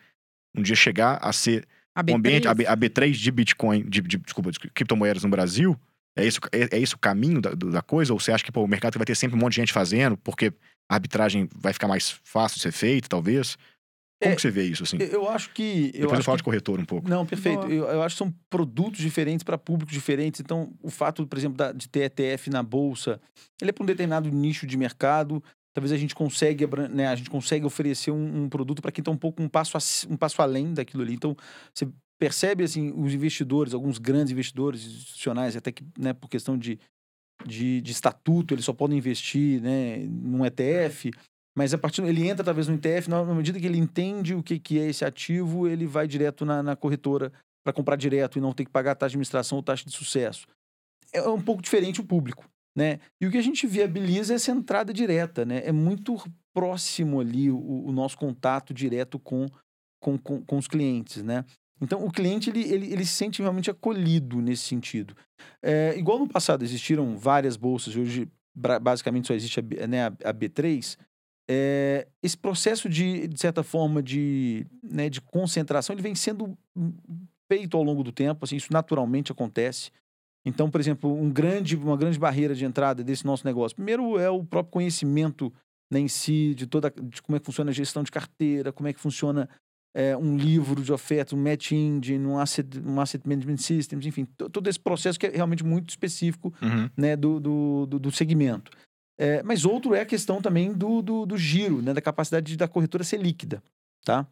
[0.54, 2.56] um dia chegar a ser A o ambiente, a, B3?
[2.56, 5.78] B, a B3 de Bitcoin, de, de- desculpa, de criptomoedas no Brasil?
[6.16, 8.12] É isso, é, é isso o caminho da, da coisa?
[8.12, 10.18] Ou você acha que pô, o mercado vai ter sempre um monte de gente fazendo,
[10.18, 10.52] porque
[10.90, 13.56] a arbitragem vai ficar mais fácil de ser feita, talvez?
[14.20, 14.98] Como É, que você vê isso, assim?
[14.98, 15.86] Eu- acho que.
[15.86, 17.08] Eu Depois eu acho falo que de corretor um pouco.
[17.08, 17.66] Não, perfeito.
[17.68, 20.40] Eu, eu acho que são produtos diferentes para públicos diferentes.
[20.40, 23.18] Então, o fato, por exemplo, da- de ter ETF na bolsa,
[23.60, 25.42] ele é para um determinado nicho de mercado.
[25.72, 29.00] Talvez a gente consiga, abran- né, a gente consegue oferecer um, um produto para quem
[29.00, 31.14] está um pouco um passo, aci- um passo além daquilo ali.
[31.14, 31.34] Então,
[31.72, 36.78] você percebe assim os investidores, alguns grandes investidores institucionais, até que né, por questão de,
[37.46, 41.10] de, de estatuto, eles só podem investir né, num ETF.
[41.60, 44.58] Mas a partir ele entra talvez no ETF, na medida que ele entende o que,
[44.58, 47.30] que é esse ativo, ele vai direto na, na corretora
[47.62, 50.46] para comprar direto e não ter que pagar taxa de administração ou taxa de sucesso.
[51.12, 52.98] É um pouco diferente o público, né?
[53.20, 55.60] E o que a gente viabiliza é essa entrada direta, né?
[55.62, 56.16] É muito
[56.54, 59.46] próximo ali o, o nosso contato direto com,
[60.02, 61.44] com, com, com os clientes, né?
[61.78, 65.14] Então, o cliente, ele, ele, ele se sente realmente acolhido nesse sentido.
[65.62, 68.26] É, igual no passado existiram várias bolsas, hoje
[68.80, 70.96] basicamente só existe a, né, a, a B3,
[71.52, 76.56] é, esse processo de, de certa forma, de, né, de concentração, ele vem sendo
[77.50, 79.90] feito ao longo do tempo, assim, isso naturalmente acontece.
[80.46, 84.30] Então, por exemplo, um grande, uma grande barreira de entrada desse nosso negócio, primeiro é
[84.30, 85.52] o próprio conhecimento
[85.92, 88.88] né, em si, de toda de como é que funciona a gestão de carteira, como
[88.88, 89.48] é que funciona
[89.92, 94.24] é, um livro de ofertas, um match engine, um asset, um asset management systems, enfim,
[94.24, 96.88] to- todo esse processo que é realmente muito específico Uhum.
[96.96, 98.70] né, do, do, do, do segmento.
[99.20, 102.66] É, mas outro é a questão também do, do, do giro, né, da capacidade da
[102.66, 103.62] corretora ser líquida,
[104.02, 104.26] tá?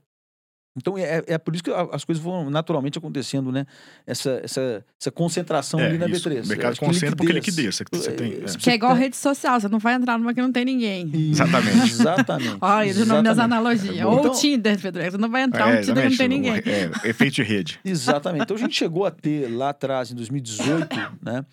[0.76, 3.66] Então é, é por isso que as coisas vão naturalmente acontecendo, né?
[4.07, 6.28] Essa, essa, essa concentração É, ali na isso.
[6.30, 6.45] B3.
[6.45, 7.74] O mercado concentra porque liquidez.
[7.74, 8.57] Você, você tem, É, é.
[8.57, 11.11] Que é igual rede social, você não vai entrar numa que não tem ninguém.
[11.32, 11.91] Exatamente.
[11.91, 12.59] Exatamente.
[12.61, 13.97] Olha, de nome das analogias.
[13.99, 15.03] É, Ou então- o Tinder, Pedro.
[15.03, 16.53] Você não vai entrar É, um Tinder que não tem ninguém.
[16.55, 17.80] É, efeito de rede.
[17.84, 18.43] Exatamente.
[18.45, 20.86] Então a gente chegou a ter lá atrás, em 2018,
[21.20, 21.45] né?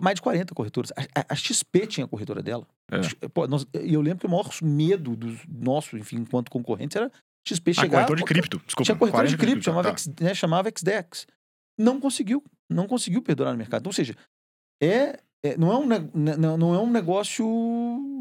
[0.00, 0.92] Mais de 40 corretoras.
[0.96, 2.66] A, a- XP tinha a corretora dela.
[2.90, 3.28] É.
[3.28, 7.10] Pô, nós- E eu lembro que o maior medo do nosso, enfim, enquanto concorrentes, era
[7.46, 7.90] XP Ah, chegar.
[8.06, 8.58] corretor de cripto.
[8.64, 8.84] Desculpa.
[8.84, 9.96] Tinha corretora de 40 cripto, chamava, tá.
[9.96, 11.26] X, né, chamava XDEX.
[11.78, 12.42] Não conseguiu.
[12.70, 13.86] Não conseguiu perdurar no mercado.
[13.86, 14.14] Ou seja,
[14.82, 15.86] é, é- não, é um,
[16.38, 17.46] não, não é um negócio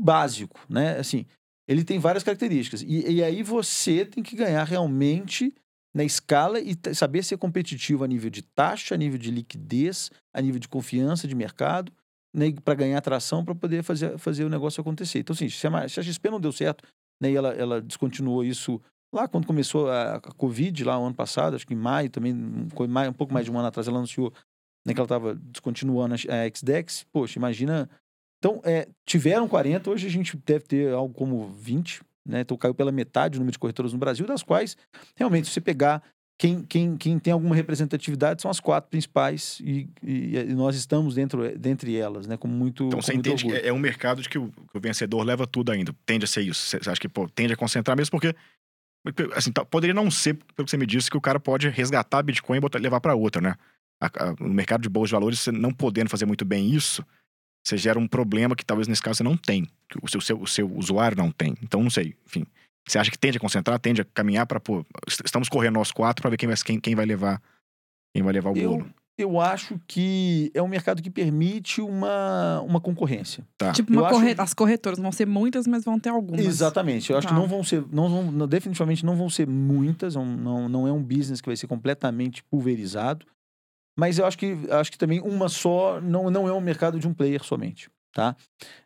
[0.04, 0.98] básico, né?
[0.98, 1.26] Assim,
[1.68, 2.82] ele tem várias características.
[2.82, 5.54] E, e aí você tem que ganhar realmente
[5.94, 10.42] na escala e saber ser competitivo a nível de taxa, a nível de liquidez, a
[10.42, 11.92] nível de confiança de mercado,
[12.34, 15.20] né, para ganhar atração para poder fazer, fazer o negócio acontecer.
[15.20, 16.88] Então, assim, se a, se a XP não deu certo,
[17.22, 18.82] né, e ela, ela descontinuou isso
[19.14, 22.34] lá quando começou a, a Covid, lá o ano passado, acho que em maio também,
[22.34, 24.34] um, um pouco mais de um ano atrás, ela anunciou
[24.86, 27.06] né, que ela estava descontinuando a, a XDEX.
[27.12, 27.90] Poxa, imagina.
[28.40, 32.42] Então, é, tiveram 40, hoje a gente deve ter algo como 20, né?
[32.42, 34.78] Então caiu pela metade o número de corretoras no Brasil, das quais,
[35.16, 36.02] realmente, se você pegar
[36.40, 41.14] quem, quem, quem tem alguma representatividade são as quatro principais e, e- e nós estamos
[41.14, 42.36] dentro dentre elas, né?
[42.36, 43.66] Com muito, Então com você muito entende que orgulho.
[43.66, 45.94] é é um mercado de que o, que o vencedor leva tudo ainda.
[46.06, 46.66] Tende a ser isso.
[46.66, 48.34] Você acha que pô, tende a concentrar mesmo porque.
[49.36, 52.22] Assim, tá- poderia não ser, pelo que você me disse, que o cara pode resgatar
[52.22, 53.56] Bitcoin e botar, levar para outra, né?
[54.00, 57.04] A- a- no mercado de bolsa de valores, você não podendo fazer muito bem isso,
[57.64, 60.22] você gera um problema que talvez nesse caso você não tem, que o seu, o
[60.22, 61.56] seu, o seu usuário não tem.
[61.62, 62.46] Então, não sei, enfim.
[62.88, 65.92] Você acha que tende a concentrar, tende a caminhar para, pô, est- estamos correndo nós
[65.92, 67.42] quatro para ver quem vai, quem, quem vai levar
[68.14, 68.90] quem vai levar o Eu, bolo.
[69.18, 73.48] eu acho que é um mercado que permite uma, uma concorrência.
[73.58, 73.72] Tá.
[73.72, 74.36] Tipo, Eu uma acho- corre...
[74.38, 76.44] as corretoras vão ser muitas, mas vão ter algumas.
[76.44, 77.12] Exatamente.
[77.12, 77.34] Eu acho Tá.
[77.34, 80.88] que não vão ser, não vão, não- definitivamente não vão ser muitas, não, não, não
[80.88, 83.26] é um business que vai ser completamente pulverizado.
[84.02, 87.08] Mas eu acho que, acho que também uma só não, não é um mercado de
[87.08, 87.88] um player somente.
[88.12, 88.36] Tá?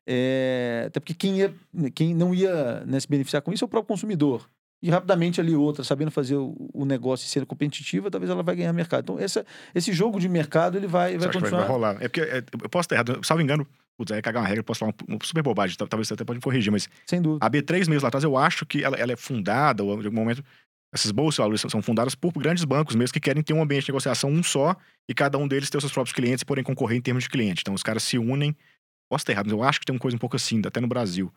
[0.05, 1.53] É, até porque quem, ia,
[1.93, 4.45] quem não ia né, se beneficiar com isso é o próprio consumidor.
[4.83, 8.57] E rapidamente ali outra, sabendo fazer o, o negócio e ser competitiva, talvez ela vai
[8.57, 9.03] ganhar mercado.
[9.03, 11.61] Então, essa, esse jogo de mercado ele vai, vai que vai, continuar.
[11.61, 11.95] vai rolar?
[12.01, 13.21] É porque é, eu posso estar errado.
[13.23, 13.65] Salvo engano,
[13.97, 16.39] putz, aí cagar uma regra, posso falar uma, super bobagem, tal- talvez você até pode
[16.39, 17.43] me corrigir, mas Sem dúvida.
[17.45, 20.17] a B3 meses lá atrás, eu acho que ela, ela é fundada, ou em algum
[20.17, 20.43] momento,
[20.93, 23.85] essas bolsas de valores são- fundadas por grandes bancos mesmo que querem ter um ambiente
[23.85, 24.75] de negociação um só
[25.09, 27.29] e cada um deles ter os seus próprios clientes e porém concorrer em termos de
[27.29, 27.61] cliente.
[27.61, 28.55] Então os caras se unem.
[29.09, 30.87] Posso estar errado, mas eu acho que tem uma coisa um pouco assim, até no
[30.87, 31.31] Brasil.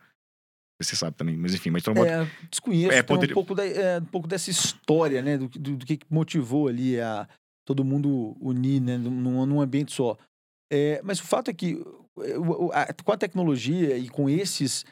[0.81, 2.07] Você sabe também, mas enfim, mas mundo.
[2.07, 5.37] É, desconheço É, tem poderia- um, pouco da- é, um pouco dessa história, né?
[5.37, 7.29] Do, que- do, do que motivou ali a
[7.67, 8.97] todo mundo unir, né?
[8.97, 10.17] Num, num ambiente só.
[10.73, 11.83] É, mas o fato é que
[12.23, 14.85] é, com a tecnologia e com esses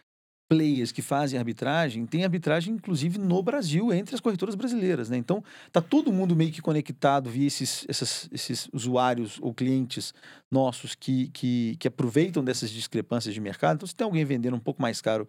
[0.48, 5.16] players que fazem arbitragem, tem arbitragem inclusive no Brasil, entre as corretoras brasileiras, né?
[5.16, 5.42] Então,
[5.72, 10.14] tá todo mundo meio que conectado via esses, essas- esses usuários ou clientes
[10.50, 13.76] nossos que, que, que aproveitam dessas discrepâncias de mercado.
[13.76, 15.28] Então, se tem alguém vendendo um pouco mais caro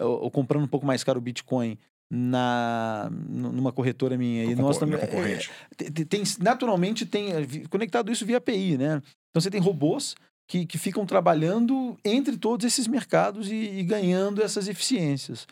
[0.00, 1.78] ou, ou comprando um pouco mais caro o Bitcoin
[2.10, 5.50] na nu- numa corretora minha e também é, concorrente.
[6.08, 9.02] tem, naturalmente tem é, conectado isso via API, né?
[9.30, 10.14] Então você tem robôs
[10.48, 15.46] que, que ficam trabalhando entre todos esses mercados e, e ganhando essas eficiências.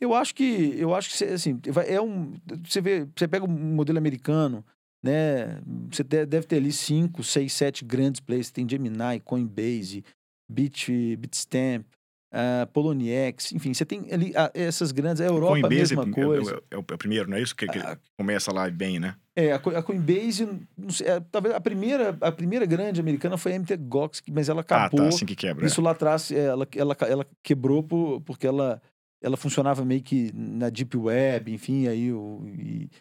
[0.00, 3.96] Eu acho que eu acho que assim é um você vê você pega um modelo
[3.96, 4.64] americano
[5.02, 5.60] né
[5.90, 10.04] você de- deve ter ali cinco seis sete grandes players tem Gemini Coinbase
[10.50, 11.86] Bit Bitstamp
[12.34, 16.10] uh, Poloniex enfim você tem ali ah, essas grandes a Europa a Coinbase mesma é,
[16.10, 17.54] coisa é- é o, é o primeiro, não é isso?
[17.56, 19.14] Que, que Ah, começa lá bem, né?
[19.36, 23.36] é, a, Co- a Coinbase, não sei, é, talvez a primeira, a primeira grande americana
[23.36, 25.00] foi a MT Gox, que- mas ela acabou.
[25.00, 25.66] Ah, tá, assim que quebra.
[25.66, 28.80] Isso lá atrás, é, ela, ela, ela quebrou por, porque ela,
[29.22, 32.44] ela funcionava meio que na Deep Web, enfim, aí o.
[32.46, 32.96] e- É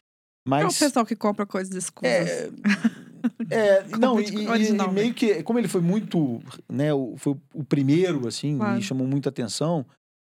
[0.45, 0.79] o mas.
[0.79, 2.11] pessoal que compra coisas escusas.
[2.11, 2.49] É,
[3.49, 4.87] é, não, e, e- né?
[4.91, 8.79] meio que, como ele foi muito, né, o, foi o primeiro, assim, Claro.
[8.79, 9.85] e chamou muita atenção,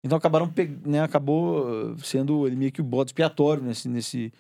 [0.05, 0.53] então acabaram,
[0.85, 4.33] né, acabou sendo ele meio que o bode expiatório nesse, nesse,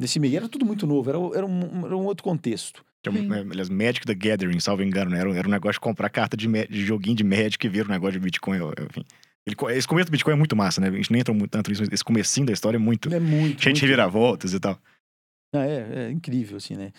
[0.00, 0.36] nesse meio.
[0.36, 2.84] Era tudo muito novo, era, era, um, era um outro contexto.
[3.04, 3.32] É um- Sim.
[3.32, 5.18] é, aliás, Magic the Gathering, salvo engano, né?
[5.20, 7.86] Era, um- era um negócio de comprar carta de, de joguinho de Magic e ver
[7.86, 9.04] um negócio de Bitcoin, enfim.
[9.46, 10.88] Ele esse começo do Bitcoin é muito massa, né?
[10.88, 13.12] A gente nem entra muito tanto nisso, mas esse comecinho da história é muito...
[13.12, 13.58] É muito.
[13.58, 14.78] De muito- reviravoltas e tal.
[15.52, 16.92] Ah, é, é incrível, assim, né?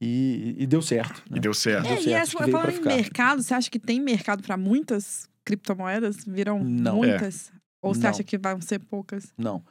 [0.00, 1.22] E, e deu certo.
[1.30, 1.36] Né?
[1.36, 1.84] E deu certo.
[1.86, 2.96] Deu É, e certo, essa, acho que veio pra falando em ficar.
[2.96, 6.24] mercado, você acha que tem mercado para muitas criptomoedas?
[6.24, 6.96] Viram Não.
[6.96, 7.52] muitas?
[7.82, 8.10] Ou você Não.
[8.10, 9.32] acha que vão ser poucas?
[9.36, 9.62] Não.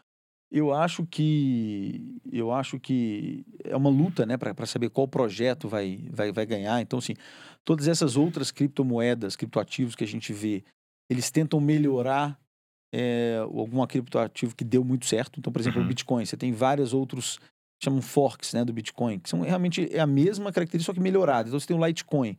[0.52, 6.08] Eu acho que eu acho que é uma luta, né, para saber qual projeto vai,
[6.10, 6.80] vai, vai ganhar.
[6.80, 7.16] Então, assim,
[7.66, 10.64] todas essas outras criptomoedas, criptoativos que a gente vê,
[11.12, 12.40] eles tentam melhorar
[12.94, 15.38] é, algum criptoativo que deu muito certo.
[15.38, 15.86] Então, por exemplo, Uhum.
[15.86, 17.40] o Bitcoin, você tem vários outros
[17.84, 21.48] chamam forks, né, do Bitcoin, que são realmente é a mesma característica só que melhorada.
[21.50, 22.38] Então, você tem o Litecoin,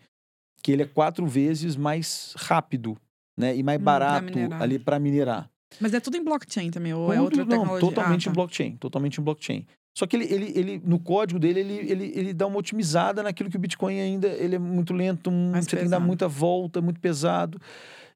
[0.62, 2.96] que ele é quatro vezes mais rápido,
[3.36, 5.48] né, e mais Hum, barato ali para minerar.
[5.80, 7.88] Mas é tudo em blockchain também, ou é Tudo, outra não, tecnologia?
[7.88, 8.34] totalmente Ah, em tá.
[8.34, 9.66] blockchain, totalmente em blockchain.
[9.96, 13.50] Só que ele, ele, ele no código dele, ele, ele, ele dá uma otimizada naquilo
[13.50, 16.06] que o Bitcoin ainda ele é muito lento, um- Mais você tem que dar pesado.
[16.06, 17.60] muita volta, muito pesado.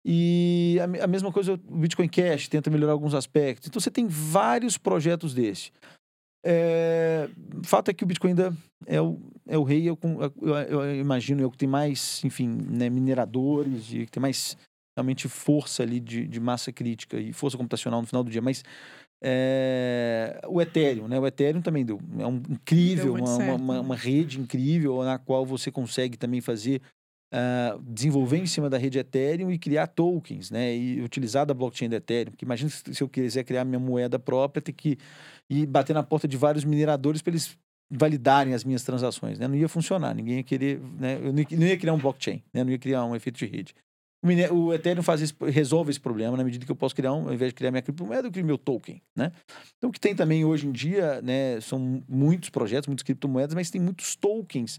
[0.04, 3.68] E a, a mesma coisa o Bitcoin Cash tenta melhorar alguns aspectos.
[3.68, 5.72] Então você tem vários projetos desse.
[6.44, 7.28] É,
[7.64, 8.56] fato é que o Bitcoin ainda
[8.86, 9.98] é o, é o rei, eu,
[10.40, 14.56] eu, eu imagino, é o que tem mais, enfim, né, mineradores e que tem mais
[14.96, 18.42] realmente força ali de, de massa crítica e força computacional no final do dia.
[18.42, 18.62] Mas
[19.24, 21.18] é, o Ethereum, né?
[21.18, 22.00] O Ethereum também deu.
[22.18, 23.80] É um incrível, uma, uma, certo, uma, né?
[23.80, 26.82] uma rede incrível na qual você consegue também fazer.
[27.32, 30.76] ah, desenvolver em cima da rede Ethereum e criar tokens, né?
[30.76, 32.32] E utilizar da blockchain do Ethereum.
[32.32, 34.98] Porque imagina se se eu quiser criar minha moeda própria, ter que
[35.50, 37.56] ir bater na porta de vários mineradores para eles
[37.90, 39.46] validarem as minhas transações, né?
[39.46, 41.18] Não ia funcionar, ninguém ia querer, né?
[41.22, 42.64] Eu não ia, criar um blockchain, né?
[42.64, 43.74] Não ia criar um efeito de rede.
[44.52, 47.34] O, Ethereum faz esse- resolve esse problema na medida que eu posso criar um, ao
[47.34, 49.32] invés de criar minha criptomoeda, eu crio meu token, né?
[49.76, 51.60] Então o que tem também hoje em dia, né?
[51.60, 54.78] São muitos projetos, muitas criptomoedas, mas tem muitos tokens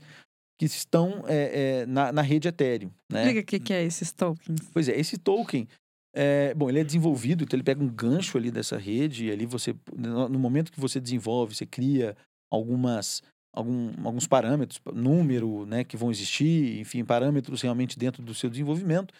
[0.57, 3.23] que estão é, é, na, na rede Ethereum, né?
[3.23, 4.60] Explica o que, que é esses tokens.
[4.72, 5.68] Pois é, esse token,
[6.14, 9.45] é, bom, ele é desenvolvido, então ele pega um gancho ali dessa rede, e ali
[9.45, 12.15] você, no momento que você desenvolve, você cria
[12.52, 18.49] algumas, algum, alguns parâmetros, número, né, que vão existir, enfim, parâmetros realmente dentro do seu
[18.49, 19.14] desenvolvimento.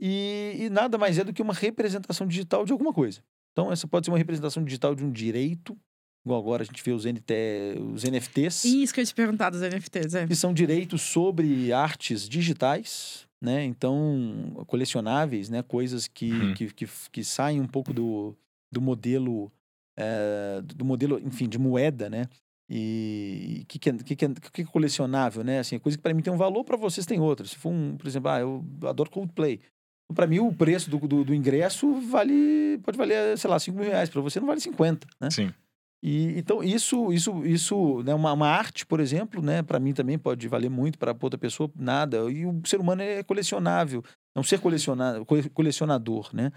[0.00, 3.20] e, e nada mais é do que uma representação digital de alguma coisa.
[3.52, 5.76] Então, essa pode ser uma representação digital de um direito,
[6.24, 9.50] igual agora a gente vê os, NT, os NFTs, Isso que eu ia te perguntar
[9.50, 10.26] dos NFTs, é.
[10.26, 13.64] que são direitos sobre artes digitais, né?
[13.64, 15.62] Então, colecionáveis, né?
[15.62, 16.54] Coisas que, Uhum.
[16.54, 18.36] que, que, que saem um pouco do,
[18.70, 19.50] do modelo,
[19.96, 22.26] eh, do modelo, enfim, de moeda, né?
[22.72, 25.58] E o que, que, é, que, que, é, é colecionável, né?
[25.58, 27.46] Assim, é coisa que para mim tem um valor, para vocês tem outro.
[27.48, 29.60] Se for um, por exemplo, ah, eu adoro Coldplay.
[30.14, 33.86] Para mim, o preço do, do, do ingresso vale, pode valer, sei lá, 5 mil
[33.88, 34.08] reais.
[34.08, 35.30] Para você não vale 50, né?
[35.30, 35.52] Sim.
[36.02, 40.18] E, então, isso, isso, isso, né, uma, uma arte, por exemplo, né, para mim também
[40.18, 42.18] pode valer muito, para outra pessoa, nada.
[42.30, 44.02] E o ser humano é colecionável,
[44.34, 46.50] é um ser coleciona, cole- colecionador, né?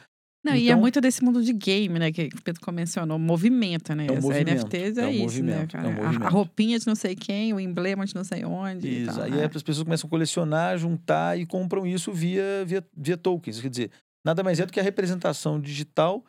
[0.45, 2.11] Não, e é Então- muito desse mundo de game, né?
[2.11, 4.07] Que o Pedro mencionou, movimento, né?
[4.07, 5.89] É um movimento, NFTs é é, um isso, né, cara?
[5.89, 8.85] é um A- A, roupinha de não sei quem, o emblema de não sei onde.
[8.87, 9.21] e Isso.
[9.21, 9.45] Aí né?
[9.53, 13.61] as pessoas começam a colecionar, juntar e compram isso via, via, via tokens.
[13.61, 13.91] Quer dizer,
[14.25, 16.25] nada mais é do que a representação digital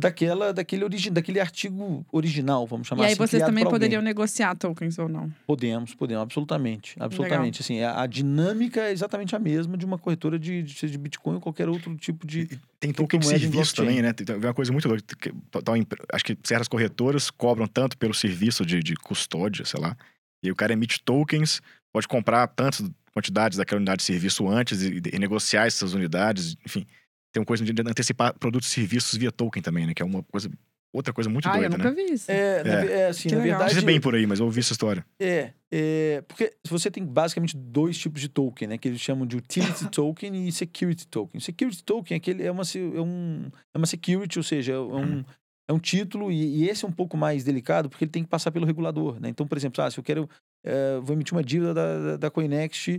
[0.00, 3.18] daquela, daquele, origi, daquele artigo original, vamos chamar E aí assim.
[3.26, 5.30] vocês também poderiam negociar tokens ou não?
[5.46, 6.96] Podemos, podemos, absolutamente.
[6.98, 7.60] Absolutamente.
[7.62, 11.34] Assim, a, a dinâmica é exatamente a mesma de uma corretora de, de, de Bitcoin
[11.34, 12.48] ou qualquer outro tipo de.
[12.80, 14.12] Tem token de serviço também, né?
[14.12, 15.02] Tem, tem uma coisa muito louca.
[15.20, 15.74] que- tal-
[16.12, 19.96] acho que certas corretoras cobram tanto pelo serviço de, de custódia, sei lá.
[20.42, 21.60] E o cara emite tokens,
[21.92, 26.56] pode comprar tantas quantidades daquela unidade de serviço antes e, e negociar essas unidades.
[26.64, 26.86] Enfim,
[27.32, 29.94] tem uma coisa de antecipar produtos e serviços via token também, né?
[29.94, 30.50] Que é uma coisa.
[30.92, 31.96] Outra coisa muito ah, eu doida, nunca né?
[31.96, 32.28] vi isso.
[32.28, 33.58] É, na, é assim, Que na legal.
[33.58, 33.74] verdade.
[33.76, 35.06] Diz bem por aí, mas eu ouvi essa história.
[35.20, 38.76] É, é, porque você tem basicamente dois tipos de token, né?
[38.76, 41.40] Que eles chamam de utility token e security token.
[41.40, 45.24] Security token é, aquele, é, uma, é, um, é uma security, ou seja, é um,
[45.68, 48.28] é um título, e, e esse é um pouco mais delicado, porque ele tem que
[48.28, 49.28] passar pelo regulador, né?
[49.28, 50.28] Então, por exemplo, ah, se eu quero,
[50.64, 52.98] é, vou emitir uma dívida da, da, da Coinext,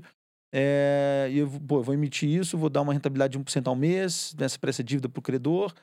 [0.53, 3.75] é, e eu, vou- pô, vou emitir isso, vou dar uma rentabilidade de 1% ao
[3.75, 5.73] mês nessa, para essa dívida para o credor,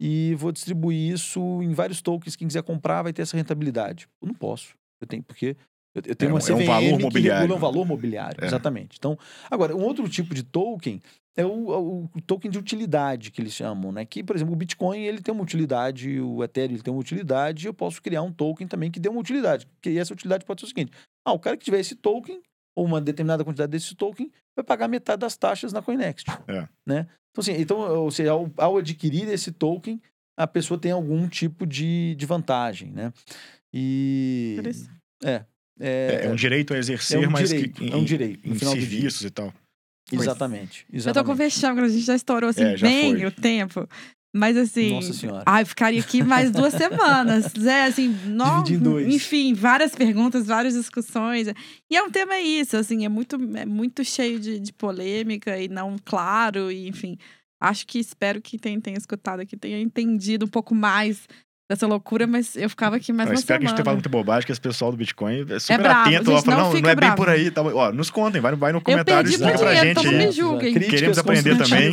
[0.00, 2.36] e vou distribuir isso em vários tokens.
[2.36, 4.08] Quem quiser comprar vai ter essa rentabilidade.
[4.20, 4.74] Eu não posso.
[5.00, 5.56] Eu tenho, porque
[5.94, 7.40] eu, eu tenho É uma um- é um CVM valor que mobiliário.
[7.42, 8.44] regula um valor mobiliário.
[8.44, 8.46] É.
[8.46, 8.96] Exatamente.
[8.98, 9.18] Então,
[9.50, 11.00] agora, um outro tipo de token
[11.34, 14.04] é o, o- o token de utilidade que eles chamam, né?
[14.04, 17.64] Que, por exemplo, o Bitcoin ele tem uma utilidade, o Ethereum ele tem uma utilidade,
[17.64, 19.66] e eu posso criar um token também que dê uma utilidade.
[19.80, 20.92] Que essa utilidade pode ser o seguinte:
[21.26, 22.40] ah, o cara que tiver esse token
[22.76, 26.68] ou uma determinada quantidade desse token vai pagar metade das taxas na Coinext, É.
[26.86, 27.06] né?
[27.30, 30.00] Então, assim, então, ou seja, ao, ao adquirir esse token,
[30.38, 33.12] a pessoa tem algum tipo de, de vantagem, né?
[33.72, 34.90] E Interessante.
[35.24, 35.44] é,
[35.78, 38.52] É, é um direito a exercer, é um mas direito, que, é um direito, em
[38.52, 38.68] dia.
[38.68, 39.52] serviços e tal.
[40.12, 40.84] Exatamente.
[40.88, 41.26] Eu tô exatamente.
[41.26, 43.26] com vexame, a gente já estourou assim É, já bem foi.
[43.26, 43.88] o tempo.
[44.36, 44.90] Mas assim.
[44.90, 45.42] Nossa Senhora.
[45.46, 47.52] Ai, ficaria aqui mais duas semanas.
[47.64, 48.62] É, assim, no...
[48.62, 49.14] Dividir em dois.
[49.14, 51.48] Enfim, várias perguntas, várias discussões.
[51.90, 55.68] E é um tema isso, assim, é muito, é muito cheio de, de polêmica e
[55.68, 57.16] não claro, e enfim.
[57.58, 61.26] Acho que espero que quem tenha escutado aqui tenha entendido um pouco mais
[61.68, 63.96] dessa loucura, mas eu ficava aqui mais Eu uma espero que a gente tenha falado
[63.96, 66.42] muita bobagem, que esse pessoal do Bitcoin é super bravo, atento.
[66.42, 67.16] fala, não não, é bem bravo.
[67.16, 67.50] por aí.
[67.50, 70.26] Tá, ó, nos contem, vai, vai no Eu comentário, explica pra dinheiro, gente então não
[70.26, 70.74] me julguem.
[70.74, 71.92] Queremos aprender também.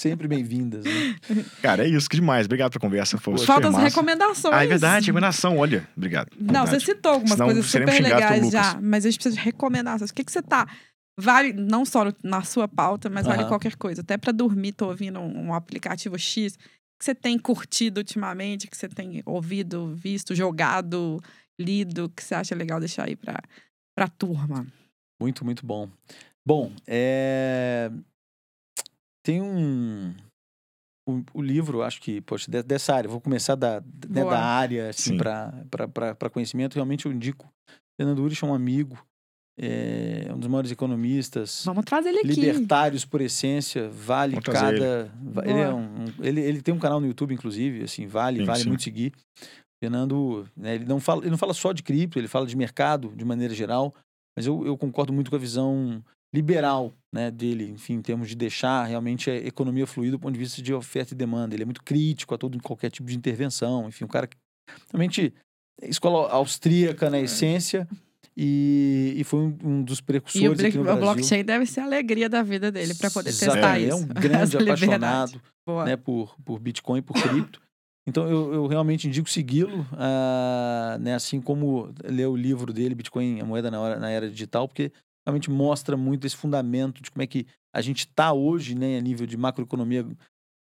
[0.00, 0.82] Sempre bem-vindas.
[0.82, 1.18] Né?
[1.60, 2.46] Cara, é isso, que demais.
[2.46, 3.18] Obrigado pela conversa.
[3.18, 3.88] Foi Faltam as massa.
[3.88, 4.54] recomendações.
[4.54, 5.86] Ah, é verdade, recomendação, olha.
[5.94, 6.30] Obrigado.
[6.40, 6.84] Não, você Verdade.
[6.86, 10.08] citou algumas Senão coisas super legais já, mas a gente precisa de recomendações.
[10.10, 10.66] O que, que você tá.
[11.18, 14.00] Vale, não só no- na sua pauta, mas vale qualquer coisa.
[14.00, 18.76] Até pra dormir, tô ouvindo um, um aplicativo X que você tem curtido ultimamente, que
[18.78, 21.22] você tem ouvido, visto, jogado,
[21.60, 23.38] lido, que você acha legal deixar aí pra,
[23.94, 24.66] pra turma.
[25.20, 25.90] Muito, muito bom.
[26.46, 27.90] Bom, é...
[29.22, 30.14] tem um.
[31.08, 34.90] O, o livro, acho que, poxa, de- dessa área, vou começar da, né, da área,
[34.90, 35.18] assim, Sim.
[35.18, 36.74] para conhecimento.
[36.74, 37.50] Realmente eu indico.
[37.98, 38.96] Fernando Urich é um amigo,
[39.58, 41.62] é um dos maiores economistas.
[41.64, 42.28] Vamos trazer ele aqui.
[42.40, 45.12] Libertários por essência, vale Vamos cada.
[45.22, 48.38] va- Ele, é um, um- ele, ele tem um canal no YouTube, inclusive, assim, vale,
[48.40, 48.68] Sim, vale sim.
[48.68, 49.12] muito seguir.
[49.82, 53.12] Fernando, né, ele, não fala, ele não fala só de cripto, ele fala de mercado
[53.16, 53.94] de maneira geral,
[54.36, 58.36] mas eu, eu concordo muito com a visão liberal né, dele, enfim, em termos de
[58.36, 61.54] deixar realmente a economia fluir do ponto de vista de oferta e demanda.
[61.54, 64.36] Ele é muito crítico a todo qualquer tipo de intervenção, enfim, um cara que
[64.92, 65.34] realmente
[65.82, 67.88] escola austríaca na essência
[68.36, 71.02] e, e foi um, um dos precursores E o, aqui no o Brasil.
[71.02, 73.92] blockchain deve ser a alegria da vida dele pra poder testar Exatamente, isso.
[73.92, 74.84] É um grande liberdade.
[74.84, 75.42] apaixonado
[75.84, 77.60] né, por, por Bitcoin, por cripto.
[78.08, 83.40] Então eu, eu realmente indico segui-lo, ah, né, assim como ler o livro dele, Bitcoin,
[83.40, 84.90] a moeda na, hora, na era digital, porque
[85.26, 89.00] realmente mostra muito esse fundamento de como é que a gente está hoje, né, a
[89.00, 90.06] nível de macroeconomia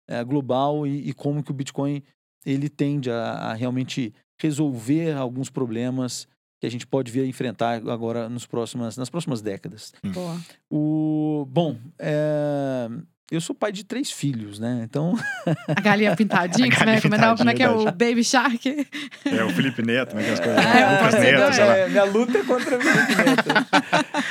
[0.07, 2.03] eh, global e, e como que o Bitcoin
[2.45, 6.27] ele tende a, a realmente resolver alguns problemas
[6.59, 9.93] que a gente pode vir a enfrentar agora nos próximas, nas próximas décadas.
[10.03, 10.37] Boa.
[10.69, 12.89] O, bom, é,
[13.31, 14.81] eu sou pai de três filhos, né?
[14.83, 15.15] Então.
[15.67, 18.23] A galinha pintadinha, A como, é, galinha como, é, como é que é o Baby
[18.23, 18.87] Shark?
[19.25, 20.65] É, o Felipe Neto, como é que é as coisas?
[20.65, 21.77] É, Lucas ser Neto, sei lá.
[21.77, 23.49] É, minha luta é contra a Felipe Neto.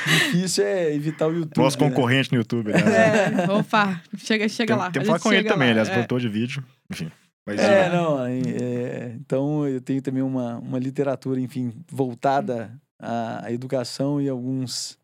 [0.05, 1.63] Difícil é evitar o YouTube.
[1.63, 1.89] Nosso né?
[1.89, 2.79] concorrente no YouTube, né?
[3.47, 4.91] É, opa, chega, chega Tem, lá.
[4.91, 5.93] tem que falar com ele chega também, lá, aliás, é.
[5.93, 6.63] produtor de vídeo.
[6.91, 7.11] Enfim.
[7.45, 8.25] Mas, É, é, não.
[8.25, 14.98] é, então eu tenho também uma, uma literatura, enfim, voltada à educação e alguns.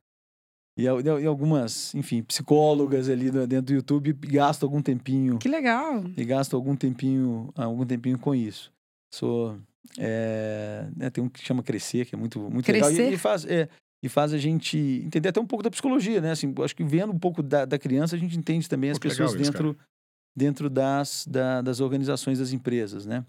[0.77, 5.37] E, e algumas, enfim, psicólogas ali dentro do YouTube e gasto algum tempinho.
[5.39, 6.03] Que legal.
[6.17, 8.71] E gasto algum tempinho, algum tempinho com isso.
[9.13, 9.57] Sou.
[9.97, 12.91] É, né, tem um que chama Crescer, que é muito, muito legal.
[12.91, 13.69] E, e faz, é,
[14.03, 16.31] e faz a gente entender até um pouco da psicologia, né?
[16.31, 19.07] Assim, acho que vendo um pouco da, da criança, a gente entende também as Pô,
[19.07, 19.77] legal pessoas isso, dentro,
[20.35, 23.23] dentro das, da- das organizações das empresas, né?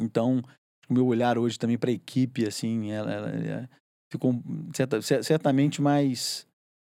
[0.00, 0.40] Então,
[0.88, 3.70] o meu olhar hoje também para a equipe, assim, ela, ela- ela
[4.10, 4.40] ficou
[4.74, 6.46] certa- cer- certamente mais,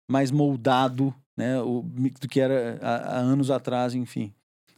[0.10, 1.60] mais moldado, né?
[1.62, 4.34] O, do que era há, há anos atrás, enfim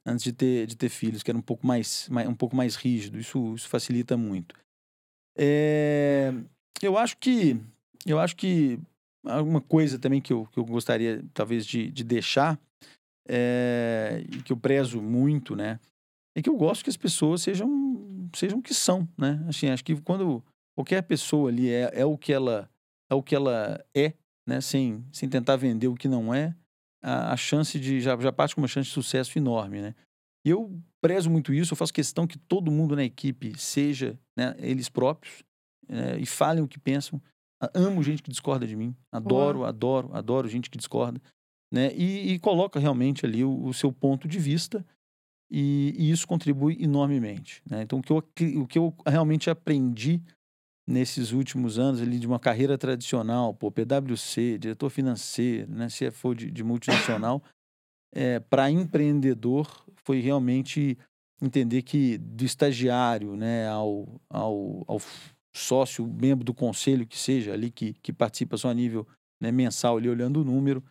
[0.06, 2.76] antes de ter, de ter filhos, que era um pouco mais, mais- um pouco mais
[2.76, 3.18] rígido.
[3.18, 4.56] Isso, isso facilita muito.
[5.38, 6.32] É,
[6.82, 7.60] eu acho que
[8.06, 8.80] eu acho que
[9.26, 12.60] alguma coisa também que eu, que eu gostaria talvez de, de deixar
[13.28, 15.80] é, e que eu prezo muito, né?
[16.38, 19.44] É que eu gosto que as pessoas sejam sejam o que são, né?
[19.48, 20.44] Assim, acho que quando
[20.78, 22.70] qualquer pessoa ali é, é o que ela
[23.10, 24.14] é o que ela é,
[24.48, 24.62] né?
[24.62, 26.56] Sem, sem tentar vender o que não é,
[27.02, 29.96] a, a chance de já, já parte com uma chance de sucesso enorme, né?
[30.46, 34.56] E eu prezo muito isso, eu faço questão que todo mundo na equipe seja né,
[34.60, 35.44] eles próprios
[35.90, 37.22] né, e falem o que pensam.
[37.74, 41.20] Amo gente que discorda de mim, adoro, adoro, adoro gente que discorda,
[41.74, 41.92] né?
[41.96, 44.86] E, e coloca realmente ali o, o seu ponto de vista
[45.50, 47.62] e, e isso contribui enormemente.
[47.70, 47.84] Né?
[47.84, 50.22] Então, o que, eu, o que eu realmente aprendi
[50.88, 56.52] nesses últimos anos ali de uma carreira tradicional, pô, PwC, diretor financeiro, né, CFO de,
[56.52, 57.42] de multinacional,
[58.14, 59.68] é, para empreendedor
[60.04, 60.98] foi realmente
[61.42, 65.02] entender que do estagiário né, ao, ao, ao
[65.56, 69.08] sócio, membro do conselho que seja ali, que, que participa só a nível
[69.42, 70.84] né, mensal ali olhando o número,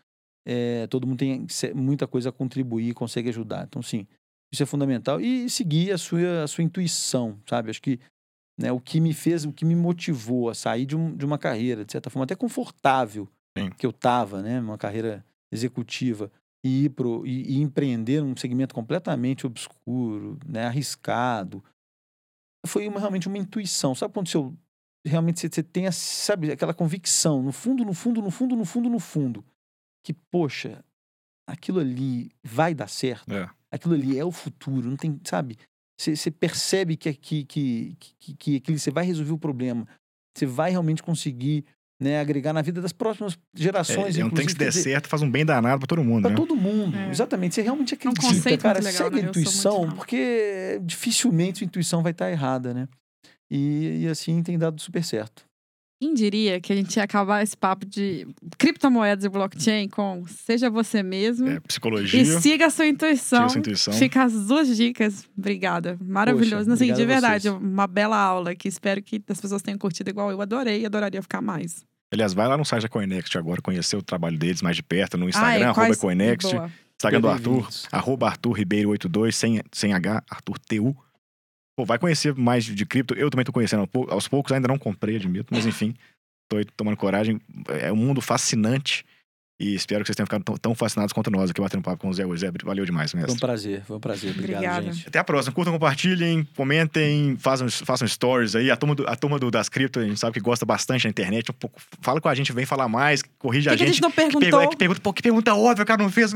[0.46, 3.64] é, todo mundo tem muita coisa a contribuir e consegue ajudar.
[3.64, 4.06] Então, sim,
[4.52, 5.20] isso é fundamental.
[5.20, 7.70] E seguir a sua, a sua intuição, sabe?
[7.70, 7.98] Acho que
[8.58, 11.38] né, o que me fez, o que me motivou a sair de, um, de uma
[11.38, 13.28] carreira, de certa forma, até confortável
[13.58, 13.70] Sim.
[13.70, 14.60] que eu estava, né?
[14.60, 16.30] Uma carreira executiva,
[16.64, 20.64] e ir pro, e, e empreender num segmento completamente obscuro, né?
[20.64, 21.62] arriscado.
[22.66, 23.94] Foi uma, realmente uma intuição.
[23.94, 24.56] Sabe quando seu,
[25.06, 28.64] realmente você, você tem a, sabe, aquela convicção, no fundo, no fundo, no fundo, no
[28.64, 29.44] fundo, no fundo,
[30.02, 30.82] que, poxa,
[31.46, 33.48] aquilo ali vai dar certo É.
[33.70, 35.58] aquilo ali é o futuro, não tem, sabe?
[35.98, 37.96] Você percebe que, que, que,
[38.36, 39.86] que, que você vai resolver o problema,
[40.36, 41.64] você vai realmente conseguir
[42.02, 44.18] né, agregar na vida das próximas gerações.
[44.18, 46.02] É, é um trem que se der dizer, certo, faz um bem danado pra todo
[46.02, 46.36] mundo, Pra né?
[46.36, 47.08] todo mundo, É.
[47.10, 47.54] exatamente.
[47.54, 48.80] Você realmente um acredita, conceito cara.
[48.80, 49.26] muito legal, segue né?
[49.26, 52.88] a intuição, porque dificilmente sua intuição vai estar errada, né?
[53.50, 55.44] E, e assim tem dado super certo.
[56.04, 58.26] Quem diria que a gente ia acabar esse papo de
[58.58, 63.38] criptomoedas e blockchain com seja você mesmo É, psicologia, e siga a sua intuição.
[63.38, 63.94] siga sua intuição.
[63.94, 65.24] Fica as duas dicas.
[65.36, 65.96] Obrigada.
[66.04, 66.70] Maravilhoso.
[66.70, 70.10] assim, obrigado de a verdade, uma bela aula que espero que as pessoas tenham curtido
[70.10, 70.42] igual eu.
[70.42, 71.84] Adorei e adoraria ficar mais.
[72.12, 75.16] Aliás, vai lá no site da Coinext agora, conhecer o trabalho deles mais de perto,
[75.16, 76.70] no Instagram, Ah, é, arroba quais- Coinext, Boa.
[77.00, 77.28] Instagram do.
[77.28, 80.94] Arthur, arroba Arthur Ribeiro 82, sem, sem H, Arthur TU.
[81.76, 83.14] Pô, vai conhecer mais de cripto.
[83.14, 85.94] Eu também tô conhecendo aos poucos, ainda não comprei, admito, mas enfim,
[86.48, 87.40] tô aí tomando coragem.
[87.80, 89.04] É um mundo fascinante
[89.60, 92.12] e espero que vocês tenham ficado tão, fascinados quanto nós aqui batendo papo com o
[92.14, 92.24] Zé.
[92.36, 93.40] Zé, valeu demais, Foi um mestre.
[93.40, 94.30] prazer, foi um prazer.
[94.30, 94.92] Obrigado, Obrigada.
[94.92, 95.08] gente.
[95.08, 95.52] Até a próxima.
[95.54, 98.70] Curtam, compartilhem, comentem, façam, façam stories aí.
[98.70, 101.08] A turma, do- a turma do, das cripto, a gente sabe que gosta bastante da
[101.10, 101.50] internet.
[101.50, 103.86] Um pouco, fala com a gente, vem falar mais, corrige O a que, que a
[103.86, 103.94] gente.
[103.96, 104.40] gente não Que perguntou?
[104.40, 106.32] pergunta, que pergunta, pô, que pergunta óbvia, o cara não fez.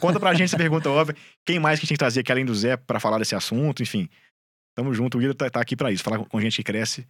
[0.00, 1.14] Conta pra gente essa pergunta óbvia.
[1.46, 3.34] Quem mais que a gente tem que trazer aqui além do Zé pra falar desse
[3.34, 4.08] assunto, enfim.
[4.74, 6.02] Tamo junto, o Guido tá, tá aqui pra isso.
[6.02, 7.06] Falar com gente que cresce,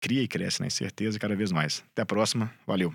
[0.00, 0.70] cria e cresce, né?
[0.70, 1.84] Certeza, cada vez mais.
[1.92, 2.52] Até a próxima.
[2.66, 2.94] Valeu.